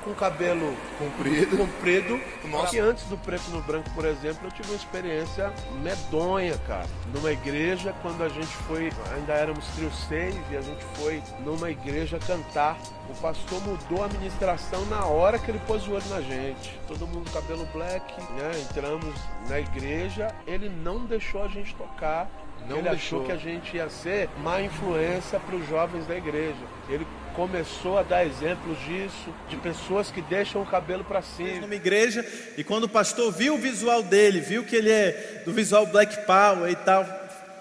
com 0.05 0.13
cabelo 0.13 0.77
comprido. 0.99 1.57
comprido. 1.57 2.21
Nossa. 2.45 2.75
E 2.75 2.79
antes 2.79 3.03
do 3.05 3.17
preto 3.17 3.49
no 3.49 3.61
branco, 3.61 3.89
por 3.89 4.05
exemplo, 4.05 4.47
eu 4.47 4.51
tive 4.51 4.69
uma 4.69 4.77
experiência 4.77 5.51
medonha, 5.81 6.57
cara. 6.59 6.85
Numa 7.11 7.31
igreja, 7.31 7.93
quando 8.01 8.23
a 8.23 8.29
gente 8.29 8.45
foi, 8.67 8.91
ainda 9.15 9.33
éramos 9.33 9.65
trio 9.75 9.91
6 9.91 10.35
e 10.51 10.57
a 10.57 10.61
gente 10.61 10.83
foi 10.95 11.21
numa 11.43 11.71
igreja 11.71 12.19
cantar. 12.19 12.77
O 13.09 13.15
pastor 13.15 13.61
mudou 13.63 14.03
a 14.03 14.05
administração 14.05 14.85
na 14.85 15.05
hora 15.05 15.39
que 15.39 15.49
ele 15.49 15.59
pôs 15.67 15.87
o 15.87 15.93
olho 15.93 16.05
na 16.09 16.21
gente. 16.21 16.79
Todo 16.87 17.07
mundo 17.07 17.29
cabelo 17.31 17.67
black, 17.73 18.13
né? 18.33 18.51
Entramos 18.69 19.15
na 19.49 19.59
igreja, 19.59 20.33
ele 20.45 20.69
não 20.69 21.05
deixou 21.05 21.43
a 21.43 21.47
gente 21.47 21.75
tocar 21.75 22.29
não 22.67 22.77
ele 22.77 22.89
deixou. 22.89 23.19
achou 23.19 23.25
que 23.25 23.31
a 23.31 23.37
gente 23.37 23.77
ia 23.77 23.89
ser 23.89 24.29
má 24.39 24.61
influência 24.61 25.39
para 25.39 25.55
os 25.55 25.67
jovens 25.67 26.07
da 26.07 26.15
igreja. 26.15 26.65
Ele 26.89 27.05
começou 27.35 27.97
a 27.97 28.03
dar 28.03 28.25
exemplos 28.25 28.77
disso, 28.79 29.33
de 29.49 29.57
pessoas 29.57 30.09
que 30.09 30.21
deixam 30.21 30.61
o 30.61 30.65
cabelo 30.65 31.03
para 31.03 31.21
cima. 31.21 31.61
Numa 31.61 31.75
igreja, 31.75 32.25
e 32.57 32.63
quando 32.63 32.85
o 32.85 32.89
pastor 32.89 33.31
viu 33.31 33.55
o 33.55 33.57
visual 33.57 34.01
dele, 34.01 34.39
viu 34.39 34.63
que 34.63 34.75
ele 34.75 34.89
é 34.89 35.43
do 35.43 35.51
visual 35.51 35.85
Black 35.85 36.25
Power 36.25 36.71
e 36.71 36.75
tal, 36.75 37.05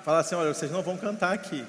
fala 0.05 0.21
assim: 0.21 0.35
olha, 0.35 0.55
vocês 0.55 0.71
não 0.71 0.83
vão 0.83 0.97
cantar 0.97 1.33
aqui, 1.33 1.65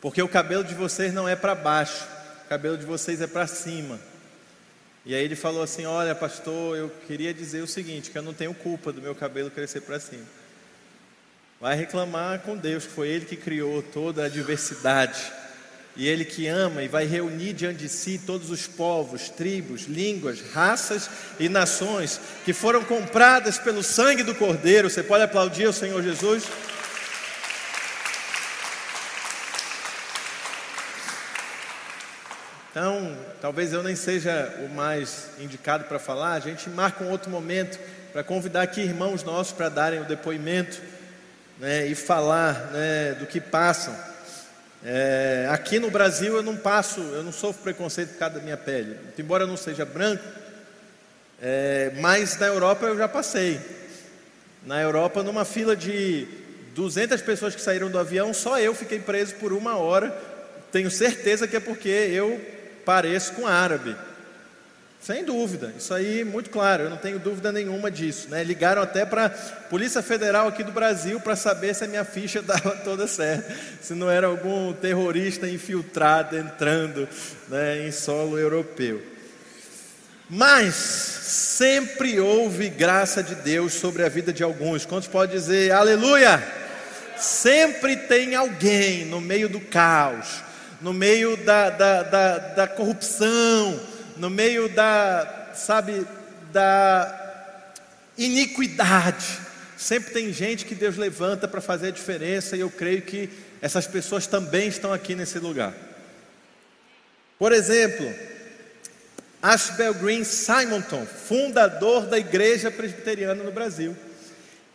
porque 0.00 0.22
o 0.22 0.28
cabelo 0.28 0.62
de 0.62 0.74
vocês 0.74 1.12
não 1.12 1.28
é 1.28 1.34
para 1.34 1.54
baixo, 1.54 2.06
o 2.44 2.48
cabelo 2.48 2.76
de 2.76 2.84
vocês 2.84 3.20
é 3.20 3.26
para 3.26 3.46
cima. 3.46 3.98
E 5.06 5.14
aí 5.14 5.24
ele 5.24 5.36
falou 5.36 5.62
assim: 5.62 5.86
olha, 5.86 6.14
pastor, 6.14 6.76
eu 6.76 6.92
queria 7.06 7.32
dizer 7.32 7.62
o 7.62 7.66
seguinte, 7.66 8.10
que 8.10 8.18
eu 8.18 8.22
não 8.22 8.34
tenho 8.34 8.52
culpa 8.52 8.92
do 8.92 9.00
meu 9.00 9.14
cabelo 9.14 9.50
crescer 9.50 9.80
para 9.80 9.98
cima. 9.98 10.26
Vai 11.58 11.74
reclamar 11.74 12.40
com 12.40 12.56
Deus, 12.56 12.84
que 12.84 12.92
foi 12.92 13.08
Ele 13.08 13.24
que 13.24 13.36
criou 13.36 13.82
toda 13.82 14.26
a 14.26 14.28
diversidade. 14.28 15.18
E 15.98 16.06
Ele 16.06 16.24
que 16.24 16.46
ama 16.46 16.84
e 16.84 16.86
vai 16.86 17.06
reunir 17.06 17.52
diante 17.52 17.80
de 17.80 17.88
si 17.88 18.18
todos 18.24 18.50
os 18.50 18.68
povos, 18.68 19.28
tribos, 19.28 19.86
línguas, 19.86 20.40
raças 20.52 21.10
e 21.40 21.48
nações 21.48 22.20
que 22.44 22.52
foram 22.52 22.84
compradas 22.84 23.58
pelo 23.58 23.82
sangue 23.82 24.22
do 24.22 24.32
Cordeiro. 24.32 24.88
Você 24.88 25.02
pode 25.02 25.24
aplaudir 25.24 25.66
o 25.66 25.72
Senhor 25.72 26.00
Jesus? 26.00 26.44
Então, 32.70 33.18
talvez 33.40 33.72
eu 33.72 33.82
nem 33.82 33.96
seja 33.96 34.54
o 34.64 34.72
mais 34.72 35.30
indicado 35.40 35.82
para 35.86 35.98
falar, 35.98 36.34
a 36.34 36.40
gente 36.40 36.70
marca 36.70 37.02
um 37.02 37.10
outro 37.10 37.28
momento 37.28 37.76
para 38.12 38.22
convidar 38.22 38.62
aqui 38.62 38.82
irmãos 38.82 39.24
nossos 39.24 39.52
para 39.52 39.68
darem 39.68 40.00
o 40.00 40.04
depoimento 40.04 40.80
né, 41.58 41.88
e 41.88 41.96
falar 41.96 42.70
né, 42.70 43.14
do 43.14 43.26
que 43.26 43.40
passam. 43.40 43.92
É, 44.84 45.48
aqui 45.50 45.80
no 45.80 45.90
Brasil 45.90 46.36
eu 46.36 46.42
não 46.42 46.56
passo, 46.56 47.00
eu 47.00 47.22
não 47.22 47.32
sofro 47.32 47.62
preconceito 47.62 48.10
por 48.10 48.18
causa 48.18 48.36
da 48.36 48.40
minha 48.40 48.56
pele, 48.56 48.96
embora 49.18 49.42
eu 49.42 49.48
não 49.48 49.56
seja 49.56 49.84
branco, 49.84 50.22
é, 51.40 51.92
mas 52.00 52.38
na 52.38 52.46
Europa 52.46 52.86
eu 52.86 52.96
já 52.96 53.08
passei. 53.08 53.60
Na 54.64 54.80
Europa, 54.80 55.22
numa 55.22 55.44
fila 55.44 55.74
de 55.74 56.26
200 56.74 57.20
pessoas 57.22 57.54
que 57.54 57.60
saíram 57.60 57.90
do 57.90 57.98
avião, 57.98 58.32
só 58.34 58.58
eu 58.58 58.74
fiquei 58.74 58.98
preso 58.98 59.34
por 59.36 59.52
uma 59.52 59.76
hora. 59.76 60.10
Tenho 60.70 60.90
certeza 60.90 61.48
que 61.48 61.56
é 61.56 61.60
porque 61.60 61.88
eu 61.88 62.40
pareço 62.84 63.32
com 63.32 63.46
árabe. 63.46 63.96
Sem 65.00 65.24
dúvida, 65.24 65.72
isso 65.78 65.94
aí 65.94 66.24
muito 66.24 66.50
claro, 66.50 66.84
eu 66.84 66.90
não 66.90 66.96
tenho 66.96 67.18
dúvida 67.18 67.52
nenhuma 67.52 67.90
disso. 67.90 68.28
Né? 68.28 68.42
Ligaram 68.42 68.82
até 68.82 69.06
para 69.06 69.26
a 69.26 69.30
Polícia 69.30 70.02
Federal 70.02 70.48
aqui 70.48 70.64
do 70.64 70.72
Brasil 70.72 71.20
para 71.20 71.36
saber 71.36 71.74
se 71.74 71.84
a 71.84 71.88
minha 71.88 72.04
ficha 72.04 72.42
dava 72.42 72.72
toda 72.76 73.06
certa, 73.06 73.54
se 73.80 73.94
não 73.94 74.10
era 74.10 74.26
algum 74.26 74.72
terrorista 74.72 75.48
infiltrado 75.48 76.36
entrando 76.36 77.08
né, 77.48 77.86
em 77.86 77.92
solo 77.92 78.38
europeu. 78.38 79.00
Mas 80.28 80.74
sempre 80.74 82.20
houve 82.20 82.68
graça 82.68 83.22
de 83.22 83.36
Deus 83.36 83.74
sobre 83.74 84.04
a 84.04 84.08
vida 84.10 84.30
de 84.30 84.42
alguns. 84.42 84.84
Quantos 84.84 85.08
pode 85.08 85.32
dizer 85.32 85.70
aleluia? 85.70 86.42
Sempre 87.16 87.96
tem 87.96 88.34
alguém 88.34 89.06
no 89.06 89.20
meio 89.20 89.48
do 89.48 89.60
caos, 89.60 90.42
no 90.82 90.92
meio 90.92 91.36
da, 91.36 91.70
da, 91.70 92.02
da, 92.02 92.38
da 92.38 92.66
corrupção 92.66 93.87
no 94.18 94.28
meio 94.28 94.68
da, 94.68 95.52
sabe, 95.54 96.06
da 96.52 97.72
iniquidade. 98.16 99.38
Sempre 99.76 100.12
tem 100.12 100.32
gente 100.32 100.64
que 100.64 100.74
Deus 100.74 100.96
levanta 100.96 101.46
para 101.46 101.60
fazer 101.60 101.88
a 101.88 101.92
diferença 101.92 102.56
e 102.56 102.60
eu 102.60 102.70
creio 102.70 103.02
que 103.02 103.30
essas 103.62 103.86
pessoas 103.86 104.26
também 104.26 104.68
estão 104.68 104.92
aqui 104.92 105.14
nesse 105.14 105.38
lugar. 105.38 105.72
Por 107.38 107.52
exemplo, 107.52 108.12
Ashbel 109.40 109.94
Green 109.94 110.24
Simonton, 110.24 111.06
fundador 111.06 112.06
da 112.06 112.18
Igreja 112.18 112.70
Presbiteriana 112.70 113.44
no 113.44 113.52
Brasil. 113.52 113.96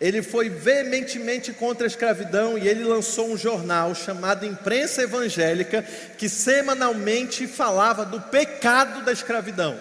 Ele 0.02 0.22
foi 0.22 0.50
veementemente 0.50 1.54
contra 1.54 1.86
a 1.86 1.88
escravidão 1.88 2.58
e 2.58 2.68
ele 2.68 2.84
lançou 2.84 3.32
um 3.32 3.38
jornal 3.38 3.96
chamado 3.96 4.46
Imprensa 4.46 5.04
Evangélica, 5.04 5.84
que 6.18 6.28
semanalmente 6.28 7.48
falava 7.48 8.06
do 8.06 8.20
pecado 8.20 9.06
da 9.06 9.12
escravidão. 9.12 9.80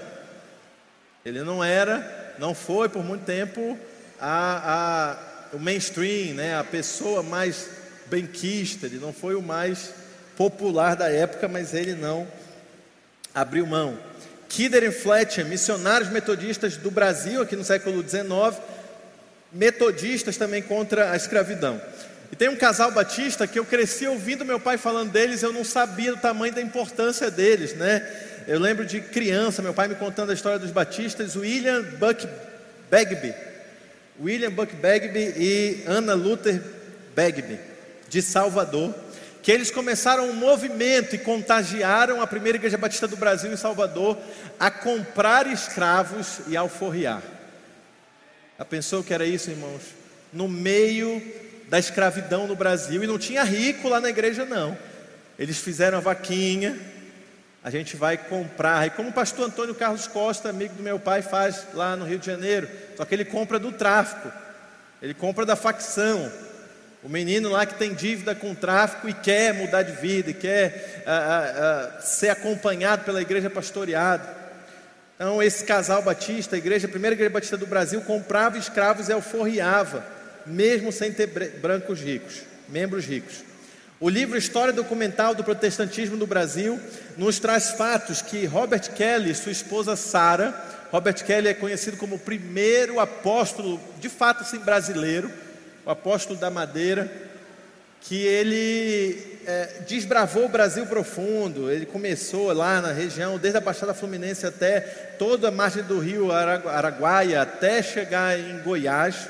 Ele 1.25 1.43
não 1.43 1.63
era, 1.63 2.35
não 2.39 2.55
foi 2.55 2.89
por 2.89 3.05
muito 3.05 3.25
tempo 3.25 3.79
a, 4.21 5.17
a, 5.53 5.57
o 5.57 5.59
mainstream, 5.59 6.35
né, 6.35 6.57
a 6.57 6.65
pessoa 6.65 7.23
mais 7.23 7.69
benquista, 8.07 8.87
ele 8.87 8.99
não 8.99 9.13
foi 9.13 9.35
o 9.35 9.43
mais 9.43 9.93
popular 10.37 10.95
da 10.95 11.11
época, 11.11 11.49
mas 11.49 11.75
ele 11.75 11.95
não 11.95 12.27
abriu 13.35 13.67
mão. 13.67 13.99
Kidder 14.49 14.83
e 14.85 14.93
Fletcher, 14.93 15.47
missionários 15.47 16.11
metodistas 16.11 16.77
do 16.77 16.91
Brasil, 16.91 17.41
aqui 17.41 17.57
no 17.57 17.65
século 17.65 18.07
XIX, 18.07 18.61
metodistas 19.53 20.36
também 20.36 20.62
contra 20.62 21.12
a 21.12 21.16
escravidão. 21.16 21.80
E 22.30 22.36
tem 22.36 22.48
um 22.48 22.57
casal 22.57 22.90
batista 22.90 23.46
que 23.46 23.59
eu 23.59 23.64
cresci 23.64 24.07
ouvindo 24.07 24.44
meu 24.44 24.59
pai 24.59 24.78
falando 24.78 25.12
deles, 25.12 25.42
eu 25.42 25.53
não 25.53 25.64
sabia 25.64 26.14
o 26.14 26.16
tamanho 26.16 26.55
da 26.55 26.62
importância 26.62 27.30
deles, 27.30 27.74
né? 27.74 28.07
Eu 28.48 28.59
lembro 28.59 28.86
de 28.86 29.00
criança, 29.00 29.61
meu 29.61 29.74
pai 29.74 29.86
me 29.86 29.94
contando 29.94 30.30
a 30.30 30.34
história 30.34 30.59
dos 30.59 30.70
batistas, 30.70 31.36
William 31.36 31.82
Buck 31.98 32.26
Bagby, 32.90 33.34
William 34.20 34.50
Buck 34.50 34.74
Bagby 34.76 35.34
e 35.36 35.84
Anna 35.86 36.14
Luther 36.14 36.61
Bagby, 37.14 37.61
de 38.09 38.22
Salvador, 38.22 38.94
que 39.42 39.53
eles 39.53 39.70
começaram 39.70 40.30
um 40.30 40.34
movimento 40.34 41.14
e 41.14 41.18
contagiaram 41.18 42.22
a 42.22 42.26
primeira 42.26 42.57
igreja 42.57 42.78
batista 42.78 43.07
do 43.07 43.16
Brasil 43.16 43.53
em 43.53 43.57
Salvador 43.57 44.16
a 44.59 44.70
comprar 44.70 45.46
escravos 45.46 46.40
e 46.48 46.57
alforriar. 46.57 47.22
Já 48.59 48.64
pensou 48.64 49.03
que 49.03 49.14
era 49.14 49.24
isso, 49.24 49.50
irmãos? 49.50 49.82
No 50.32 50.48
meio 50.48 51.22
da 51.68 51.78
escravidão 51.78 52.46
no 52.46 52.55
Brasil, 52.55 53.03
e 53.03 53.07
não 53.07 53.18
tinha 53.18 53.42
rico 53.42 53.88
lá 53.88 53.98
na 53.98 54.11
igreja, 54.11 54.44
não. 54.44 54.76
Eles 55.38 55.59
fizeram 55.59 55.98
a 55.98 56.00
vaquinha, 56.03 56.78
a 57.64 57.70
gente 57.70 57.96
vai 57.96 58.16
comprar. 58.16 58.86
E 58.86 58.90
como 58.90 59.09
o 59.09 59.12
pastor 59.12 59.46
Antônio 59.46 59.74
Carlos 59.74 60.07
Costa, 60.07 60.50
amigo 60.50 60.74
do 60.74 60.82
meu 60.82 60.98
pai, 60.98 61.22
faz 61.22 61.66
lá 61.72 61.96
no 61.96 62.05
Rio 62.05 62.18
de 62.18 62.26
Janeiro, 62.26 62.68
só 62.96 63.05
que 63.05 63.14
ele 63.14 63.24
compra 63.24 63.59
do 63.59 63.72
tráfico, 63.72 64.30
ele 65.00 65.14
compra 65.14 65.46
da 65.46 65.57
facção. 65.57 66.30
O 67.03 67.09
menino 67.09 67.48
lá 67.48 67.66
que 67.66 67.74
tem 67.74 67.94
dívida 67.94 68.34
com 68.34 68.53
o 68.53 68.55
tráfico 68.55 69.09
e 69.09 69.14
quer 69.14 69.55
mudar 69.55 69.82
de 69.82 69.92
vida, 69.92 70.30
e 70.30 70.34
quer 70.34 71.03
ah, 71.07 71.11
ah, 71.11 71.96
ah, 71.98 72.00
ser 72.03 72.28
acompanhado 72.28 73.05
pela 73.05 73.20
igreja 73.20 73.50
pastoreada. 73.50 74.41
Então, 75.23 75.41
esse 75.41 75.62
casal 75.62 76.03
batista, 76.03 76.57
a 76.57 76.59
igreja, 76.59 76.89
a 76.89 76.91
primeira 76.91 77.14
igreja 77.14 77.31
batista 77.31 77.57
do 77.57 77.64
Brasil, 77.64 78.01
comprava 78.01 78.59
escravos 78.59 79.09
e 79.09 79.12
alforriava, 79.12 80.05
mesmo 80.45 80.91
sem 80.91 81.12
ter 81.12 81.29
brancos 81.62 82.01
ricos, 82.01 82.43
membros 82.68 83.05
ricos. 83.05 83.45
O 84.01 84.09
livro 84.09 84.37
História 84.37 84.73
Documental 84.73 85.33
do 85.33 85.45
Protestantismo 85.45 86.16
no 86.16 86.27
Brasil 86.27 86.81
nos 87.16 87.39
traz 87.39 87.70
fatos 87.70 88.20
que 88.20 88.47
Robert 88.47 88.93
Kelly, 88.95 89.33
sua 89.33 89.53
esposa 89.53 89.95
Sara, 89.95 90.61
Robert 90.91 91.25
Kelly 91.25 91.47
é 91.47 91.55
conhecido 91.55 91.97
como 91.97 92.16
o 92.16 92.18
primeiro 92.18 92.99
apóstolo, 92.99 93.81
de 94.01 94.09
fato, 94.09 94.43
assim, 94.43 94.59
brasileiro, 94.59 95.31
o 95.87 95.91
apóstolo 95.93 96.37
da 96.37 96.51
madeira, 96.51 97.09
que 98.01 98.16
ele 98.27 99.32
é, 99.47 99.82
desbravou 99.86 100.47
o 100.47 100.49
Brasil 100.49 100.86
profundo. 100.86 101.70
Ele 101.70 101.86
começou 101.86 102.53
lá 102.53 102.80
na 102.80 102.93
região, 102.93 103.38
desde 103.38 103.59
a 103.59 103.61
Baixada 103.61 103.95
Fluminense 103.95 104.47
até 104.47 104.80
toda 105.18 105.49
a 105.49 105.51
margem 105.51 105.82
do 105.82 105.99
rio 105.99 106.30
Araguaia, 106.32 107.43
até 107.43 107.82
chegar 107.82 108.38
em 108.38 108.59
Goiás. 108.62 109.28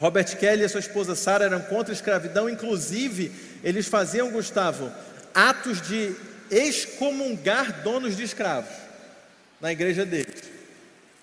Robert 0.00 0.36
Kelly 0.36 0.64
e 0.64 0.68
sua 0.68 0.80
esposa 0.80 1.14
Sara 1.14 1.44
eram 1.44 1.60
contra 1.60 1.92
a 1.92 1.96
escravidão, 1.96 2.48
inclusive 2.48 3.32
eles 3.62 3.86
faziam, 3.86 4.30
Gustavo, 4.30 4.90
atos 5.34 5.80
de 5.80 6.14
excomungar 6.50 7.82
donos 7.82 8.16
de 8.16 8.24
escravos 8.24 8.74
na 9.60 9.70
igreja 9.70 10.04
deles. 10.04 10.42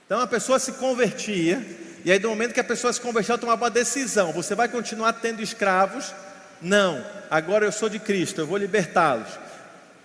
Então 0.06 0.22
a 0.22 0.28
pessoa 0.28 0.58
se 0.60 0.72
convertia 0.74 1.62
e 2.04 2.12
aí, 2.12 2.20
do 2.20 2.30
momento 2.30 2.54
que 2.54 2.60
a 2.60 2.64
pessoa 2.64 2.94
se 2.94 3.02
converteu, 3.02 3.34
ela 3.34 3.42
tomava 3.42 3.66
uma 3.66 3.70
decisão: 3.70 4.32
você 4.32 4.56
vai 4.56 4.68
continuar 4.68 5.14
tendo 5.14 5.42
escravos? 5.42 6.14
Não, 6.62 7.06
agora 7.30 7.66
eu 7.66 7.72
sou 7.72 7.90
de 7.90 8.00
Cristo, 8.00 8.42
eu 8.42 8.48
vou 8.48 8.58
libertá-los. 8.58 9.28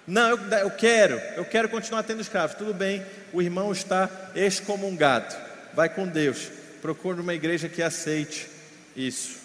Não, 0.07 0.31
eu, 0.31 0.39
eu, 0.59 0.71
quero, 0.71 1.15
eu 1.37 1.45
quero 1.45 1.69
continuar 1.69 2.03
tendo 2.03 2.21
escravos. 2.21 2.57
Tudo 2.57 2.75
bem, 2.75 3.05
o 3.33 3.41
irmão 3.41 3.73
está 3.73 4.11
excomungado. 4.35 5.35
Vai 5.73 5.89
com 5.89 6.07
Deus. 6.07 6.51
Procure 6.83 7.21
uma 7.21 7.35
igreja 7.35 7.69
que 7.69 7.83
aceite 7.83 8.49
isso. 8.95 9.39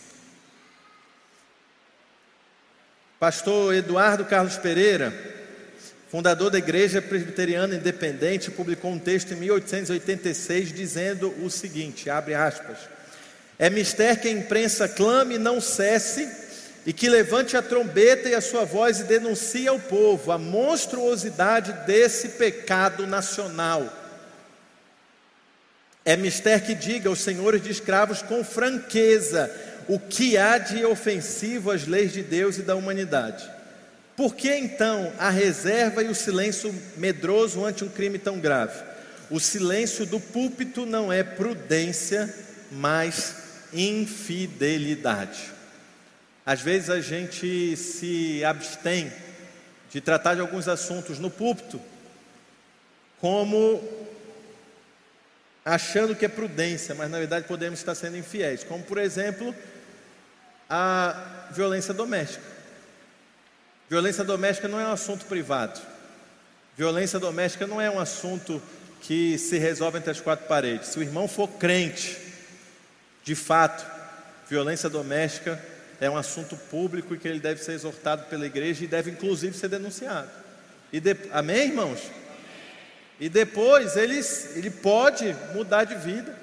Pastor 3.19 3.73
Eduardo 3.73 4.25
Carlos 4.25 4.57
Pereira 4.57 5.13
fundador 6.09 6.49
da 6.49 6.57
Igreja 6.57 7.01
Presbiteriana 7.01 7.75
Independente, 7.75 8.49
publicou 8.49 8.91
um 8.91 8.99
texto 8.99 9.31
em 9.33 9.37
1886 9.37 10.73
dizendo 10.73 11.33
o 11.43 11.49
seguinte: 11.49 12.09
abre 12.09 12.33
aspas. 12.33 12.77
É 13.57 13.69
mister 13.69 14.19
que 14.19 14.27
a 14.27 14.31
imprensa 14.31 14.87
clame 14.87 15.35
e 15.35 15.39
não 15.39 15.61
cesse, 15.61 16.27
e 16.85 16.93
que 16.93 17.09
levante 17.09 17.55
a 17.57 17.61
trombeta 17.61 18.29
e 18.29 18.35
a 18.35 18.41
sua 18.41 18.65
voz 18.65 18.99
e 18.99 19.03
denuncie 19.03 19.67
ao 19.67 19.79
povo 19.79 20.31
a 20.31 20.37
monstruosidade 20.37 21.73
desse 21.85 22.29
pecado 22.29 23.05
nacional. 23.05 23.91
É 26.05 26.15
mister 26.15 26.65
que 26.65 26.73
diga 26.73 27.09
aos 27.09 27.19
senhores 27.19 27.61
de 27.61 27.69
escravos 27.69 28.21
com 28.21 28.43
franqueza 28.43 29.51
o 29.87 29.99
que 29.99 30.37
há 30.37 30.57
de 30.57 30.85
ofensivo 30.85 31.71
às 31.71 31.85
leis 31.85 32.13
de 32.13 32.23
Deus 32.23 32.57
e 32.57 32.61
da 32.61 32.75
humanidade 32.75 33.59
por 34.19 34.35
que 34.35 34.53
então 34.53 35.13
a 35.17 35.29
reserva 35.29 36.03
e 36.03 36.09
o 36.09 36.13
silêncio 36.13 36.75
medroso 36.97 37.63
ante 37.63 37.85
um 37.85 37.87
crime 37.87 38.19
tão 38.19 38.37
grave? 38.37 38.77
O 39.31 39.39
silêncio 39.39 40.05
do 40.05 40.19
púlpito 40.19 40.85
não 40.85 41.09
é 41.09 41.23
prudência, 41.23 42.29
mas 42.69 43.33
infidelidade. 43.71 45.39
Às 46.49 46.61
vezes 46.61 46.89
a 46.89 46.99
gente 46.99 47.77
se 47.77 48.43
abstém 48.43 49.13
de 49.91 50.01
tratar 50.01 50.33
de 50.33 50.41
alguns 50.41 50.67
assuntos 50.67 51.19
no 51.19 51.29
púlpito 51.29 51.79
como 53.21 53.79
achando 55.63 56.15
que 56.15 56.25
é 56.25 56.27
prudência, 56.27 56.95
mas 56.95 57.11
na 57.11 57.19
verdade 57.19 57.45
podemos 57.47 57.77
estar 57.77 57.93
sendo 57.93 58.17
infiéis, 58.17 58.63
como 58.63 58.83
por 58.83 58.97
exemplo 58.97 59.53
a 60.67 61.49
violência 61.51 61.93
doméstica. 61.93 62.43
Violência 63.87 64.23
doméstica 64.23 64.67
não 64.67 64.79
é 64.79 64.87
um 64.87 64.91
assunto 64.91 65.27
privado. 65.27 65.79
Violência 66.75 67.19
doméstica 67.19 67.67
não 67.67 67.79
é 67.79 67.91
um 67.91 67.99
assunto 67.99 68.59
que 69.01 69.37
se 69.37 69.59
resolve 69.59 69.99
entre 69.99 70.09
as 70.09 70.19
quatro 70.19 70.47
paredes. 70.47 70.87
Se 70.87 70.97
o 70.97 71.03
irmão 71.03 71.27
for 71.27 71.47
crente, 71.47 72.17
de 73.23 73.35
fato, 73.35 73.85
violência 74.49 74.89
doméstica 74.89 75.63
é 75.99 76.09
um 76.09 76.17
assunto 76.17 76.55
público 76.55 77.13
e 77.13 77.17
que 77.17 77.27
ele 77.27 77.39
deve 77.39 77.63
ser 77.63 77.73
exortado 77.73 78.25
pela 78.25 78.45
igreja 78.45 78.83
e 78.83 78.87
deve 78.87 79.11
inclusive 79.11 79.57
ser 79.57 79.67
denunciado. 79.67 80.29
E 80.91 80.99
de... 80.99 81.15
Amém, 81.31 81.67
irmãos? 81.67 81.99
E 83.19 83.27
depois 83.27 83.97
ele, 83.97 84.19
ele 84.55 84.69
pode 84.69 85.35
mudar 85.53 85.83
de 85.83 85.95
vida. 85.95 86.35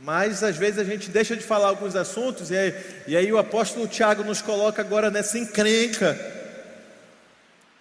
Mas 0.00 0.42
às 0.42 0.56
vezes 0.56 0.78
a 0.78 0.84
gente 0.84 1.10
deixa 1.10 1.36
de 1.36 1.42
falar 1.42 1.68
alguns 1.68 1.96
assuntos, 1.96 2.50
e 2.50 2.56
aí, 2.56 2.74
e 3.08 3.16
aí 3.16 3.32
o 3.32 3.38
apóstolo 3.38 3.88
Tiago 3.88 4.22
nos 4.22 4.40
coloca 4.40 4.80
agora 4.80 5.10
nessa 5.10 5.38
encrenca. 5.38 6.16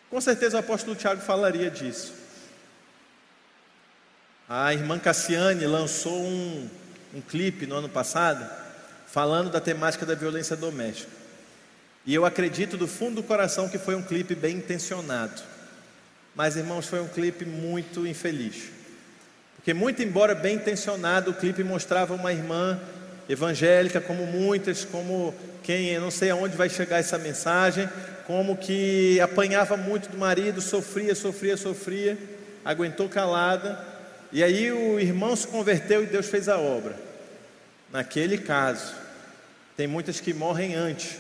Com 0.10 0.20
certeza 0.20 0.58
o 0.58 0.60
apóstolo 0.60 0.96
Tiago 0.96 1.22
falaria 1.22 1.70
disso. 1.70 2.14
A 4.50 4.74
irmã 4.74 4.98
Cassiane 4.98 5.66
lançou 5.68 6.24
um, 6.24 6.70
um 7.14 7.22
clipe 7.22 7.68
no 7.68 7.76
ano 7.76 7.90
passado, 7.90 8.50
falando 9.08 9.50
da 9.50 9.60
temática 9.60 10.06
da 10.06 10.14
violência 10.14 10.56
doméstica. 10.56 11.12
E 12.06 12.14
eu 12.14 12.26
acredito 12.26 12.78
do 12.78 12.88
fundo 12.88 13.16
do 13.16 13.24
coração 13.24 13.68
que 13.68 13.78
foi 13.78 13.96
um 13.96 14.02
clipe 14.02 14.36
bem 14.36 14.58
intencionado. 14.58 15.42
Mas, 16.36 16.56
irmãos, 16.56 16.86
foi 16.86 17.02
um 17.02 17.08
clipe 17.08 17.44
muito 17.46 18.06
infeliz. 18.06 18.70
Porque, 19.56 19.74
muito 19.74 20.04
embora 20.04 20.36
bem 20.36 20.56
intencionado, 20.56 21.32
o 21.32 21.34
clipe 21.34 21.64
mostrava 21.64 22.14
uma 22.14 22.32
irmã 22.32 22.80
evangélica, 23.28 24.00
como 24.00 24.26
muitas, 24.26 24.86
como 24.86 25.34
quem, 25.64 25.88
eu 25.88 26.00
não 26.00 26.12
sei 26.12 26.30
aonde 26.30 26.56
vai 26.56 26.70
chegar 26.70 27.00
essa 27.00 27.18
mensagem, 27.18 27.90
como 28.26 28.56
que 28.56 29.20
apanhava 29.20 29.76
muito 29.76 30.10
do 30.10 30.18
marido, 30.18 30.62
sofria, 30.62 31.14
sofria, 31.14 31.58
sofria, 31.58 32.18
aguentou 32.64 33.10
calada, 33.10 33.78
e 34.32 34.44
aí 34.44 34.72
o 34.72 35.00
irmão 35.00 35.36
se 35.36 35.48
converteu 35.48 36.04
e 36.04 36.06
Deus 36.06 36.28
fez 36.28 36.48
a 36.48 36.58
obra. 36.58 37.07
Naquele 37.92 38.38
caso, 38.38 38.94
tem 39.76 39.88
muitas 39.88 40.20
que 40.20 40.34
morrem 40.34 40.76
antes 40.76 41.18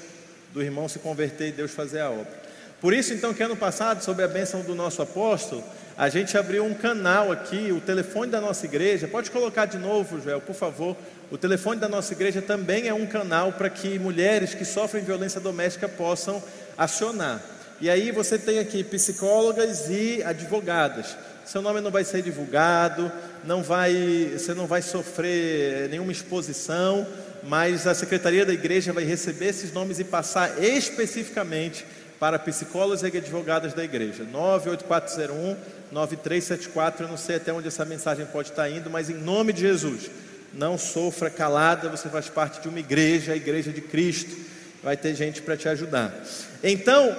do 0.53 0.61
irmão 0.61 0.89
se 0.89 0.99
converter 0.99 1.49
e 1.49 1.51
Deus 1.51 1.71
fazer 1.71 2.01
a 2.01 2.09
obra. 2.09 2.47
Por 2.81 2.93
isso, 2.93 3.13
então, 3.13 3.33
que 3.33 3.41
ano 3.41 3.55
passado, 3.55 4.03
sob 4.03 4.21
a 4.21 4.27
bênção 4.27 4.61
do 4.61 4.75
nosso 4.75 5.01
apóstolo, 5.01 5.63
a 5.97 6.09
gente 6.09 6.37
abriu 6.37 6.63
um 6.63 6.75
canal 6.75 7.31
aqui, 7.31 7.71
o 7.71 7.81
telefone 7.81 8.31
da 8.31 8.39
nossa 8.39 8.65
igreja. 8.65 9.07
Pode 9.07 9.31
colocar 9.31 9.65
de 9.65 9.79
novo, 9.79 10.21
Joel, 10.21 10.41
por 10.41 10.53
favor. 10.53 10.95
O 11.31 11.37
telefone 11.37 11.79
da 11.79 11.89
nossa 11.89 12.13
igreja 12.13 12.39
também 12.39 12.87
é 12.87 12.93
um 12.93 13.07
canal 13.07 13.51
para 13.53 13.69
que 13.69 13.97
mulheres 13.97 14.53
que 14.53 14.63
sofrem 14.63 15.03
violência 15.03 15.41
doméstica 15.41 15.89
possam 15.89 16.41
acionar. 16.77 17.41
E 17.81 17.89
aí 17.89 18.11
você 18.11 18.37
tem 18.37 18.59
aqui 18.59 18.83
psicólogas 18.83 19.89
e 19.89 20.21
advogadas. 20.23 21.17
Seu 21.47 21.61
nome 21.61 21.79
não 21.79 21.91
vai 21.91 22.03
ser 22.03 22.21
divulgado, 22.21 23.09
não 23.45 23.63
vai, 23.63 24.33
você 24.33 24.53
não 24.53 24.67
vai 24.67 24.81
sofrer 24.81 25.87
nenhuma 25.87 26.11
exposição, 26.11 27.07
mas 27.41 27.87
a 27.87 27.95
secretaria 27.95 28.45
da 28.45 28.51
igreja 28.51 28.91
vai 28.91 29.05
receber 29.05 29.45
esses 29.45 29.71
nomes 29.71 29.97
e 29.97 30.03
passar 30.03 30.61
especificamente 30.61 31.85
para 32.19 32.37
psicólogos 32.37 33.01
e 33.01 33.05
advogadas 33.05 33.73
da 33.73 33.81
igreja. 33.81 34.25
98401 34.25 35.55
9374. 35.89 37.05
Eu 37.05 37.09
não 37.09 37.15
sei 37.15 37.37
até 37.37 37.53
onde 37.53 37.69
essa 37.69 37.85
mensagem 37.85 38.25
pode 38.25 38.49
estar 38.49 38.69
indo, 38.69 38.89
mas 38.89 39.09
em 39.09 39.13
nome 39.13 39.53
de 39.53 39.61
Jesus, 39.61 40.11
não 40.53 40.77
sofra 40.77 41.29
calada, 41.29 41.87
você 41.87 42.09
faz 42.09 42.27
parte 42.27 42.59
de 42.59 42.67
uma 42.67 42.81
igreja, 42.81 43.31
a 43.31 43.37
igreja 43.37 43.71
de 43.71 43.79
Cristo. 43.79 44.35
Vai 44.83 44.97
ter 44.97 45.15
gente 45.15 45.41
para 45.41 45.55
te 45.55 45.69
ajudar. 45.69 46.13
Então, 46.61 47.15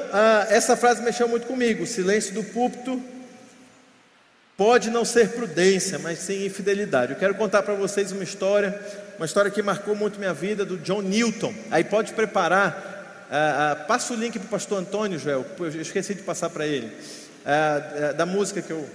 essa 0.50 0.76
frase 0.76 1.02
mexeu 1.02 1.26
muito 1.26 1.46
comigo. 1.46 1.86
Silêncio 1.86 2.34
do 2.34 2.44
púlpito 2.44 3.02
pode 4.58 4.90
não 4.90 5.04
ser 5.04 5.30
prudência, 5.30 6.00
mas 6.00 6.18
sim 6.18 6.44
infidelidade. 6.44 7.12
Eu 7.12 7.18
quero 7.18 7.36
contar 7.36 7.62
para 7.62 7.74
vocês 7.74 8.12
uma 8.12 8.24
história, 8.24 8.78
uma 9.16 9.24
história 9.24 9.50
que 9.50 9.62
marcou 9.62 9.94
muito 9.94 10.18
minha 10.18 10.34
vida, 10.34 10.64
do 10.64 10.76
John 10.76 11.00
Newton. 11.00 11.54
Aí 11.70 11.84
pode 11.84 12.12
preparar 12.12 12.98
ah, 13.30 13.72
ah, 13.72 13.84
passa 13.84 14.14
o 14.14 14.16
link 14.16 14.38
para 14.38 14.46
o 14.46 14.50
pastor 14.50 14.78
Antônio, 14.78 15.18
Joel, 15.18 15.44
eu 15.58 15.80
esqueci 15.82 16.14
de 16.14 16.22
passar 16.22 16.48
para 16.48 16.66
ele, 16.66 16.90
ah, 17.44 18.12
da 18.16 18.24
música 18.24 18.62
que 18.62 18.70
eu. 18.70 18.88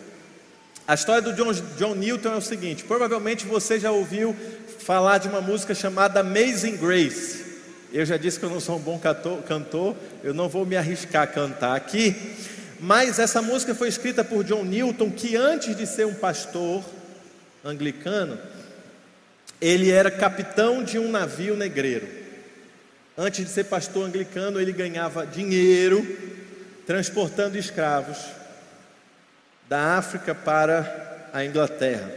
A 0.87 0.95
história 0.95 1.21
do 1.21 1.31
John, 1.33 1.53
John 1.77 1.95
Newton 1.95 2.33
é 2.33 2.37
o 2.37 2.41
seguinte: 2.41 2.83
provavelmente 2.83 3.45
você 3.45 3.79
já 3.79 3.91
ouviu 3.91 4.35
falar 4.79 5.19
de 5.19 5.27
uma 5.27 5.39
música 5.39 5.75
chamada 5.75 6.21
Amazing 6.21 6.77
Grace. 6.77 7.43
Eu 7.93 8.05
já 8.05 8.17
disse 8.17 8.39
que 8.39 8.45
eu 8.45 8.49
não 8.49 8.59
sou 8.59 8.77
um 8.77 8.81
bom 8.81 8.99
cantor, 8.99 9.95
eu 10.23 10.33
não 10.33 10.49
vou 10.49 10.65
me 10.65 10.75
arriscar 10.75 11.23
a 11.23 11.27
cantar 11.27 11.75
aqui, 11.75 12.15
mas 12.79 13.19
essa 13.19 13.41
música 13.41 13.73
foi 13.73 13.87
escrita 13.87 14.23
por 14.23 14.43
John 14.43 14.63
Newton, 14.63 15.11
que 15.11 15.35
antes 15.35 15.75
de 15.75 15.85
ser 15.87 16.05
um 16.05 16.13
pastor 16.13 16.83
anglicano, 17.63 18.37
ele 19.61 19.89
era 19.89 20.11
capitão 20.11 20.83
de 20.83 20.99
um 20.99 21.09
navio 21.09 21.55
negreiro. 21.55 22.07
Antes 23.17 23.45
de 23.45 23.51
ser 23.51 23.65
pastor 23.65 24.05
anglicano, 24.05 24.59
ele 24.59 24.71
ganhava 24.71 25.25
dinheiro 25.25 26.05
transportando 26.85 27.57
escravos 27.57 28.17
da 29.69 29.97
África 29.97 30.35
para 30.35 31.29
a 31.31 31.45
Inglaterra. 31.45 32.11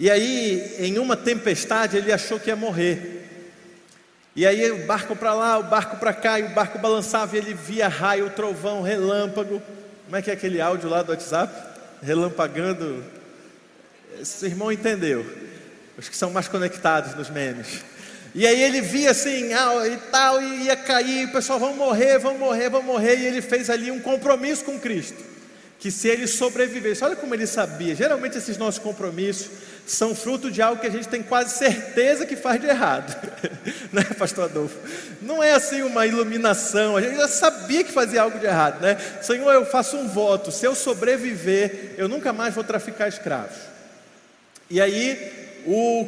E 0.00 0.10
aí, 0.10 0.76
em 0.78 0.98
uma 0.98 1.16
tempestade, 1.16 1.96
ele 1.96 2.12
achou 2.12 2.38
que 2.38 2.50
ia 2.50 2.56
morrer. 2.56 3.27
E 4.38 4.46
aí, 4.46 4.70
o 4.70 4.86
barco 4.86 5.16
para 5.16 5.34
lá, 5.34 5.58
o 5.58 5.64
barco 5.64 5.96
para 5.96 6.12
cá, 6.12 6.38
e 6.38 6.44
o 6.44 6.50
barco 6.50 6.78
balançava, 6.78 7.34
e 7.34 7.40
ele 7.40 7.54
via 7.54 7.88
raio, 7.88 8.30
trovão, 8.30 8.82
relâmpago. 8.82 9.60
Como 10.04 10.16
é 10.16 10.22
que 10.22 10.30
é 10.30 10.32
aquele 10.34 10.60
áudio 10.60 10.88
lá 10.88 11.02
do 11.02 11.10
WhatsApp? 11.10 11.52
Relampagando. 12.00 13.02
Esse 14.20 14.46
irmão 14.46 14.70
entendeu. 14.70 15.26
Os 15.98 16.08
que 16.08 16.16
são 16.16 16.30
mais 16.30 16.46
conectados 16.46 17.16
nos 17.16 17.28
memes. 17.28 17.82
E 18.32 18.46
aí 18.46 18.62
ele 18.62 18.80
via 18.80 19.10
assim, 19.10 19.52
ah, 19.54 19.88
e 19.88 19.96
tal, 20.12 20.40
e 20.40 20.66
ia 20.66 20.76
cair, 20.76 21.26
o 21.26 21.32
pessoal 21.32 21.58
vão 21.58 21.74
morrer, 21.74 22.20
vão 22.20 22.38
morrer, 22.38 22.70
vão 22.70 22.80
morrer, 22.80 23.16
e 23.16 23.26
ele 23.26 23.42
fez 23.42 23.68
ali 23.68 23.90
um 23.90 23.98
compromisso 23.98 24.64
com 24.64 24.78
Cristo, 24.78 25.20
que 25.80 25.90
se 25.90 26.06
ele 26.06 26.28
sobrevivesse, 26.28 27.02
olha 27.02 27.16
como 27.16 27.34
ele 27.34 27.46
sabia, 27.46 27.92
geralmente 27.96 28.38
esses 28.38 28.56
nossos 28.56 28.78
compromissos 28.78 29.50
são 29.92 30.14
fruto 30.14 30.50
de 30.50 30.60
algo 30.60 30.80
que 30.80 30.86
a 30.86 30.90
gente 30.90 31.08
tem 31.08 31.22
quase 31.22 31.56
certeza 31.56 32.26
que 32.26 32.36
faz 32.36 32.60
de 32.60 32.66
errado, 32.66 33.14
né, 33.92 34.04
pastor 34.18 34.44
Adolfo? 34.44 34.76
Não 35.22 35.42
é 35.42 35.52
assim 35.52 35.82
uma 35.82 36.06
iluminação, 36.06 36.96
a 36.96 37.00
gente 37.00 37.16
já 37.16 37.28
sabia 37.28 37.82
que 37.82 37.92
fazia 37.92 38.22
algo 38.22 38.38
de 38.38 38.46
errado, 38.46 38.80
né? 38.80 38.96
Senhor, 39.22 39.52
eu 39.52 39.64
faço 39.64 39.96
um 39.96 40.08
voto, 40.08 40.52
se 40.52 40.66
eu 40.66 40.74
sobreviver, 40.74 41.94
eu 41.96 42.08
nunca 42.08 42.32
mais 42.32 42.54
vou 42.54 42.64
traficar 42.64 43.08
escravos. 43.08 43.56
E 44.70 44.80
aí 44.80 45.48
o, 45.66 46.06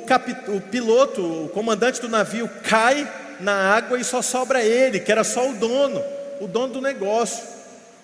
o 0.48 0.60
piloto, 0.60 1.44
o 1.44 1.48
comandante 1.48 2.00
do 2.00 2.08
navio 2.08 2.48
cai 2.62 3.10
na 3.40 3.74
água 3.74 3.98
e 3.98 4.04
só 4.04 4.22
sobra 4.22 4.62
ele, 4.62 5.00
que 5.00 5.10
era 5.10 5.24
só 5.24 5.48
o 5.50 5.54
dono, 5.54 6.02
o 6.40 6.46
dono 6.46 6.74
do 6.74 6.80
negócio, 6.80 7.42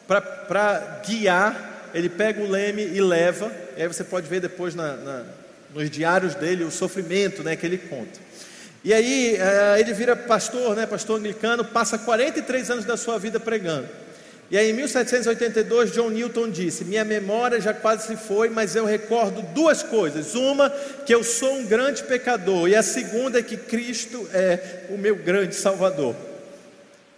para 0.06 1.00
guiar. 1.06 1.74
Ele 1.94 2.08
pega 2.10 2.42
o 2.42 2.50
leme 2.50 2.82
e 2.82 3.00
leva, 3.00 3.50
e 3.76 3.80
aí 3.80 3.88
você 3.88 4.04
pode 4.04 4.26
ver 4.26 4.40
depois 4.40 4.74
na, 4.74 4.96
na, 4.96 5.24
nos 5.74 5.90
diários 5.90 6.34
dele 6.34 6.64
o 6.64 6.70
sofrimento 6.70 7.42
né, 7.42 7.56
que 7.56 7.66
ele 7.66 7.78
conta. 7.78 8.20
E 8.84 8.94
aí 8.94 9.36
eh, 9.36 9.80
ele 9.80 9.92
vira 9.92 10.14
pastor, 10.14 10.76
né, 10.76 10.86
pastor 10.86 11.18
anglicano, 11.18 11.64
passa 11.64 11.98
43 11.98 12.70
anos 12.70 12.84
da 12.84 12.96
sua 12.96 13.18
vida 13.18 13.40
pregando. 13.40 13.88
E 14.48 14.56
aí, 14.56 14.70
em 14.70 14.72
1782, 14.74 15.90
John 15.90 16.10
Newton 16.10 16.48
disse: 16.50 16.84
Minha 16.84 17.04
memória 17.04 17.60
já 17.60 17.74
quase 17.74 18.06
se 18.06 18.16
foi, 18.16 18.48
mas 18.48 18.76
eu 18.76 18.84
recordo 18.84 19.42
duas 19.52 19.82
coisas. 19.82 20.36
Uma, 20.36 20.70
que 21.04 21.12
eu 21.12 21.24
sou 21.24 21.52
um 21.54 21.66
grande 21.66 22.04
pecador, 22.04 22.68
e 22.68 22.76
a 22.76 22.82
segunda 22.82 23.40
é 23.40 23.42
que 23.42 23.56
Cristo 23.56 24.28
é 24.32 24.84
o 24.90 24.96
meu 24.96 25.16
grande 25.16 25.56
Salvador. 25.56 26.14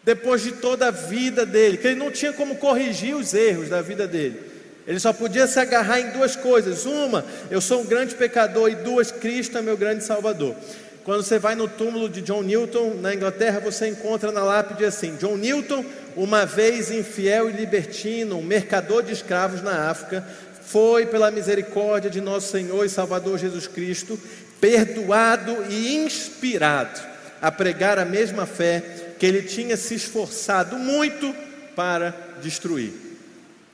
Depois 0.03 0.43
de 0.43 0.53
toda 0.53 0.89
a 0.89 0.91
vida 0.91 1.45
dele, 1.45 1.77
que 1.77 1.89
ele 1.89 1.97
não 1.97 2.11
tinha 2.11 2.33
como 2.33 2.57
corrigir 2.57 3.15
os 3.15 3.35
erros 3.35 3.69
da 3.69 3.83
vida 3.83 4.07
dele, 4.07 4.41
ele 4.89 4.99
só 4.99 5.13
podia 5.13 5.47
se 5.47 5.61
agarrar 5.61 6.01
em 6.01 6.13
duas 6.13 6.35
coisas: 6.35 6.87
uma, 6.87 7.23
eu 7.51 7.61
sou 7.61 7.83
um 7.83 7.85
grande 7.85 8.15
pecador, 8.15 8.71
e 8.71 8.75
duas, 8.75 9.13
Cristo 9.13 9.59
é 9.59 9.63
meu 9.63 9.77
grande 9.77 10.03
Salvador. 10.03 10.57
Quando 11.05 11.23
você 11.23 11.39
vai 11.39 11.55
no 11.55 11.69
túmulo 11.69 12.09
de 12.09 12.23
John 12.23 12.43
Newton, 12.43 12.95
na 12.95 13.15
Inglaterra, 13.15 13.61
você 13.61 13.87
encontra 13.87 14.33
na 14.33 14.43
lápide 14.43 14.87
assim: 14.87 15.15
John 15.17 15.37
Newton, 15.37 15.85
uma 16.17 16.47
vez 16.47 16.91
infiel 16.91 17.51
e 17.51 17.53
libertino, 17.53 18.39
um 18.39 18.43
mercador 18.43 19.03
de 19.03 19.13
escravos 19.13 19.63
na 19.63 19.91
África, 19.91 20.27
foi, 20.63 21.05
pela 21.05 21.31
misericórdia 21.31 22.09
de 22.11 22.23
nosso 22.23 22.51
Senhor 22.51 22.83
e 22.83 22.89
Salvador 22.89 23.39
Jesus 23.39 23.67
Cristo, 23.67 24.19
perdoado 24.59 25.55
e 25.69 25.97
inspirado 25.97 26.99
a 27.43 27.53
pregar 27.53 27.99
a 27.99 28.07
mesma 28.07 28.47
fé 28.47 28.83
que 29.19 29.27
ele 29.27 29.43
tinha 29.43 29.77
se 29.77 29.95
esforçado 29.95 30.79
muito 30.79 31.35
para 31.77 32.15
destruir. 32.41 33.08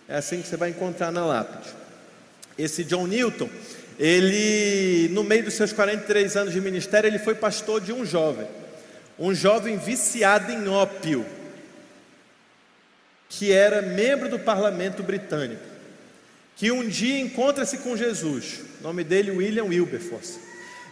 É 0.08 0.16
assim 0.16 0.42
que 0.42 0.48
você 0.48 0.56
vai 0.56 0.70
encontrar 0.70 1.10
na 1.10 1.24
lápide. 1.24 1.68
Esse 2.58 2.84
John 2.84 3.06
Newton, 3.06 3.48
ele, 3.98 5.08
no 5.12 5.24
meio 5.24 5.44
dos 5.44 5.54
seus 5.54 5.72
43 5.72 6.36
anos 6.36 6.52
de 6.52 6.60
ministério, 6.60 7.08
ele 7.08 7.18
foi 7.18 7.34
pastor 7.34 7.80
de 7.80 7.92
um 7.92 8.04
jovem, 8.04 8.46
um 9.18 9.34
jovem 9.34 9.76
viciado 9.76 10.52
em 10.52 10.68
ópio 10.68 11.24
que 13.28 13.52
era 13.52 13.82
membro 13.82 14.28
do 14.28 14.38
parlamento 14.38 15.02
britânico, 15.02 15.62
que 16.56 16.70
um 16.70 16.86
dia 16.86 17.18
encontra-se 17.18 17.78
com 17.78 17.96
Jesus, 17.96 18.60
o 18.80 18.82
nome 18.84 19.02
dele 19.02 19.32
William 19.32 19.64
Wilberforce. 19.64 20.38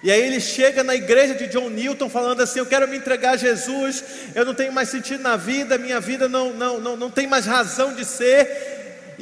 E 0.02 0.10
aí 0.10 0.20
ele 0.20 0.40
chega 0.40 0.82
na 0.82 0.96
igreja 0.96 1.34
de 1.34 1.46
John 1.46 1.70
Newton 1.70 2.08
falando 2.10 2.40
assim: 2.40 2.58
Eu 2.58 2.66
quero 2.66 2.88
me 2.88 2.96
entregar 2.96 3.34
a 3.34 3.36
Jesus, 3.36 4.02
eu 4.34 4.44
não 4.44 4.52
tenho 4.52 4.72
mais 4.72 4.88
sentido 4.88 5.22
na 5.22 5.36
vida, 5.36 5.78
minha 5.78 6.00
vida 6.00 6.28
não, 6.28 6.52
não, 6.52 6.80
não, 6.80 6.96
não 6.96 7.10
tem 7.10 7.28
mais 7.28 7.46
razão 7.46 7.94
de 7.94 8.04
ser. 8.04 8.71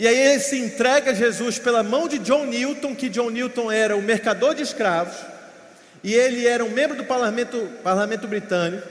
E 0.00 0.08
aí 0.08 0.18
ele 0.18 0.40
se 0.40 0.56
entrega 0.56 1.10
a 1.10 1.14
Jesus 1.14 1.58
pela 1.58 1.82
mão 1.82 2.08
de 2.08 2.18
John 2.20 2.46
Newton, 2.46 2.94
que 2.96 3.10
John 3.10 3.28
Newton 3.28 3.70
era 3.70 3.94
o 3.94 4.00
mercador 4.00 4.54
de 4.54 4.62
escravos, 4.62 5.14
e 6.02 6.14
ele 6.14 6.46
era 6.46 6.64
um 6.64 6.70
membro 6.70 6.96
do 6.96 7.04
parlamento, 7.04 7.68
parlamento 7.84 8.26
britânico. 8.26 8.88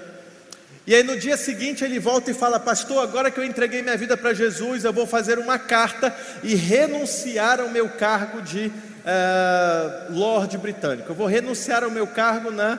E 0.85 0.93
aí 0.93 1.01
no 1.01 1.17
dia 1.17 1.35
seguinte 1.35 1.83
ele 1.83 1.97
volta 1.97 2.29
e 2.29 2.33
fala: 2.35 2.59
Pastor, 2.59 3.01
agora 3.01 3.31
que 3.31 3.39
eu 3.39 3.43
entreguei 3.43 3.81
minha 3.81 3.97
vida 3.97 4.15
para 4.15 4.35
Jesus, 4.35 4.83
eu 4.83 4.93
vou 4.93 5.07
fazer 5.07 5.39
uma 5.39 5.57
carta 5.57 6.15
e 6.43 6.53
renunciar 6.53 7.59
ao 7.59 7.69
meu 7.69 7.89
cargo 7.89 8.43
de 8.43 8.67
uh, 8.67 10.13
Lorde 10.13 10.59
Britânico. 10.59 11.09
Eu 11.09 11.15
vou 11.15 11.25
renunciar 11.25 11.83
ao 11.83 11.89
meu 11.89 12.05
cargo 12.05 12.51
na, 12.51 12.77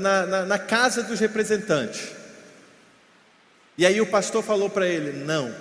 na, 0.00 0.26
na, 0.26 0.46
na 0.46 0.58
Casa 0.60 1.02
dos 1.02 1.18
Representantes. 1.18 2.10
E 3.76 3.84
aí 3.84 4.00
o 4.00 4.06
pastor 4.06 4.44
falou 4.44 4.70
para 4.70 4.86
ele: 4.86 5.24
Não, 5.24 5.52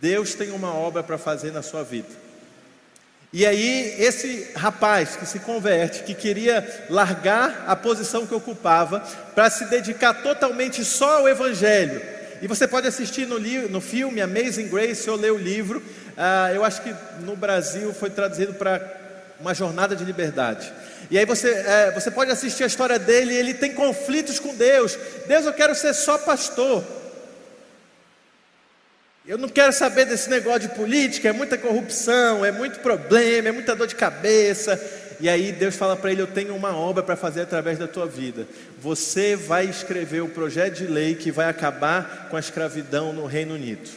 Deus 0.00 0.34
tem 0.34 0.50
uma 0.50 0.74
obra 0.74 1.02
para 1.02 1.18
fazer 1.18 1.52
na 1.52 1.62
sua 1.62 1.84
vida. 1.84 2.08
E 3.32 3.46
aí, 3.46 3.94
esse 3.98 4.48
rapaz 4.56 5.14
que 5.14 5.24
se 5.24 5.38
converte, 5.38 6.02
que 6.02 6.14
queria 6.14 6.86
largar 6.90 7.64
a 7.68 7.76
posição 7.76 8.26
que 8.26 8.34
ocupava, 8.34 9.00
para 9.34 9.48
se 9.48 9.66
dedicar 9.66 10.14
totalmente 10.14 10.84
só 10.84 11.18
ao 11.18 11.28
Evangelho. 11.28 12.02
E 12.42 12.48
você 12.48 12.66
pode 12.66 12.88
assistir 12.88 13.26
no, 13.26 13.38
no 13.68 13.80
filme 13.80 14.20
Amazing 14.20 14.68
Grace 14.68 15.08
ou 15.08 15.16
ler 15.16 15.32
o 15.32 15.38
livro. 15.38 15.80
Ah, 16.16 16.50
eu 16.52 16.64
acho 16.64 16.82
que 16.82 16.92
no 17.20 17.36
Brasil 17.36 17.94
foi 17.94 18.10
traduzido 18.10 18.54
para 18.54 18.80
Uma 19.38 19.54
Jornada 19.54 19.94
de 19.94 20.04
Liberdade. 20.04 20.72
E 21.08 21.16
aí 21.16 21.24
você, 21.24 21.50
é, 21.50 21.92
você 21.92 22.10
pode 22.10 22.32
assistir 22.32 22.64
a 22.64 22.66
história 22.66 22.98
dele, 22.98 23.34
ele 23.34 23.54
tem 23.54 23.74
conflitos 23.74 24.40
com 24.40 24.56
Deus. 24.56 24.98
Deus, 25.28 25.46
eu 25.46 25.52
quero 25.52 25.74
ser 25.74 25.94
só 25.94 26.18
pastor. 26.18 26.84
Eu 29.30 29.38
não 29.38 29.48
quero 29.48 29.72
saber 29.72 30.06
desse 30.06 30.28
negócio 30.28 30.62
de 30.62 30.74
política, 30.74 31.28
é 31.28 31.32
muita 31.32 31.56
corrupção, 31.56 32.44
é 32.44 32.50
muito 32.50 32.80
problema, 32.80 33.48
é 33.48 33.52
muita 33.52 33.76
dor 33.76 33.86
de 33.86 33.94
cabeça. 33.94 34.76
E 35.20 35.28
aí 35.28 35.52
Deus 35.52 35.76
fala 35.76 35.94
para 35.94 36.10
ele: 36.10 36.20
Eu 36.20 36.26
tenho 36.26 36.52
uma 36.52 36.76
obra 36.76 37.00
para 37.00 37.14
fazer 37.14 37.42
através 37.42 37.78
da 37.78 37.86
tua 37.86 38.06
vida. 38.06 38.44
Você 38.80 39.36
vai 39.36 39.66
escrever 39.66 40.20
o 40.20 40.28
projeto 40.28 40.78
de 40.78 40.88
lei 40.88 41.14
que 41.14 41.30
vai 41.30 41.48
acabar 41.48 42.26
com 42.28 42.36
a 42.36 42.40
escravidão 42.40 43.12
no 43.12 43.24
Reino 43.24 43.54
Unido. 43.54 43.88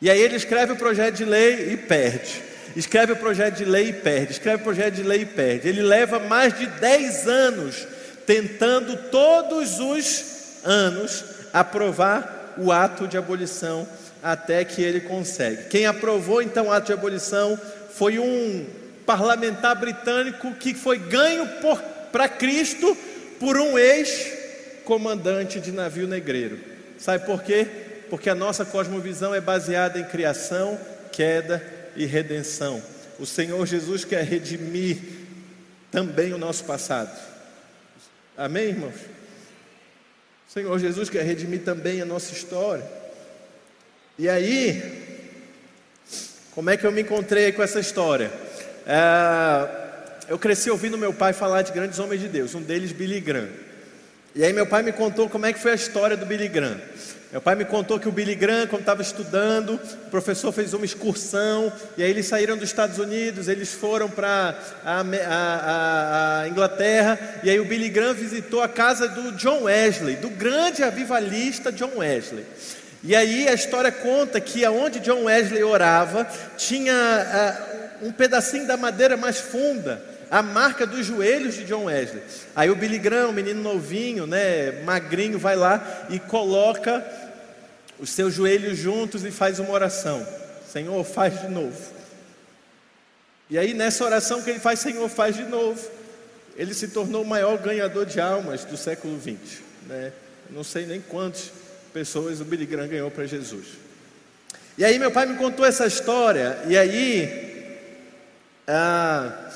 E 0.00 0.08
aí 0.08 0.18
ele 0.18 0.36
escreve 0.36 0.72
o 0.72 0.76
projeto 0.76 1.16
de 1.16 1.26
lei 1.26 1.74
e 1.74 1.76
perde. 1.76 2.42
Escreve 2.74 3.12
o 3.12 3.16
projeto 3.16 3.56
de 3.56 3.66
lei 3.66 3.90
e 3.90 3.92
perde. 3.92 4.32
Escreve 4.32 4.62
o 4.62 4.64
projeto 4.64 4.94
de 4.94 5.02
lei 5.02 5.20
e 5.20 5.26
perde. 5.26 5.68
Ele 5.68 5.82
leva 5.82 6.18
mais 6.18 6.58
de 6.58 6.64
10 6.66 7.28
anos 7.28 7.86
tentando 8.24 8.96
todos 9.10 9.78
os 9.78 10.24
anos 10.64 11.22
aprovar 11.52 12.43
o 12.58 12.72
ato 12.72 13.06
de 13.06 13.16
abolição 13.16 13.86
até 14.22 14.64
que 14.64 14.82
ele 14.82 15.00
consegue. 15.00 15.64
Quem 15.64 15.86
aprovou 15.86 16.40
então 16.40 16.68
o 16.68 16.72
ato 16.72 16.86
de 16.86 16.92
abolição 16.92 17.58
foi 17.90 18.18
um 18.18 18.66
parlamentar 19.04 19.76
britânico 19.76 20.52
que 20.54 20.74
foi 20.74 20.98
ganho 20.98 21.48
para 22.10 22.28
Cristo 22.28 22.96
por 23.38 23.56
um 23.56 23.78
ex-comandante 23.78 25.60
de 25.60 25.70
navio 25.70 26.06
negreiro. 26.06 26.58
Sabe 26.98 27.26
por 27.26 27.42
quê? 27.42 27.66
Porque 28.08 28.30
a 28.30 28.34
nossa 28.34 28.64
cosmovisão 28.64 29.34
é 29.34 29.40
baseada 29.40 29.98
em 29.98 30.04
criação, 30.04 30.78
queda 31.12 31.62
e 31.96 32.06
redenção. 32.06 32.82
O 33.18 33.26
Senhor 33.26 33.64
Jesus 33.66 34.04
quer 34.04 34.24
redimir 34.24 34.98
também 35.90 36.32
o 36.32 36.38
nosso 36.38 36.64
passado. 36.64 37.16
Amém, 38.36 38.68
irmãos? 38.68 39.13
Senhor 40.54 40.78
Jesus 40.78 41.10
quer 41.10 41.24
redimir 41.24 41.62
também 41.64 42.00
a 42.00 42.04
nossa 42.04 42.32
história. 42.32 42.84
E 44.16 44.28
aí, 44.28 44.80
como 46.52 46.70
é 46.70 46.76
que 46.76 46.86
eu 46.86 46.92
me 46.92 47.02
encontrei 47.02 47.50
com 47.50 47.60
essa 47.60 47.80
história? 47.80 48.30
É, 48.86 50.28
eu 50.28 50.38
cresci 50.38 50.70
ouvindo 50.70 50.96
meu 50.96 51.12
pai 51.12 51.32
falar 51.32 51.62
de 51.62 51.72
grandes 51.72 51.98
homens 51.98 52.20
de 52.20 52.28
Deus, 52.28 52.54
um 52.54 52.62
deles 52.62 52.92
Billy 52.92 53.18
Graham. 53.18 53.48
E 54.32 54.44
aí 54.44 54.52
meu 54.52 54.64
pai 54.64 54.84
me 54.84 54.92
contou 54.92 55.28
como 55.28 55.44
é 55.44 55.52
que 55.52 55.58
foi 55.58 55.72
a 55.72 55.74
história 55.74 56.16
do 56.16 56.24
Billy 56.24 56.46
Graham. 56.46 56.80
Meu 57.34 57.42
pai 57.42 57.56
me 57.56 57.64
contou 57.64 57.98
que 57.98 58.08
o 58.08 58.12
Billy 58.12 58.36
Graham, 58.36 58.68
quando 58.68 58.82
estava 58.82 59.02
estudando, 59.02 59.70
o 60.06 60.08
professor 60.08 60.52
fez 60.52 60.72
uma 60.72 60.84
excursão, 60.84 61.72
e 61.96 62.02
aí 62.04 62.08
eles 62.08 62.26
saíram 62.26 62.56
dos 62.56 62.68
Estados 62.68 62.96
Unidos, 62.96 63.48
eles 63.48 63.72
foram 63.72 64.08
para 64.08 64.56
a, 64.84 65.00
a, 65.00 66.42
a, 66.42 66.48
Inglaterra, 66.48 67.18
e 67.42 67.50
aí 67.50 67.58
o 67.58 67.64
Billy 67.64 67.88
Graham 67.88 68.14
visitou 68.14 68.62
a 68.62 68.68
casa 68.68 69.08
do 69.08 69.32
John 69.32 69.64
Wesley, 69.64 70.14
do 70.14 70.30
grande 70.30 70.84
avivalista 70.84 71.72
John 71.72 71.96
Wesley. 71.96 72.46
E 73.02 73.16
aí 73.16 73.48
a 73.48 73.52
história 73.52 73.90
conta 73.90 74.40
que 74.40 74.64
aonde 74.64 75.00
John 75.00 75.24
Wesley 75.24 75.64
orava, 75.64 76.28
tinha 76.56 76.94
um 78.00 78.12
pedacinho 78.12 78.68
da 78.68 78.76
madeira 78.76 79.16
mais 79.16 79.40
funda, 79.40 80.00
a 80.30 80.42
marca 80.42 80.86
dos 80.86 81.06
joelhos 81.06 81.54
de 81.54 81.64
John 81.64 81.84
Wesley. 81.84 82.22
Aí 82.56 82.70
o 82.70 82.76
Billy 82.76 82.98
Graham, 82.98 83.28
um 83.28 83.32
menino 83.32 83.62
novinho, 83.62 84.26
né, 84.26 84.82
magrinho, 84.84 85.38
vai 85.38 85.54
lá 85.54 86.06
e 86.10 86.18
coloca 86.18 87.04
os 87.98 88.10
seus 88.10 88.34
joelhos 88.34 88.78
juntos 88.78 89.24
e 89.24 89.30
faz 89.30 89.58
uma 89.58 89.70
oração: 89.70 90.26
Senhor, 90.70 91.04
faz 91.04 91.40
de 91.40 91.48
novo. 91.48 91.94
E 93.48 93.58
aí, 93.58 93.74
nessa 93.74 94.04
oração 94.04 94.42
que 94.42 94.50
ele 94.50 94.58
faz, 94.58 94.80
Senhor, 94.80 95.08
faz 95.08 95.36
de 95.36 95.44
novo, 95.44 95.80
ele 96.56 96.72
se 96.72 96.88
tornou 96.88 97.22
o 97.22 97.26
maior 97.26 97.58
ganhador 97.58 98.06
de 98.06 98.20
almas 98.20 98.64
do 98.64 98.76
século 98.76 99.20
XX. 99.20 99.60
Né? 99.86 100.12
Não 100.50 100.64
sei 100.64 100.86
nem 100.86 101.00
quantas 101.00 101.52
pessoas 101.92 102.40
o 102.40 102.44
Billy 102.44 102.66
Graham 102.66 102.88
ganhou 102.88 103.10
para 103.10 103.26
Jesus. 103.26 103.66
E 104.76 104.84
aí, 104.84 104.98
meu 104.98 105.10
pai 105.10 105.26
me 105.26 105.36
contou 105.36 105.64
essa 105.64 105.86
história, 105.86 106.58
e 106.66 106.76
aí, 106.76 107.78
ah, 108.66 109.50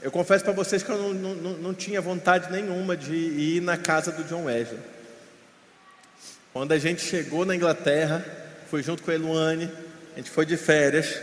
eu 0.00 0.10
confesso 0.10 0.44
para 0.44 0.52
vocês 0.52 0.82
que 0.82 0.90
eu 0.90 1.12
não, 1.14 1.34
não, 1.34 1.52
não 1.54 1.74
tinha 1.74 2.00
vontade 2.00 2.52
nenhuma 2.52 2.96
de 2.96 3.14
ir 3.14 3.62
na 3.62 3.76
casa 3.76 4.12
do 4.12 4.22
John 4.22 4.44
Wesley. 4.44 4.78
Quando 6.54 6.70
a 6.70 6.78
gente 6.78 7.02
chegou 7.02 7.44
na 7.44 7.56
Inglaterra, 7.56 8.24
fui 8.70 8.80
junto 8.80 9.02
com 9.02 9.10
a 9.10 9.14
Eluane, 9.14 9.68
a 10.12 10.18
gente 10.18 10.30
foi 10.30 10.46
de 10.46 10.56
férias. 10.56 11.20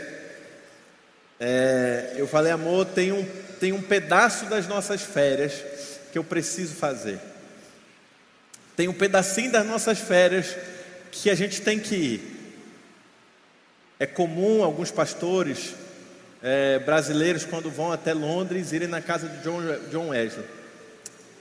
É, 1.40 2.12
eu 2.18 2.28
falei, 2.28 2.52
amor, 2.52 2.84
tem 2.84 3.12
um, 3.12 3.24
tem 3.58 3.72
um 3.72 3.80
pedaço 3.80 4.44
das 4.44 4.68
nossas 4.68 5.00
férias 5.00 5.54
que 6.12 6.18
eu 6.18 6.22
preciso 6.22 6.74
fazer. 6.74 7.18
Tem 8.76 8.88
um 8.88 8.92
pedacinho 8.92 9.50
das 9.50 9.64
nossas 9.66 9.98
férias 9.98 10.54
que 11.10 11.30
a 11.30 11.34
gente 11.34 11.62
tem 11.62 11.80
que 11.80 11.94
ir. 11.94 12.54
É 13.98 14.04
comum 14.04 14.62
alguns 14.62 14.90
pastores 14.90 15.74
é, 16.42 16.78
brasileiros, 16.78 17.46
quando 17.46 17.70
vão 17.70 17.90
até 17.90 18.12
Londres, 18.12 18.70
irem 18.72 18.86
na 18.86 19.00
casa 19.00 19.30
de 19.30 19.42
John, 19.42 19.62
John 19.90 20.08
Wesley. 20.10 20.44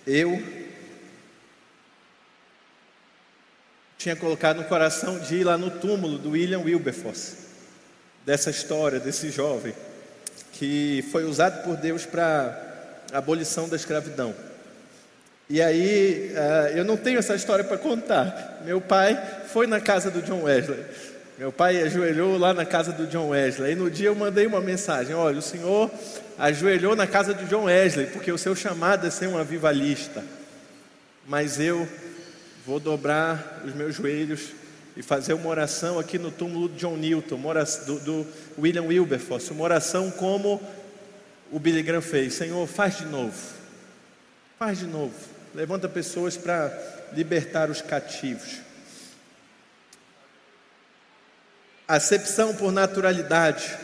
Eu 0.08 0.61
tinha 4.02 4.16
colocado 4.16 4.58
no 4.58 4.64
coração 4.64 5.20
de 5.20 5.36
ir 5.36 5.44
lá 5.44 5.60
no 5.60 5.70
túmulo 5.70 6.18
do 6.18 6.32
William 6.32 6.62
Wilberforce, 6.62 7.38
dessa 8.26 8.50
história, 8.50 9.00
desse 9.00 9.30
jovem, 9.30 9.76
que 10.54 11.06
foi 11.12 11.24
usado 11.24 11.64
por 11.64 11.78
Deus 11.78 12.04
para 12.04 12.90
a 13.14 13.20
abolição 13.20 13.70
da 13.70 13.76
escravidão. 13.76 14.34
E 15.48 15.62
aí, 15.62 16.34
uh, 16.34 16.78
eu 16.78 16.84
não 16.84 16.98
tenho 16.98 17.20
essa 17.20 17.36
história 17.36 17.64
para 17.64 17.78
contar. 17.78 18.64
Meu 18.66 18.82
pai 18.82 19.22
foi 19.50 19.68
na 19.68 19.80
casa 19.80 20.10
do 20.10 20.24
John 20.24 20.44
Wesley. 20.44 20.84
Meu 21.38 21.52
pai 21.52 21.84
ajoelhou 21.84 22.40
lá 22.40 22.56
na 22.56 22.66
casa 22.66 22.92
do 22.92 23.06
John 23.06 23.30
Wesley. 23.30 23.74
E 23.74 23.76
no 23.76 23.92
dia 23.92 24.08
eu 24.08 24.16
mandei 24.16 24.48
uma 24.48 24.62
mensagem: 24.62 25.14
olha, 25.14 25.38
o 25.38 25.44
senhor 25.44 25.92
ajoelhou 26.40 26.96
na 26.96 27.06
casa 27.06 27.36
do 27.36 27.46
John 27.46 27.66
Wesley, 27.66 28.08
porque 28.08 28.32
o 28.32 28.38
seu 28.38 28.56
chamado 28.56 29.06
é 29.06 29.12
ser 29.12 29.28
um 29.28 29.38
avivalista. 29.38 30.24
Mas 31.28 31.60
eu 31.60 31.88
vou 32.66 32.80
dobrar 32.80 33.64
os 33.66 33.74
meus 33.74 33.96
joelhos 33.96 34.52
e 34.96 35.02
fazer 35.02 35.34
uma 35.34 35.50
oração 35.50 35.98
aqui 35.98 36.20
no 36.20 36.32
túmulo 36.32 36.70
de 36.70 36.78
John 36.78 36.98
Newton, 36.98 37.40
do, 37.86 38.00
do 38.00 38.28
William 38.58 38.84
Wilberforce, 38.84 39.52
uma 39.52 39.64
oração 39.64 40.12
como 40.12 40.62
o 41.52 41.60
Billy 41.60 41.82
Graham 41.82 42.02
fez: 42.02 42.34
Senhor, 42.34 42.68
faz 42.68 42.98
de 42.98 43.06
novo, 43.06 43.38
faz 44.60 44.80
de 44.80 44.86
novo, 44.86 45.16
levanta 45.56 45.90
pessoas 45.90 46.38
para 46.38 46.72
libertar 47.14 47.70
os 47.70 47.82
cativos. 47.82 48.60
Acepção 51.88 52.56
por 52.56 52.72
naturalidade. 52.72 53.78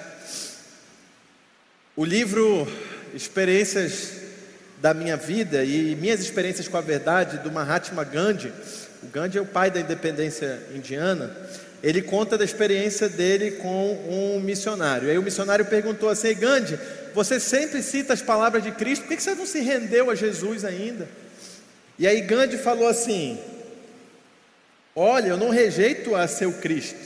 O 1.96 2.06
livro 2.06 2.68
Experiências 3.14 4.27
da 4.82 4.94
minha 4.94 5.18
vida 5.18 5.64
e 5.64 5.96
minhas 5.96 6.20
experiências 6.20 6.68
com 6.68 6.78
a 6.78 6.82
verdade 6.82 7.40
do 7.40 7.52
Mahatma 7.52 8.04
Gandhi, 8.04 8.54
o 9.04 9.08
Gandhi 9.08 9.38
é 9.38 9.42
o 9.42 9.46
pai 9.46 9.72
da 9.72 9.80
independência 9.80 10.60
indiana, 10.74 11.36
ele 11.82 12.02
conta 12.02 12.38
da 12.38 12.44
experiência 12.44 13.08
dele 13.08 13.52
com 13.52 13.94
um 14.10 14.40
missionário. 14.40 15.10
Aí 15.10 15.18
o 15.18 15.24
missionário 15.24 15.66
perguntou 15.66 16.10
assim: 16.10 16.34
Gandhi, 16.34 16.80
você 17.14 17.40
sempre 17.40 17.82
cita 17.82 18.14
as 18.14 18.22
palavras 18.22 18.64
de 18.64 18.72
Cristo, 18.72 19.06
por 19.06 19.16
que 19.16 19.22
você 19.22 19.36
não 19.36 19.46
se 19.46 19.60
rendeu 19.60 20.10
a 20.10 20.16
Jesus 20.16 20.66
ainda? 20.66 21.08
E 22.00 22.08
aí 22.08 22.22
Gandhi 22.22 22.58
falou 22.58 22.88
assim: 22.88 23.40
Olha, 24.96 25.28
eu 25.28 25.38
não 25.38 25.50
rejeito 25.50 26.16
a 26.16 26.28
seu 26.28 26.54
Cristo, 26.54 27.00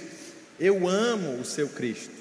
eu 0.60 0.88
amo 0.88 1.40
o 1.40 1.46
seu 1.46 1.68
Cristo. 1.68 2.21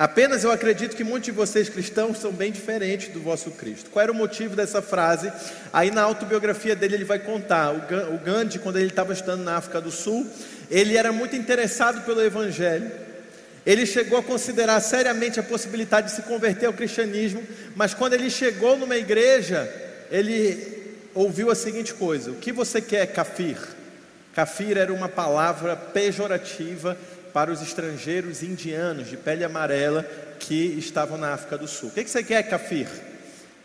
Apenas 0.00 0.44
eu 0.44 0.50
acredito 0.50 0.96
que 0.96 1.04
muitos 1.04 1.26
de 1.26 1.30
vocês 1.30 1.68
cristãos 1.68 2.18
são 2.18 2.32
bem 2.32 2.50
diferentes 2.50 3.08
do 3.08 3.20
vosso 3.20 3.50
Cristo. 3.50 3.90
Qual 3.90 4.02
era 4.02 4.10
o 4.10 4.14
motivo 4.14 4.56
dessa 4.56 4.80
frase? 4.80 5.30
Aí 5.70 5.90
na 5.90 6.00
autobiografia 6.00 6.74
dele 6.74 6.94
ele 6.94 7.04
vai 7.04 7.18
contar. 7.18 7.70
O 7.70 8.16
Gandhi, 8.16 8.58
quando 8.58 8.78
ele 8.78 8.86
estava 8.86 9.12
estudando 9.12 9.42
na 9.42 9.58
África 9.58 9.78
do 9.78 9.90
Sul, 9.90 10.26
ele 10.70 10.96
era 10.96 11.12
muito 11.12 11.36
interessado 11.36 12.02
pelo 12.06 12.22
Evangelho. 12.22 12.90
Ele 13.66 13.84
chegou 13.84 14.18
a 14.18 14.22
considerar 14.22 14.80
seriamente 14.80 15.38
a 15.38 15.42
possibilidade 15.42 16.06
de 16.06 16.14
se 16.14 16.22
converter 16.22 16.64
ao 16.64 16.72
cristianismo, 16.72 17.42
mas 17.76 17.92
quando 17.92 18.14
ele 18.14 18.30
chegou 18.30 18.78
numa 18.78 18.96
igreja, 18.96 19.70
ele 20.10 20.96
ouviu 21.14 21.50
a 21.50 21.54
seguinte 21.54 21.92
coisa: 21.92 22.30
O 22.30 22.36
que 22.36 22.52
você 22.52 22.80
quer, 22.80 23.06
kafir? 23.08 23.58
Kafir 24.34 24.78
era 24.78 24.94
uma 24.94 25.10
palavra 25.10 25.76
pejorativa 25.76 26.96
para 27.32 27.52
os 27.52 27.62
estrangeiros 27.62 28.42
indianos 28.42 29.08
de 29.08 29.16
pele 29.16 29.44
amarela 29.44 30.02
que 30.38 30.54
estavam 30.78 31.16
na 31.16 31.34
África 31.34 31.56
do 31.56 31.68
Sul. 31.68 31.88
O 31.88 31.92
que, 31.92 32.06
você 32.06 32.22
quer, 32.22 32.42
Kafir? 32.44 32.88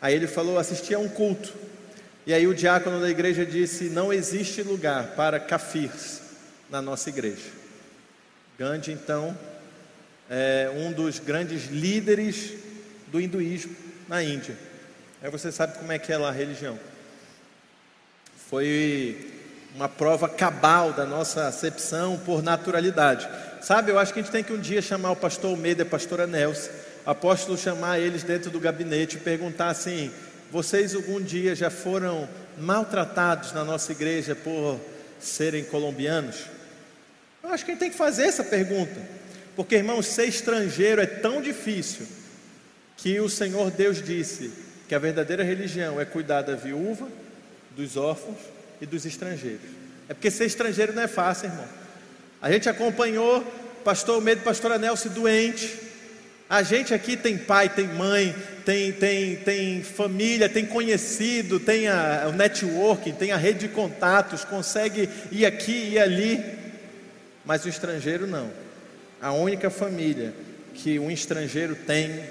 Aí 0.01 0.13
ele 0.13 0.27
falou: 0.27 0.57
assistir 0.59 0.95
a 0.95 0.99
um 0.99 1.09
culto. 1.09 1.53
E 2.27 2.33
aí 2.33 2.47
o 2.47 2.55
diácono 2.55 2.99
da 2.99 3.09
igreja 3.09 3.45
disse: 3.45 3.85
não 3.85 4.11
existe 4.11 4.61
lugar 4.61 5.15
para 5.15 5.39
kafirs 5.39 6.21
na 6.69 6.81
nossa 6.81 7.09
igreja. 7.09 7.49
Gandhi, 8.57 8.91
então, 8.91 9.37
é 10.29 10.71
um 10.75 10.91
dos 10.91 11.19
grandes 11.19 11.67
líderes 11.67 12.53
do 13.07 13.19
hinduísmo 13.19 13.75
na 14.07 14.23
Índia. 14.23 14.57
Aí 15.21 15.29
você 15.29 15.51
sabe 15.51 15.77
como 15.77 15.91
é 15.91 15.99
que 15.99 16.11
é 16.11 16.17
lá 16.17 16.29
a 16.29 16.31
religião. 16.31 16.79
Foi 18.49 19.31
uma 19.75 19.89
prova 19.89 20.29
cabal 20.29 20.93
da 20.93 21.05
nossa 21.05 21.47
acepção 21.47 22.17
por 22.17 22.41
naturalidade. 22.41 23.27
Sabe, 23.65 23.89
eu 23.89 23.97
acho 23.97 24.13
que 24.13 24.19
a 24.19 24.21
gente 24.21 24.31
tem 24.31 24.43
que 24.43 24.53
um 24.53 24.59
dia 24.59 24.79
chamar 24.79 25.09
o 25.09 25.15
pastor 25.15 25.49
Almeida 25.49 25.81
e 25.81 25.87
a 25.87 25.89
pastora 25.89 26.27
Nelson, 26.27 26.69
apóstolo 27.03 27.57
chamar 27.57 27.97
eles 27.97 28.21
dentro 28.21 28.51
do 28.51 28.59
gabinete 28.59 29.17
e 29.17 29.19
perguntar 29.19 29.69
assim: 29.69 30.11
vocês 30.51 30.93
algum 30.93 31.19
dia 31.19 31.55
já 31.55 31.71
foram 31.71 32.29
maltratados 32.59 33.53
na 33.53 33.63
nossa 33.63 33.91
igreja 33.91 34.35
por 34.35 34.79
serem 35.19 35.63
colombianos? 35.63 36.45
Eu 37.41 37.49
acho 37.49 37.65
que 37.65 37.71
a 37.71 37.73
gente 37.73 37.79
tem 37.79 37.89
que 37.89 37.97
fazer 37.97 38.25
essa 38.25 38.43
pergunta, 38.43 39.01
porque 39.55 39.77
irmão, 39.77 39.99
ser 40.03 40.25
estrangeiro 40.25 41.01
é 41.01 41.07
tão 41.07 41.41
difícil 41.41 42.05
que 42.95 43.19
o 43.19 43.27
Senhor 43.27 43.71
Deus 43.71 43.99
disse 43.99 44.51
que 44.87 44.93
a 44.93 44.99
verdadeira 44.99 45.43
religião 45.43 45.99
é 45.99 46.05
cuidar 46.05 46.43
da 46.43 46.55
viúva, 46.55 47.07
dos 47.75 47.97
órfãos 47.97 48.37
e 48.79 48.85
dos 48.85 49.07
estrangeiros. 49.07 49.71
É 50.07 50.13
porque 50.13 50.29
ser 50.29 50.45
estrangeiro 50.45 50.93
não 50.93 51.01
é 51.01 51.07
fácil, 51.07 51.47
irmão. 51.47 51.84
A 52.45 52.51
gente 52.51 52.69
acompanhou 52.69 53.43
pastor 53.83 54.21
Medo, 54.21 54.43
pastora 54.43 54.77
Nelson 54.77 55.09
doente. 55.09 55.79
A 56.47 56.61
gente 56.61 56.93
aqui 56.93 57.17
tem 57.17 57.39
pai, 57.39 57.69
tem 57.69 57.87
mãe, 57.87 58.35
tem, 58.63 58.91
tem, 58.91 59.35
tem 59.37 59.81
família, 59.81 60.47
tem 60.47 60.63
conhecido, 60.63 61.59
tem 61.59 61.87
a, 61.87 62.27
o 62.29 62.33
networking, 62.33 63.13
tem 63.13 63.31
a 63.31 63.35
rede 63.35 63.61
de 63.61 63.69
contatos, 63.69 64.45
consegue 64.45 65.09
ir 65.31 65.43
aqui 65.43 65.93
e 65.93 65.97
ali. 65.97 66.39
Mas 67.43 67.65
o 67.65 67.67
estrangeiro 67.67 68.27
não. 68.27 68.51
A 69.19 69.31
única 69.31 69.71
família 69.71 70.31
que 70.75 70.99
um 70.99 71.09
estrangeiro 71.09 71.73
tem 71.73 72.23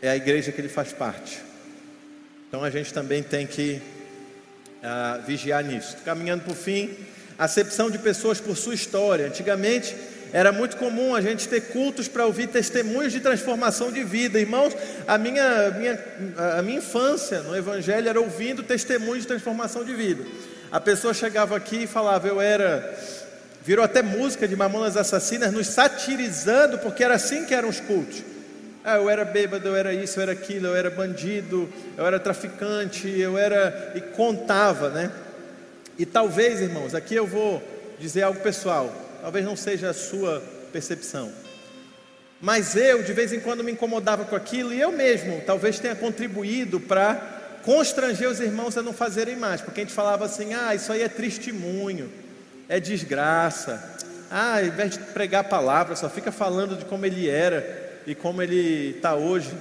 é 0.00 0.08
a 0.08 0.14
igreja 0.14 0.52
que 0.52 0.60
ele 0.60 0.68
faz 0.68 0.92
parte. 0.92 1.40
Então 2.46 2.62
a 2.62 2.70
gente 2.70 2.94
também 2.94 3.24
tem 3.24 3.44
que 3.44 3.82
a 4.80 5.16
vigiar 5.26 5.64
nisso. 5.64 5.96
Caminhando 6.04 6.44
para 6.44 6.52
o 6.52 6.56
fim, 6.56 6.96
acepção 7.44 7.90
de 7.90 7.98
pessoas 7.98 8.40
por 8.40 8.56
sua 8.56 8.74
história. 8.74 9.26
Antigamente 9.26 9.94
era 10.32 10.50
muito 10.50 10.78
comum 10.78 11.14
a 11.14 11.20
gente 11.20 11.46
ter 11.46 11.60
cultos 11.60 12.08
para 12.08 12.24
ouvir 12.24 12.46
testemunhos 12.46 13.12
de 13.12 13.20
transformação 13.20 13.92
de 13.92 14.02
vida. 14.02 14.40
Irmãos, 14.40 14.74
a 15.06 15.18
minha, 15.18 15.70
minha, 15.72 15.98
a 16.58 16.62
minha 16.62 16.78
infância 16.78 17.42
no 17.42 17.54
Evangelho 17.54 18.08
era 18.08 18.20
ouvindo 18.20 18.62
testemunhos 18.62 19.20
de 19.20 19.28
transformação 19.28 19.84
de 19.84 19.94
vida. 19.94 20.24
A 20.70 20.80
pessoa 20.80 21.12
chegava 21.12 21.54
aqui 21.54 21.82
e 21.82 21.86
falava, 21.86 22.26
eu 22.26 22.40
era. 22.40 22.98
Virou 23.62 23.84
até 23.84 24.02
música 24.02 24.48
de 24.48 24.56
Mamonas 24.56 24.96
Assassinas, 24.96 25.52
nos 25.52 25.68
satirizando, 25.68 26.78
porque 26.78 27.04
era 27.04 27.14
assim 27.14 27.44
que 27.44 27.54
eram 27.54 27.68
os 27.68 27.78
cultos. 27.78 28.22
Ah, 28.82 28.96
eu 28.96 29.08
era 29.08 29.24
bêbado, 29.24 29.68
eu 29.68 29.76
era 29.76 29.92
isso, 29.92 30.18
eu 30.18 30.22
era 30.22 30.32
aquilo, 30.32 30.68
eu 30.68 30.74
era 30.74 30.90
bandido, 30.90 31.68
eu 31.96 32.04
era 32.04 32.18
traficante, 32.18 33.06
eu 33.06 33.36
era. 33.36 33.92
E 33.94 34.00
contava, 34.00 34.88
né? 34.88 35.10
E 35.98 36.06
talvez, 36.06 36.60
irmãos, 36.60 36.94
aqui 36.94 37.14
eu 37.14 37.26
vou 37.26 37.62
dizer 37.98 38.22
algo 38.22 38.40
pessoal, 38.40 38.92
talvez 39.20 39.44
não 39.44 39.56
seja 39.56 39.90
a 39.90 39.94
sua 39.94 40.42
percepção. 40.72 41.32
Mas 42.40 42.74
eu, 42.74 43.02
de 43.02 43.12
vez 43.12 43.32
em 43.32 43.38
quando, 43.38 43.62
me 43.62 43.70
incomodava 43.70 44.24
com 44.24 44.34
aquilo, 44.34 44.74
e 44.74 44.80
eu 44.80 44.90
mesmo 44.90 45.42
talvez 45.46 45.78
tenha 45.78 45.94
contribuído 45.94 46.80
para 46.80 47.60
constranger 47.64 48.28
os 48.28 48.40
irmãos 48.40 48.76
a 48.76 48.82
não 48.82 48.92
fazerem 48.92 49.36
mais, 49.36 49.60
porque 49.60 49.80
a 49.80 49.84
gente 49.84 49.94
falava 49.94 50.24
assim: 50.24 50.52
ah, 50.52 50.74
isso 50.74 50.92
aí 50.92 51.02
é 51.02 51.08
testemunho, 51.08 52.10
é 52.68 52.80
desgraça. 52.80 53.96
Ah, 54.28 54.56
ao 54.56 54.64
invés 54.64 54.92
de 54.92 54.98
pregar 54.98 55.42
a 55.42 55.48
palavra, 55.48 55.94
só 55.94 56.08
fica 56.08 56.32
falando 56.32 56.76
de 56.76 56.84
como 56.86 57.06
ele 57.06 57.28
era 57.28 58.00
e 58.06 58.14
como 58.14 58.42
ele 58.42 58.96
está 58.96 59.14
hoje, 59.14 59.52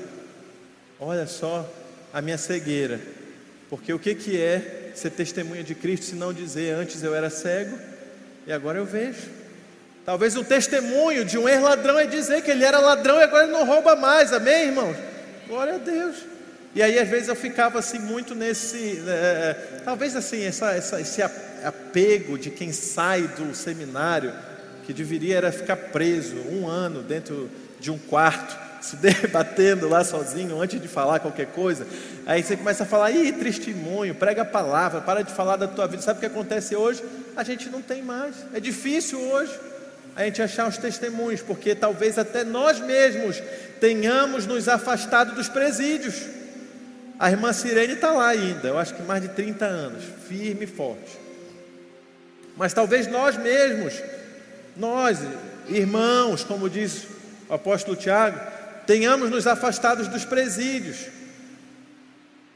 olha 1.00 1.28
só 1.28 1.70
a 2.12 2.22
minha 2.22 2.38
cegueira. 2.38 3.00
Porque 3.70 3.94
o 3.94 4.00
que, 4.00 4.16
que 4.16 4.42
é 4.42 4.81
ser 4.94 5.12
testemunha 5.12 5.64
de 5.64 5.76
Cristo 5.76 6.08
se 6.08 6.16
não 6.16 6.34
dizer 6.34 6.74
antes 6.74 7.02
eu 7.04 7.14
era 7.16 7.30
cego 7.30 7.78
e 8.46 8.52
agora 8.52 8.78
eu 8.78 8.86
vejo? 8.86 9.30
Talvez 10.06 10.36
um 10.36 10.44
testemunho 10.44 11.24
de 11.24 11.38
um 11.38 11.48
ex-ladrão 11.48 12.00
é 12.00 12.06
dizer 12.06 12.42
que 12.42 12.50
ele 12.50 12.64
era 12.64 12.80
ladrão 12.80 13.20
e 13.20 13.24
agora 13.24 13.44
ele 13.44 13.52
não 13.52 13.66
rouba 13.66 13.96
mais, 13.96 14.34
amém, 14.34 14.68
irmãos? 14.68 14.98
Glória 15.48 15.76
a 15.76 15.78
Deus. 15.78 16.16
E 16.74 16.82
aí 16.82 16.98
às 16.98 17.08
vezes 17.08 17.28
eu 17.28 17.36
ficava 17.36 17.80
assim 17.80 18.00
muito 18.00 18.34
nesse, 18.34 19.04
é, 19.08 19.82
talvez 19.84 20.16
assim, 20.16 20.44
essa, 20.44 20.72
essa, 20.72 21.00
esse 21.00 21.22
apego 21.22 22.38
de 22.38 22.50
quem 22.50 22.72
sai 22.72 23.28
do 23.28 23.54
seminário, 23.54 24.34
que 24.86 24.94
deveria 24.94 25.38
era 25.38 25.52
ficar 25.52 25.76
preso 25.76 26.38
um 26.50 26.68
ano 26.68 27.04
dentro 27.04 27.50
de 27.80 27.92
um 27.92 27.98
quarto, 27.98 28.58
se 28.82 28.96
debatendo 28.98 29.88
lá 29.88 30.04
sozinho 30.04 30.60
antes 30.60 30.82
de 30.82 30.88
falar 30.88 31.20
qualquer 31.20 31.48
coisa. 31.48 31.86
Aí 32.26 32.44
você 32.44 32.58
começa 32.58 32.84
a 32.84 32.86
falar, 32.86 33.12
ih, 33.12 33.32
testemunho, 33.32 34.16
prega 34.16 34.42
a 34.42 34.46
palavra, 34.46 35.02
para 35.02 35.24
de 35.24 35.32
falar 35.32 35.56
da 35.56 35.68
tua 35.68 35.88
vida. 35.88 36.02
Sabe 36.02 36.18
o 36.18 36.20
que 36.20 36.26
acontece 36.26 36.76
hoje? 36.76 37.04
A 37.36 37.44
gente 37.44 37.70
não 37.70 37.82
tem 37.82 38.02
mais. 38.02 38.36
É 38.54 38.60
difícil 38.60 39.20
hoje 39.20 39.52
a 40.16 40.24
gente 40.26 40.42
achar 40.42 40.68
os 40.68 40.78
testemunhos, 40.78 41.42
porque 41.42 41.74
talvez 41.74 42.18
até 42.18 42.44
nós 42.44 42.80
mesmos 42.80 43.42
tenhamos 43.80 44.46
nos 44.46 44.68
afastado 44.68 45.36
dos 45.36 45.48
presídios. 45.48 46.16
A 47.20 47.30
irmã 47.30 47.54
Sirene 47.54 47.94
está 47.94 48.12
lá 48.12 48.30
ainda, 48.30 48.68
eu 48.68 48.80
acho 48.80 48.96
que 48.96 49.04
mais 49.04 49.22
de 49.22 49.30
30 49.30 49.64
anos, 49.64 50.04
firme 50.28 50.64
e 50.64 50.68
forte. 50.68 51.20
Mas 52.58 52.74
talvez 52.74 53.08
nós 53.08 53.38
mesmos, 53.38 53.94
nós, 54.76 55.20
irmãos, 55.70 56.44
como 56.44 56.70
diz 56.70 57.06
o 57.48 57.54
apóstolo 57.54 57.96
Tiago, 57.96 58.40
tenhamos 58.92 59.30
nos 59.30 59.48
afastados 59.48 60.10
dos 60.10 60.26
presídios, 60.26 60.98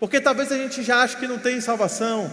porque 0.01 0.19
talvez 0.19 0.51
a 0.51 0.57
gente 0.57 0.83
já 0.83 1.01
ache 1.01 1.15
que 1.15 1.29
não 1.29 1.39
tem 1.39 1.61
salvação, 1.61 2.29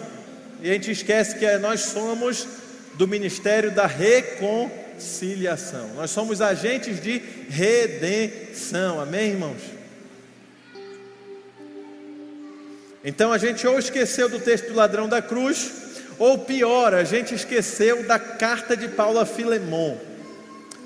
e 0.60 0.68
a 0.68 0.72
gente 0.72 0.90
esquece 0.90 1.38
que 1.38 1.46
nós 1.58 1.82
somos 1.82 2.48
do 2.94 3.06
ministério 3.06 3.70
da 3.70 3.86
reconciliação, 3.86 5.90
nós 5.94 6.10
somos 6.10 6.40
agentes 6.40 7.00
de 7.00 7.22
redenção, 7.48 9.00
amém, 9.00 9.30
irmãos? 9.30 9.62
Então 13.04 13.32
a 13.32 13.38
gente 13.38 13.64
ou 13.68 13.78
esqueceu 13.78 14.28
do 14.28 14.40
texto 14.40 14.66
do 14.66 14.74
ladrão 14.74 15.08
da 15.08 15.22
cruz, 15.22 15.70
ou 16.18 16.38
pior, 16.38 16.92
a 16.92 17.04
gente 17.04 17.36
esqueceu 17.36 18.02
da 18.02 18.18
carta 18.18 18.76
de 18.76 18.88
Paulo 18.88 19.20
a 19.20 19.24
Filemon. 19.24 19.96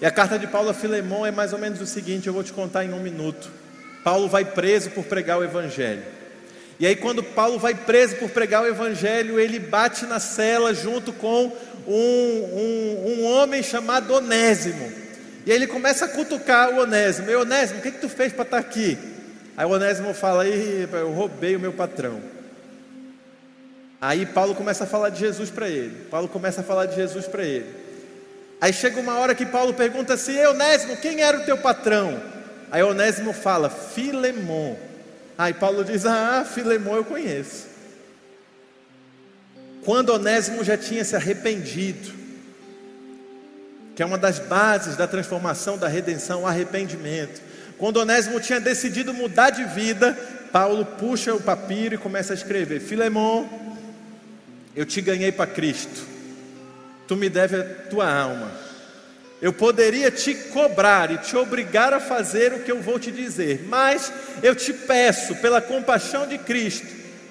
E 0.01 0.07
a 0.07 0.11
carta 0.11 0.39
de 0.39 0.47
Paulo 0.47 0.69
a 0.69 0.75
Filemão 0.75 1.25
é 1.25 1.31
mais 1.31 1.53
ou 1.53 1.59
menos 1.59 1.81
o 1.81 1.87
seguinte: 1.87 2.27
eu 2.27 2.33
vou 2.33 2.43
te 2.43 2.53
contar 2.53 2.85
em 2.85 2.93
um 2.93 3.01
minuto. 3.01 3.51
Paulo 4.05 4.29
vai 4.29 4.45
preso 4.45 4.91
por 4.91 5.05
pregar 5.05 5.39
o 5.39 5.45
Evangelho. 5.45 6.03
E 6.79 6.87
aí, 6.87 6.95
quando 6.95 7.23
Paulo 7.23 7.59
vai 7.59 7.75
preso 7.75 8.17
por 8.17 8.29
pregar 8.29 8.63
o 8.63 8.67
Evangelho, 8.67 9.41
ele 9.41 9.59
bate 9.59 10.05
na 10.05 10.21
cela 10.21 10.75
junto 10.75 11.13
com 11.13 11.51
um, 11.87 11.93
um, 11.93 13.05
um 13.07 13.25
homem 13.25 13.63
chamado 13.63 14.13
Onésimo. 14.13 14.93
E 15.47 15.51
aí 15.51 15.57
ele 15.57 15.67
começa 15.67 16.05
a 16.05 16.09
cutucar 16.09 16.71
o 16.71 16.83
Onésimo: 16.83 17.31
Ei, 17.31 17.37
Onésimo, 17.37 17.79
o 17.79 17.83
que, 17.83 17.93
que 17.93 18.01
tu 18.01 18.09
fez 18.09 18.33
para 18.33 18.45
estar 18.45 18.63
tá 18.63 18.69
aqui? 18.69 18.99
Aí 19.57 19.65
o 19.65 19.71
Onésimo 19.71 20.13
fala: 20.13 20.47
Eu 20.47 21.13
roubei 21.13 21.57
o 21.57 21.61
meu 21.61 21.73
patrão. 21.73 22.21
Aí 23.99 24.27
Paulo 24.27 24.55
começa 24.55 24.85
a 24.85 24.87
falar 24.87 25.09
de 25.09 25.21
Jesus 25.21 25.51
para 25.51 25.69
ele. 25.69 26.05
Paulo 26.11 26.29
começa 26.29 26.61
a 26.61 26.65
falar 26.65 26.85
de 26.85 26.97
Jesus 26.97 27.27
para 27.27 27.43
ele. 27.43 27.86
Aí 28.61 28.73
chega 28.73 29.01
uma 29.01 29.19
hora 29.19 29.35
que 29.35 29.45
Paulo 29.45 29.75
pergunta 29.75 30.15
assim: 30.15 30.39
Onésimo, 30.47 30.97
quem 30.97 31.21
era 31.21 31.39
o 31.39 31.45
teu 31.45 31.59
patrão? 31.59 32.21
Aí 32.71 32.83
Onésimo 32.83 33.33
fala: 33.33 33.69
Filemon. 33.69 34.77
Aí 35.37 35.53
Paulo 35.53 35.85
diz: 35.85 36.07
Ah, 36.07 36.45
Filemon 36.45 36.97
eu 36.97 37.05
conheço. 37.05 37.67
Quando 39.85 40.11
Onésimo 40.11 40.65
já 40.65 40.77
tinha 40.77 41.05
se 41.05 41.15
arrependido, 41.15 42.13
que 43.95 44.03
é 44.03 44.07
uma 44.07 44.19
das 44.19 44.39
bases 44.39 44.97
da 44.97 45.07
transformação, 45.07 45.79
da 45.79 45.87
redenção, 45.87 46.43
o 46.43 46.47
arrependimento. 46.47 47.41
Quando 47.79 47.99
Onésimo 47.99 48.41
tinha 48.41 48.59
decidido 48.59 49.13
mudar 49.13 49.51
de 49.51 49.65
vida, 49.65 50.19
Paulo 50.51 50.85
puxa 50.85 51.35
o 51.35 51.43
papiro 51.43 51.95
e 51.95 51.99
começa 51.99 52.33
a 52.33 52.37
escrever: 52.37 52.81
Filemon, 52.81 53.47
eu 54.75 54.87
te 54.87 55.03
ganhei 55.03 55.31
para 55.31 55.47
Cristo 55.47 56.16
tu 57.07 57.17
me 57.17 57.29
deve 57.29 57.57
a 57.57 57.65
tua 57.89 58.13
alma. 58.13 58.51
Eu 59.41 59.53
poderia 59.53 60.11
te 60.11 60.35
cobrar 60.35 61.11
e 61.11 61.19
te 61.19 61.37
obrigar 61.37 61.93
a 61.93 62.01
fazer 62.01 62.55
o 62.55 62.61
que 62.61 62.73
eu 62.73 62.81
vou 62.81 62.99
te 62.99 63.11
dizer, 63.13 63.67
mas 63.69 64.11
eu 64.43 64.55
te 64.55 64.73
peço, 64.73 65.37
pela 65.37 65.61
compaixão 65.61 66.27
de 66.27 66.39
Cristo, 66.39 66.87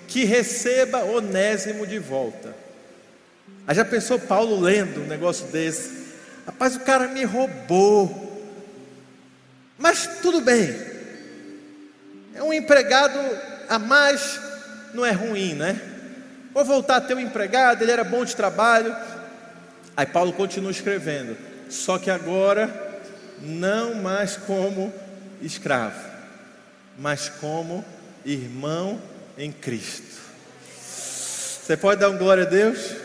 que 0.08 0.24
receba 0.24 1.04
Onésimo 1.04 1.86
de 1.88 1.98
volta. 1.98 2.56
Aí 3.68 3.76
já 3.76 3.84
pensou 3.84 4.20
Paulo 4.20 4.60
lendo 4.60 5.02
um 5.02 5.08
negócio 5.08 5.48
desse? 5.48 6.06
Rapaz, 6.46 6.76
o 6.76 6.82
cara 6.82 7.08
me 7.08 7.24
roubou. 7.24 8.24
Mas 9.78 10.20
tudo 10.22 10.42
bem. 10.42 10.76
É 12.36 12.44
um 12.44 12.54
empregado 12.54 13.20
a 13.68 13.80
mais, 13.80 14.40
não 14.94 15.06
é 15.06 15.12
ruim, 15.12 15.54
né? 15.54 15.82
Vou 16.54 16.64
voltar 16.64 16.98
a 16.98 17.02
ter 17.02 17.16
um 17.16 17.20
empregado, 17.20 17.82
ele 17.82 17.92
era 17.92 18.04
bom 18.04 18.24
de 18.24 18.36
trabalho, 18.36 18.96
Aí 19.98 20.06
Paulo 20.06 20.34
continua 20.34 20.72
escrevendo, 20.72 21.38
só 21.70 21.98
que 21.98 22.10
agora 22.10 23.02
não 23.42 23.96
mais 23.96 24.36
como 24.36 24.94
escravo, 25.42 26.00
mas 26.98 27.30
como 27.30 27.84
irmão 28.26 29.02
em 29.38 29.52
Cristo. 29.52 30.16
Você 30.80 31.78
pode 31.78 32.02
dar 32.02 32.10
um 32.10 32.18
glória 32.18 32.44
a 32.44 32.48
Deus? 32.48 32.96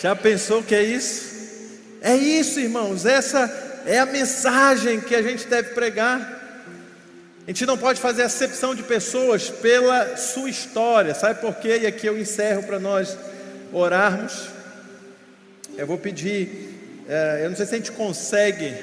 Já 0.00 0.14
pensou 0.14 0.62
que 0.62 0.74
é 0.74 0.82
isso? 0.82 1.26
É 2.02 2.14
isso, 2.14 2.60
irmãos, 2.60 3.06
essa 3.06 3.82
é 3.86 3.98
a 3.98 4.06
mensagem 4.06 5.00
que 5.00 5.14
a 5.14 5.22
gente 5.22 5.46
deve 5.46 5.70
pregar. 5.70 6.34
A 7.46 7.50
gente 7.50 7.64
não 7.64 7.78
pode 7.78 8.00
fazer 8.00 8.22
acepção 8.22 8.74
de 8.74 8.82
pessoas 8.82 9.48
pela 9.48 10.16
sua 10.16 10.50
história, 10.50 11.14
sabe 11.14 11.40
por 11.40 11.54
quê? 11.54 11.78
E 11.82 11.86
aqui 11.86 12.06
eu 12.06 12.18
encerro 12.18 12.64
para 12.64 12.78
nós 12.78 13.16
orarmos. 13.72 14.55
Eu 15.76 15.86
vou 15.86 15.98
pedir, 15.98 16.70
é, 17.06 17.42
eu 17.44 17.50
não 17.50 17.56
sei 17.56 17.66
se 17.66 17.74
a 17.74 17.76
gente 17.76 17.92
consegue 17.92 18.74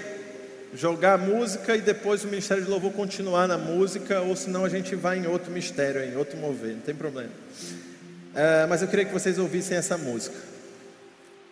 jogar 0.76 1.18
música 1.18 1.76
e 1.76 1.82
depois 1.82 2.24
o 2.24 2.28
Ministério 2.28 2.64
de 2.64 2.70
Louvor 2.70 2.92
continuar 2.92 3.48
na 3.48 3.58
música, 3.58 4.22
ou 4.22 4.36
senão 4.36 4.64
a 4.64 4.70
gente 4.70 4.96
vai 4.96 5.18
em 5.18 5.26
outro 5.26 5.52
mistério, 5.52 6.04
em 6.04 6.16
outro 6.16 6.38
mover, 6.38 6.74
não 6.74 6.82
tem 6.82 6.94
problema. 6.94 7.32
É, 8.36 8.68
mas 8.68 8.84
eu 8.84 8.88
queria 8.88 9.06
que 9.06 9.14
vocês 9.14 9.40
ouvissem 9.40 9.76
essa 9.76 9.98
música. 9.98 10.36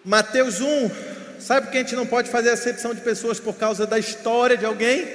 Mateus 0.05 0.61
1, 0.61 0.91
sabe 1.39 1.71
que 1.71 1.77
a 1.77 1.81
gente 1.81 1.95
não 1.95 2.05
pode 2.05 2.29
fazer 2.29 2.49
acepção 2.49 2.93
de 2.93 3.01
pessoas 3.01 3.39
por 3.39 3.55
causa 3.55 3.87
da 3.87 3.97
história 3.97 4.55
de 4.55 4.65
alguém? 4.65 5.07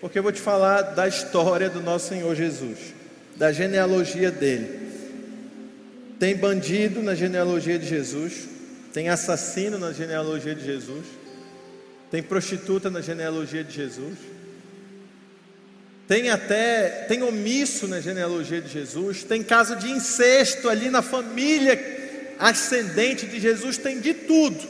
Porque 0.00 0.18
eu 0.18 0.22
vou 0.22 0.32
te 0.32 0.40
falar 0.40 0.82
da 0.82 1.06
história 1.06 1.70
do 1.70 1.80
nosso 1.80 2.08
Senhor 2.08 2.34
Jesus, 2.34 2.78
da 3.36 3.52
genealogia 3.52 4.32
dele. 4.32 4.82
Tem 6.18 6.36
bandido 6.36 7.02
na 7.02 7.14
genealogia 7.14 7.78
de 7.78 7.86
Jesus, 7.86 8.53
tem 8.94 9.08
assassino 9.08 9.76
na 9.76 9.92
genealogia 9.92 10.54
de 10.54 10.64
Jesus. 10.64 11.04
Tem 12.12 12.22
prostituta 12.22 12.88
na 12.88 13.00
genealogia 13.00 13.64
de 13.64 13.74
Jesus. 13.74 14.16
Tem 16.06 16.30
até, 16.30 17.04
tem 17.08 17.24
omisso 17.24 17.88
na 17.88 18.00
genealogia 18.00 18.62
de 18.62 18.68
Jesus. 18.68 19.24
Tem 19.24 19.42
caso 19.42 19.74
de 19.74 19.90
incesto 19.90 20.68
ali 20.68 20.90
na 20.90 21.02
família 21.02 21.76
ascendente 22.38 23.26
de 23.26 23.40
Jesus 23.40 23.76
tem 23.78 24.00
de 24.00 24.14
tudo. 24.14 24.64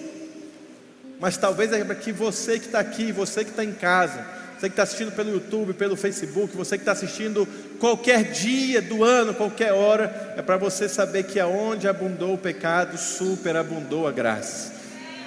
Mas 1.20 1.36
talvez 1.36 1.70
é 1.72 1.84
para 1.84 1.94
que 1.94 2.10
você 2.10 2.58
que 2.58 2.66
está 2.66 2.80
aqui, 2.80 3.12
você 3.12 3.44
que 3.44 3.50
está 3.50 3.62
em 3.62 3.72
casa, 3.72 4.26
você 4.58 4.68
que 4.68 4.72
está 4.72 4.84
assistindo 4.84 5.12
pelo 5.12 5.30
YouTube, 5.30 5.74
pelo 5.74 5.96
Facebook, 5.96 6.56
você 6.56 6.78
que 6.78 6.82
está 6.82 6.92
assistindo 6.92 7.46
qualquer 7.78 8.30
dia 8.30 8.80
do 8.80 9.02
ano, 9.02 9.34
qualquer 9.34 9.72
hora, 9.72 10.34
é 10.36 10.42
para 10.42 10.56
você 10.56 10.88
saber 10.88 11.24
que 11.24 11.40
aonde 11.40 11.88
abundou 11.88 12.34
o 12.34 12.38
pecado, 12.38 12.96
superabundou 12.96 14.06
a 14.06 14.12
graça. 14.12 14.72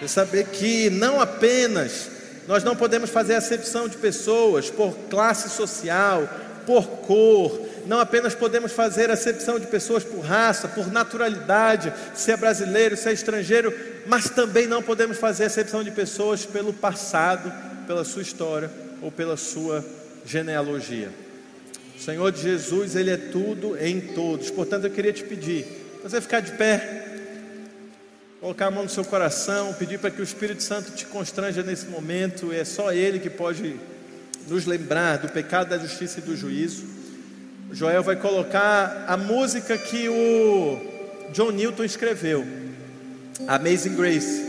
É 0.02 0.08
saber 0.08 0.46
que 0.46 0.90
não 0.90 1.20
apenas 1.20 2.10
nós 2.48 2.64
não 2.64 2.76
podemos 2.76 3.10
fazer 3.10 3.36
acepção 3.36 3.90
de 3.90 3.98
pessoas 3.98 4.70
por 4.70 4.96
classe 5.10 5.50
social, 5.50 6.28
por 6.66 6.88
cor, 7.02 7.68
não 7.86 8.00
apenas 8.00 8.34
podemos 8.34 8.72
fazer 8.72 9.12
acepção 9.12 9.60
de 9.60 9.68
pessoas 9.68 10.04
por 10.04 10.22
raça, 10.22 10.68
por 10.68 10.92
naturalidade, 10.92 11.94
se 12.16 12.32
é 12.32 12.38
brasileiro, 12.38 12.96
se 12.96 13.10
é 13.10 13.14
estrangeiro, 13.14 13.74
mas 14.06 14.30
também 14.30 14.66
não 14.66 14.82
podemos 14.82 15.18
fazer 15.18 15.46
acepção 15.46 15.84
de 15.84 15.92
pessoas 15.92 16.46
pelo 16.46 16.74
passado, 16.74 17.52
pela 17.86 18.06
sua 18.06 18.22
história 18.22 18.87
ou 19.02 19.12
pela 19.12 19.38
sua 19.38 19.86
genealogia. 20.26 21.10
O 21.98 22.02
Senhor 22.02 22.36
Jesus, 22.36 22.96
Ele 22.96 23.10
é 23.10 23.18
tudo 23.18 23.78
em 23.78 24.00
todos. 24.00 24.52
Portanto, 24.52 24.86
eu 24.86 24.92
queria 24.92 25.14
te 25.14 25.24
pedir, 25.24 25.66
você 26.04 26.22
ficar 26.22 26.42
de 26.42 26.52
pé, 26.52 27.06
colocar 28.40 28.68
a 28.68 28.72
mão 28.72 28.84
no 28.84 28.90
seu 28.90 29.04
coração, 29.04 29.74
pedir 29.74 29.98
para 29.98 30.12
que 30.12 30.22
o 30.22 30.24
Espírito 30.24 30.62
Santo 30.62 30.92
te 30.92 31.06
constranja 31.06 31.64
nesse 31.64 31.88
momento. 31.88 32.52
É 32.54 32.64
só 32.64 32.94
Ele 32.94 33.20
que 33.20 33.30
pode 33.30 33.76
nos 34.48 34.66
lembrar 34.66 35.18
do 35.18 35.30
pecado, 35.30 35.70
da 35.70 35.78
justiça 35.78 36.20
e 36.20 36.22
do 36.24 36.36
juízo. 36.36 36.86
O 37.70 37.76
Joel 37.76 38.04
vai 38.04 38.16
colocar 38.16 39.06
a 39.08 39.18
música 39.18 39.78
que 39.78 40.08
o 40.08 40.80
John 41.34 41.52
Newton 41.52 41.84
escreveu, 41.84 42.48
Amazing 43.46 43.96
Grace, 43.96 44.42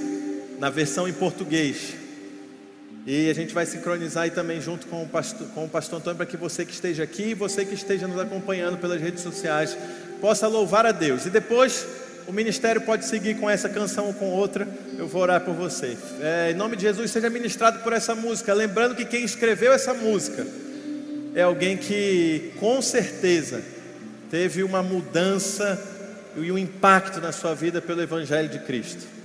na 0.60 0.70
versão 0.70 1.08
em 1.08 1.12
português. 1.12 1.94
E 3.10 3.30
a 3.30 3.34
gente 3.34 3.54
vai 3.54 3.64
sincronizar 3.64 4.24
aí 4.24 4.30
também 4.30 4.60
junto 4.60 4.86
com 4.86 5.02
o 5.02 5.08
pastor, 5.08 5.48
com 5.54 5.64
o 5.64 5.68
pastor 5.68 5.98
Antônio 5.98 6.18
para 6.18 6.26
que 6.26 6.36
você 6.36 6.62
que 6.62 6.74
esteja 6.74 7.04
aqui 7.04 7.30
e 7.30 7.34
você 7.34 7.64
que 7.64 7.72
esteja 7.72 8.06
nos 8.06 8.20
acompanhando 8.20 8.76
pelas 8.76 9.00
redes 9.00 9.22
sociais 9.22 9.74
possa 10.20 10.46
louvar 10.46 10.84
a 10.84 10.92
Deus. 10.92 11.24
E 11.24 11.30
depois 11.30 11.86
o 12.26 12.32
ministério 12.34 12.82
pode 12.82 13.06
seguir 13.06 13.36
com 13.38 13.48
essa 13.48 13.66
canção 13.66 14.08
ou 14.08 14.12
com 14.12 14.26
outra. 14.26 14.68
Eu 14.98 15.08
vou 15.08 15.22
orar 15.22 15.40
por 15.40 15.54
você. 15.54 15.96
É, 16.20 16.50
em 16.50 16.54
nome 16.54 16.76
de 16.76 16.82
Jesus, 16.82 17.10
seja 17.10 17.30
ministrado 17.30 17.78
por 17.78 17.94
essa 17.94 18.14
música. 18.14 18.52
Lembrando 18.52 18.94
que 18.94 19.06
quem 19.06 19.24
escreveu 19.24 19.72
essa 19.72 19.94
música 19.94 20.46
é 21.34 21.40
alguém 21.40 21.78
que 21.78 22.52
com 22.60 22.82
certeza 22.82 23.62
teve 24.30 24.62
uma 24.62 24.82
mudança 24.82 25.82
e 26.36 26.52
um 26.52 26.58
impacto 26.58 27.22
na 27.22 27.32
sua 27.32 27.54
vida 27.54 27.80
pelo 27.80 28.02
Evangelho 28.02 28.50
de 28.50 28.58
Cristo. 28.58 29.17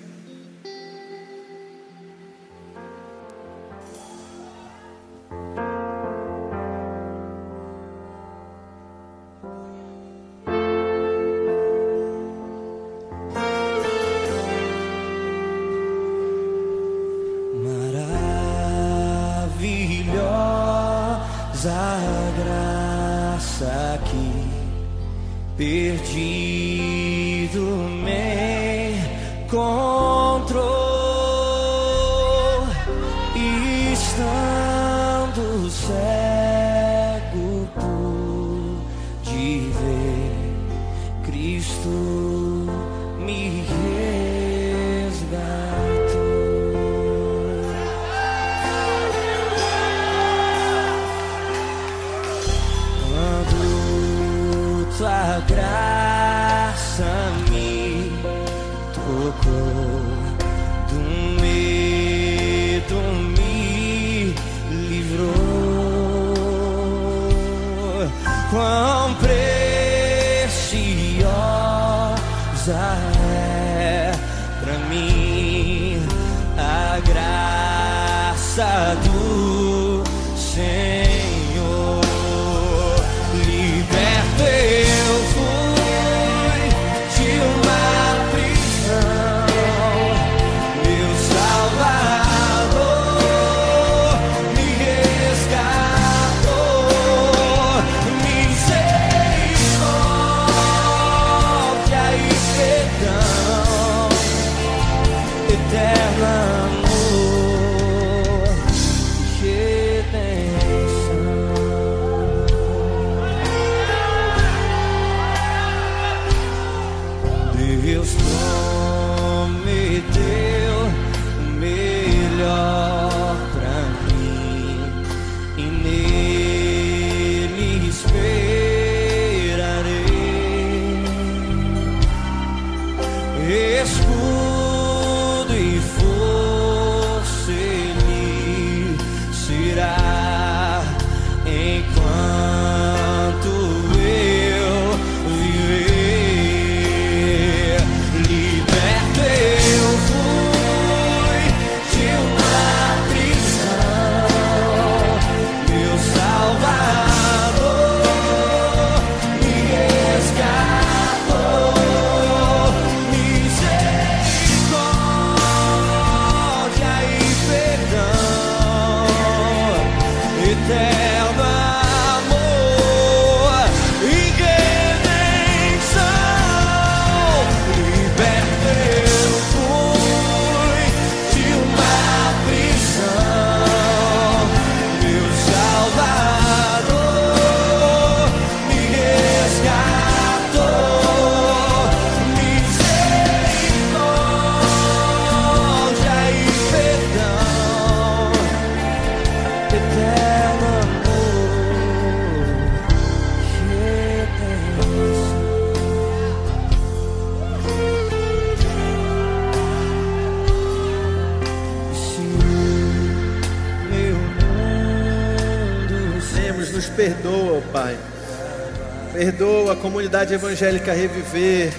Comunidade 220.33 220.35
evangélica 220.35 220.93
reviver, 220.93 221.73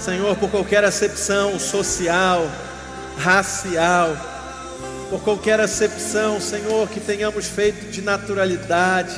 Senhor, 0.00 0.36
por 0.36 0.50
qualquer 0.50 0.84
acepção 0.84 1.58
social, 1.58 2.48
racial, 3.16 4.16
por 5.10 5.20
qualquer 5.20 5.60
acepção, 5.60 6.40
Senhor, 6.40 6.88
que 6.88 7.00
tenhamos 7.00 7.46
feito 7.46 7.90
de 7.90 8.00
naturalidade, 8.00 9.14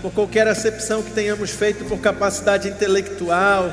por 0.00 0.12
qualquer 0.12 0.48
acepção 0.48 1.02
que 1.02 1.10
tenhamos 1.10 1.50
feito 1.50 1.84
por 1.84 1.98
capacidade 1.98 2.68
intelectual, 2.68 3.70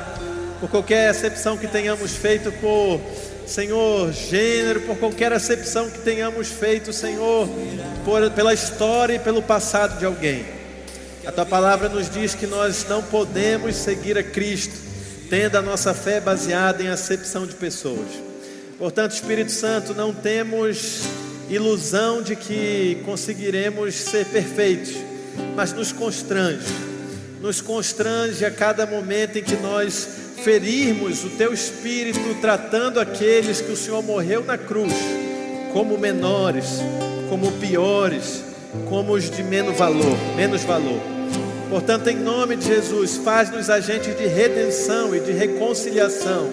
por 0.60 0.68
qualquer 0.68 1.08
acepção 1.08 1.56
que 1.56 1.66
tenhamos 1.66 2.12
feito 2.12 2.52
por, 2.52 3.00
Senhor, 3.46 4.12
gênero, 4.12 4.80
por 4.82 4.96
qualquer 4.96 5.32
acepção 5.32 5.88
que 5.88 5.98
tenhamos 6.00 6.48
feito, 6.48 6.92
Senhor, 6.92 7.48
por, 8.04 8.30
pela 8.32 8.52
história 8.52 9.14
e 9.14 9.18
pelo 9.18 9.42
passado 9.42 9.98
de 9.98 10.04
alguém. 10.04 10.59
A 11.30 11.32
tua 11.32 11.46
palavra 11.46 11.88
nos 11.88 12.10
diz 12.10 12.34
que 12.34 12.44
nós 12.44 12.86
não 12.88 13.04
podemos 13.04 13.76
seguir 13.76 14.18
a 14.18 14.22
Cristo, 14.22 14.74
tendo 15.30 15.56
a 15.56 15.62
nossa 15.62 15.94
fé 15.94 16.20
baseada 16.20 16.82
em 16.82 16.88
acepção 16.88 17.46
de 17.46 17.54
pessoas. 17.54 18.08
Portanto, 18.76 19.12
Espírito 19.12 19.52
Santo, 19.52 19.94
não 19.94 20.12
temos 20.12 21.02
ilusão 21.48 22.20
de 22.20 22.34
que 22.34 23.00
conseguiremos 23.04 23.94
ser 23.94 24.26
perfeitos, 24.26 24.92
mas 25.54 25.72
nos 25.72 25.92
constrange, 25.92 26.66
nos 27.40 27.60
constrange 27.60 28.44
a 28.44 28.50
cada 28.50 28.84
momento 28.84 29.38
em 29.38 29.44
que 29.44 29.54
nós 29.54 30.08
ferirmos 30.42 31.22
o 31.22 31.30
teu 31.30 31.54
espírito, 31.54 32.40
tratando 32.40 32.98
aqueles 32.98 33.60
que 33.60 33.70
o 33.70 33.76
Senhor 33.76 34.02
morreu 34.02 34.44
na 34.44 34.58
cruz 34.58 34.92
como 35.72 35.96
menores, 35.96 36.80
como 37.28 37.52
piores, 37.52 38.42
como 38.88 39.12
os 39.12 39.30
de 39.30 39.44
menos 39.44 39.78
valor, 39.78 40.18
menos 40.34 40.64
valor. 40.64 41.19
Portanto, 41.70 42.08
em 42.08 42.16
nome 42.16 42.56
de 42.56 42.66
Jesus, 42.66 43.16
faz-nos 43.18 43.70
agentes 43.70 44.16
de 44.16 44.26
redenção 44.26 45.14
e 45.14 45.20
de 45.20 45.30
reconciliação. 45.30 46.52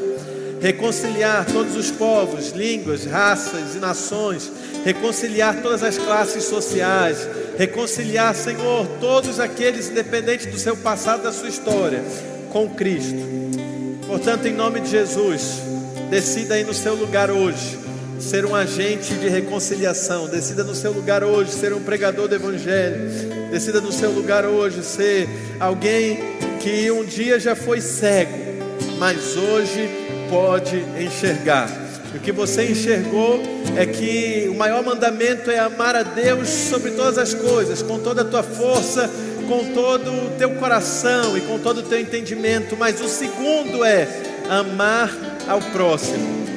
Reconciliar 0.61 1.45
todos 1.45 1.75
os 1.75 1.89
povos, 1.89 2.51
línguas, 2.51 3.05
raças 3.05 3.75
e 3.75 3.79
nações, 3.79 4.51
reconciliar 4.85 5.61
todas 5.61 5.81
as 5.81 5.97
classes 5.97 6.43
sociais, 6.43 7.27
reconciliar, 7.57 8.35
Senhor, 8.35 8.87
todos 8.99 9.39
aqueles, 9.39 9.89
independente 9.89 10.47
do 10.47 10.57
seu 10.57 10.77
passado, 10.77 11.23
da 11.23 11.31
sua 11.31 11.49
história, 11.49 12.03
com 12.51 12.69
Cristo. 12.69 13.17
Portanto, 14.05 14.47
em 14.47 14.53
nome 14.53 14.81
de 14.81 14.91
Jesus, 14.91 15.61
decida 16.11 16.55
aí 16.55 16.63
no 16.63 16.73
seu 16.73 16.93
lugar 16.93 17.29
hoje 17.31 17.77
ser 18.19 18.45
um 18.45 18.55
agente 18.55 19.13
de 19.15 19.29
reconciliação. 19.29 20.27
Decida 20.27 20.63
no 20.63 20.75
seu 20.75 20.91
lugar 20.91 21.23
hoje 21.23 21.51
ser 21.51 21.73
um 21.73 21.81
pregador 21.81 22.27
do 22.27 22.35
Evangelho. 22.35 23.36
Decida 23.51 23.79
no 23.79 23.91
seu 23.91 24.11
lugar 24.11 24.45
hoje 24.45 24.83
ser 24.83 25.27
alguém 25.59 26.19
que 26.59 26.91
um 26.91 27.05
dia 27.05 27.39
já 27.39 27.55
foi 27.55 27.79
cego, 27.79 28.37
mas 28.97 29.37
hoje 29.37 29.89
pode 30.29 30.83
enxergar. 30.99 31.69
O 32.13 32.19
que 32.19 32.31
você 32.31 32.65
enxergou 32.65 33.41
é 33.75 33.85
que 33.85 34.47
o 34.49 34.55
maior 34.55 34.83
mandamento 34.83 35.49
é 35.49 35.59
amar 35.59 35.95
a 35.95 36.03
Deus 36.03 36.49
sobre 36.49 36.91
todas 36.91 37.17
as 37.17 37.33
coisas, 37.33 37.81
com 37.81 37.99
toda 37.99 38.21
a 38.21 38.25
tua 38.25 38.43
força, 38.43 39.09
com 39.47 39.73
todo 39.73 40.11
o 40.11 40.29
teu 40.37 40.51
coração 40.55 41.37
e 41.37 41.41
com 41.41 41.59
todo 41.59 41.79
o 41.79 41.83
teu 41.83 41.99
entendimento. 41.99 42.75
Mas 42.75 42.99
o 43.01 43.07
segundo 43.07 43.83
é 43.83 44.07
amar 44.49 45.11
ao 45.47 45.61
próximo 45.61 46.47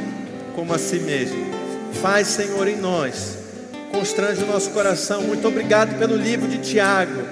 como 0.55 0.75
a 0.75 0.79
si 0.79 0.99
mesmo. 0.99 1.47
Faz, 2.01 2.29
Senhor, 2.29 2.67
em 2.67 2.77
nós. 2.77 3.40
Constrange 3.91 4.43
o 4.45 4.47
nosso 4.47 4.71
coração. 4.71 5.23
Muito 5.23 5.47
obrigado 5.47 5.99
pelo 5.99 6.17
livro 6.17 6.49
de 6.49 6.59
Tiago. 6.59 7.23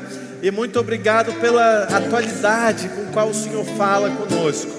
E 0.42 0.50
muito 0.50 0.78
obrigado 0.78 1.32
pela 1.40 1.84
atualidade 1.84 2.88
com 2.88 3.06
qual 3.12 3.28
o 3.28 3.34
Senhor 3.34 3.64
fala 3.76 4.10
conosco. 4.10 4.70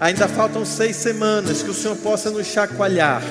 Ainda 0.00 0.26
faltam 0.26 0.64
seis 0.64 0.96
semanas 0.96 1.62
que 1.62 1.70
o 1.70 1.74
Senhor 1.74 1.96
possa 1.96 2.30
nos 2.30 2.46
chacoalhar, 2.46 3.22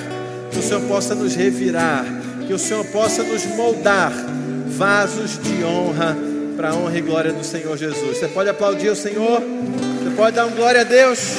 que 0.50 0.58
o 0.58 0.62
Senhor 0.62 0.82
possa 0.82 1.14
nos 1.14 1.34
revirar, 1.34 2.04
que 2.46 2.52
o 2.52 2.58
Senhor 2.58 2.84
possa 2.86 3.22
nos 3.22 3.44
moldar 3.46 4.12
vasos 4.66 5.38
de 5.42 5.64
honra 5.64 6.16
para 6.56 6.70
a 6.70 6.74
honra 6.74 6.98
e 6.98 7.00
glória 7.00 7.32
do 7.32 7.44
Senhor 7.44 7.76
Jesus. 7.76 8.18
Você 8.18 8.28
pode 8.28 8.48
aplaudir 8.48 8.88
o 8.88 8.96
Senhor? 8.96 9.40
Você 9.40 10.10
pode 10.16 10.36
dar 10.36 10.46
um 10.46 10.52
glória 10.52 10.82
a 10.82 10.84
Deus? 10.84 11.36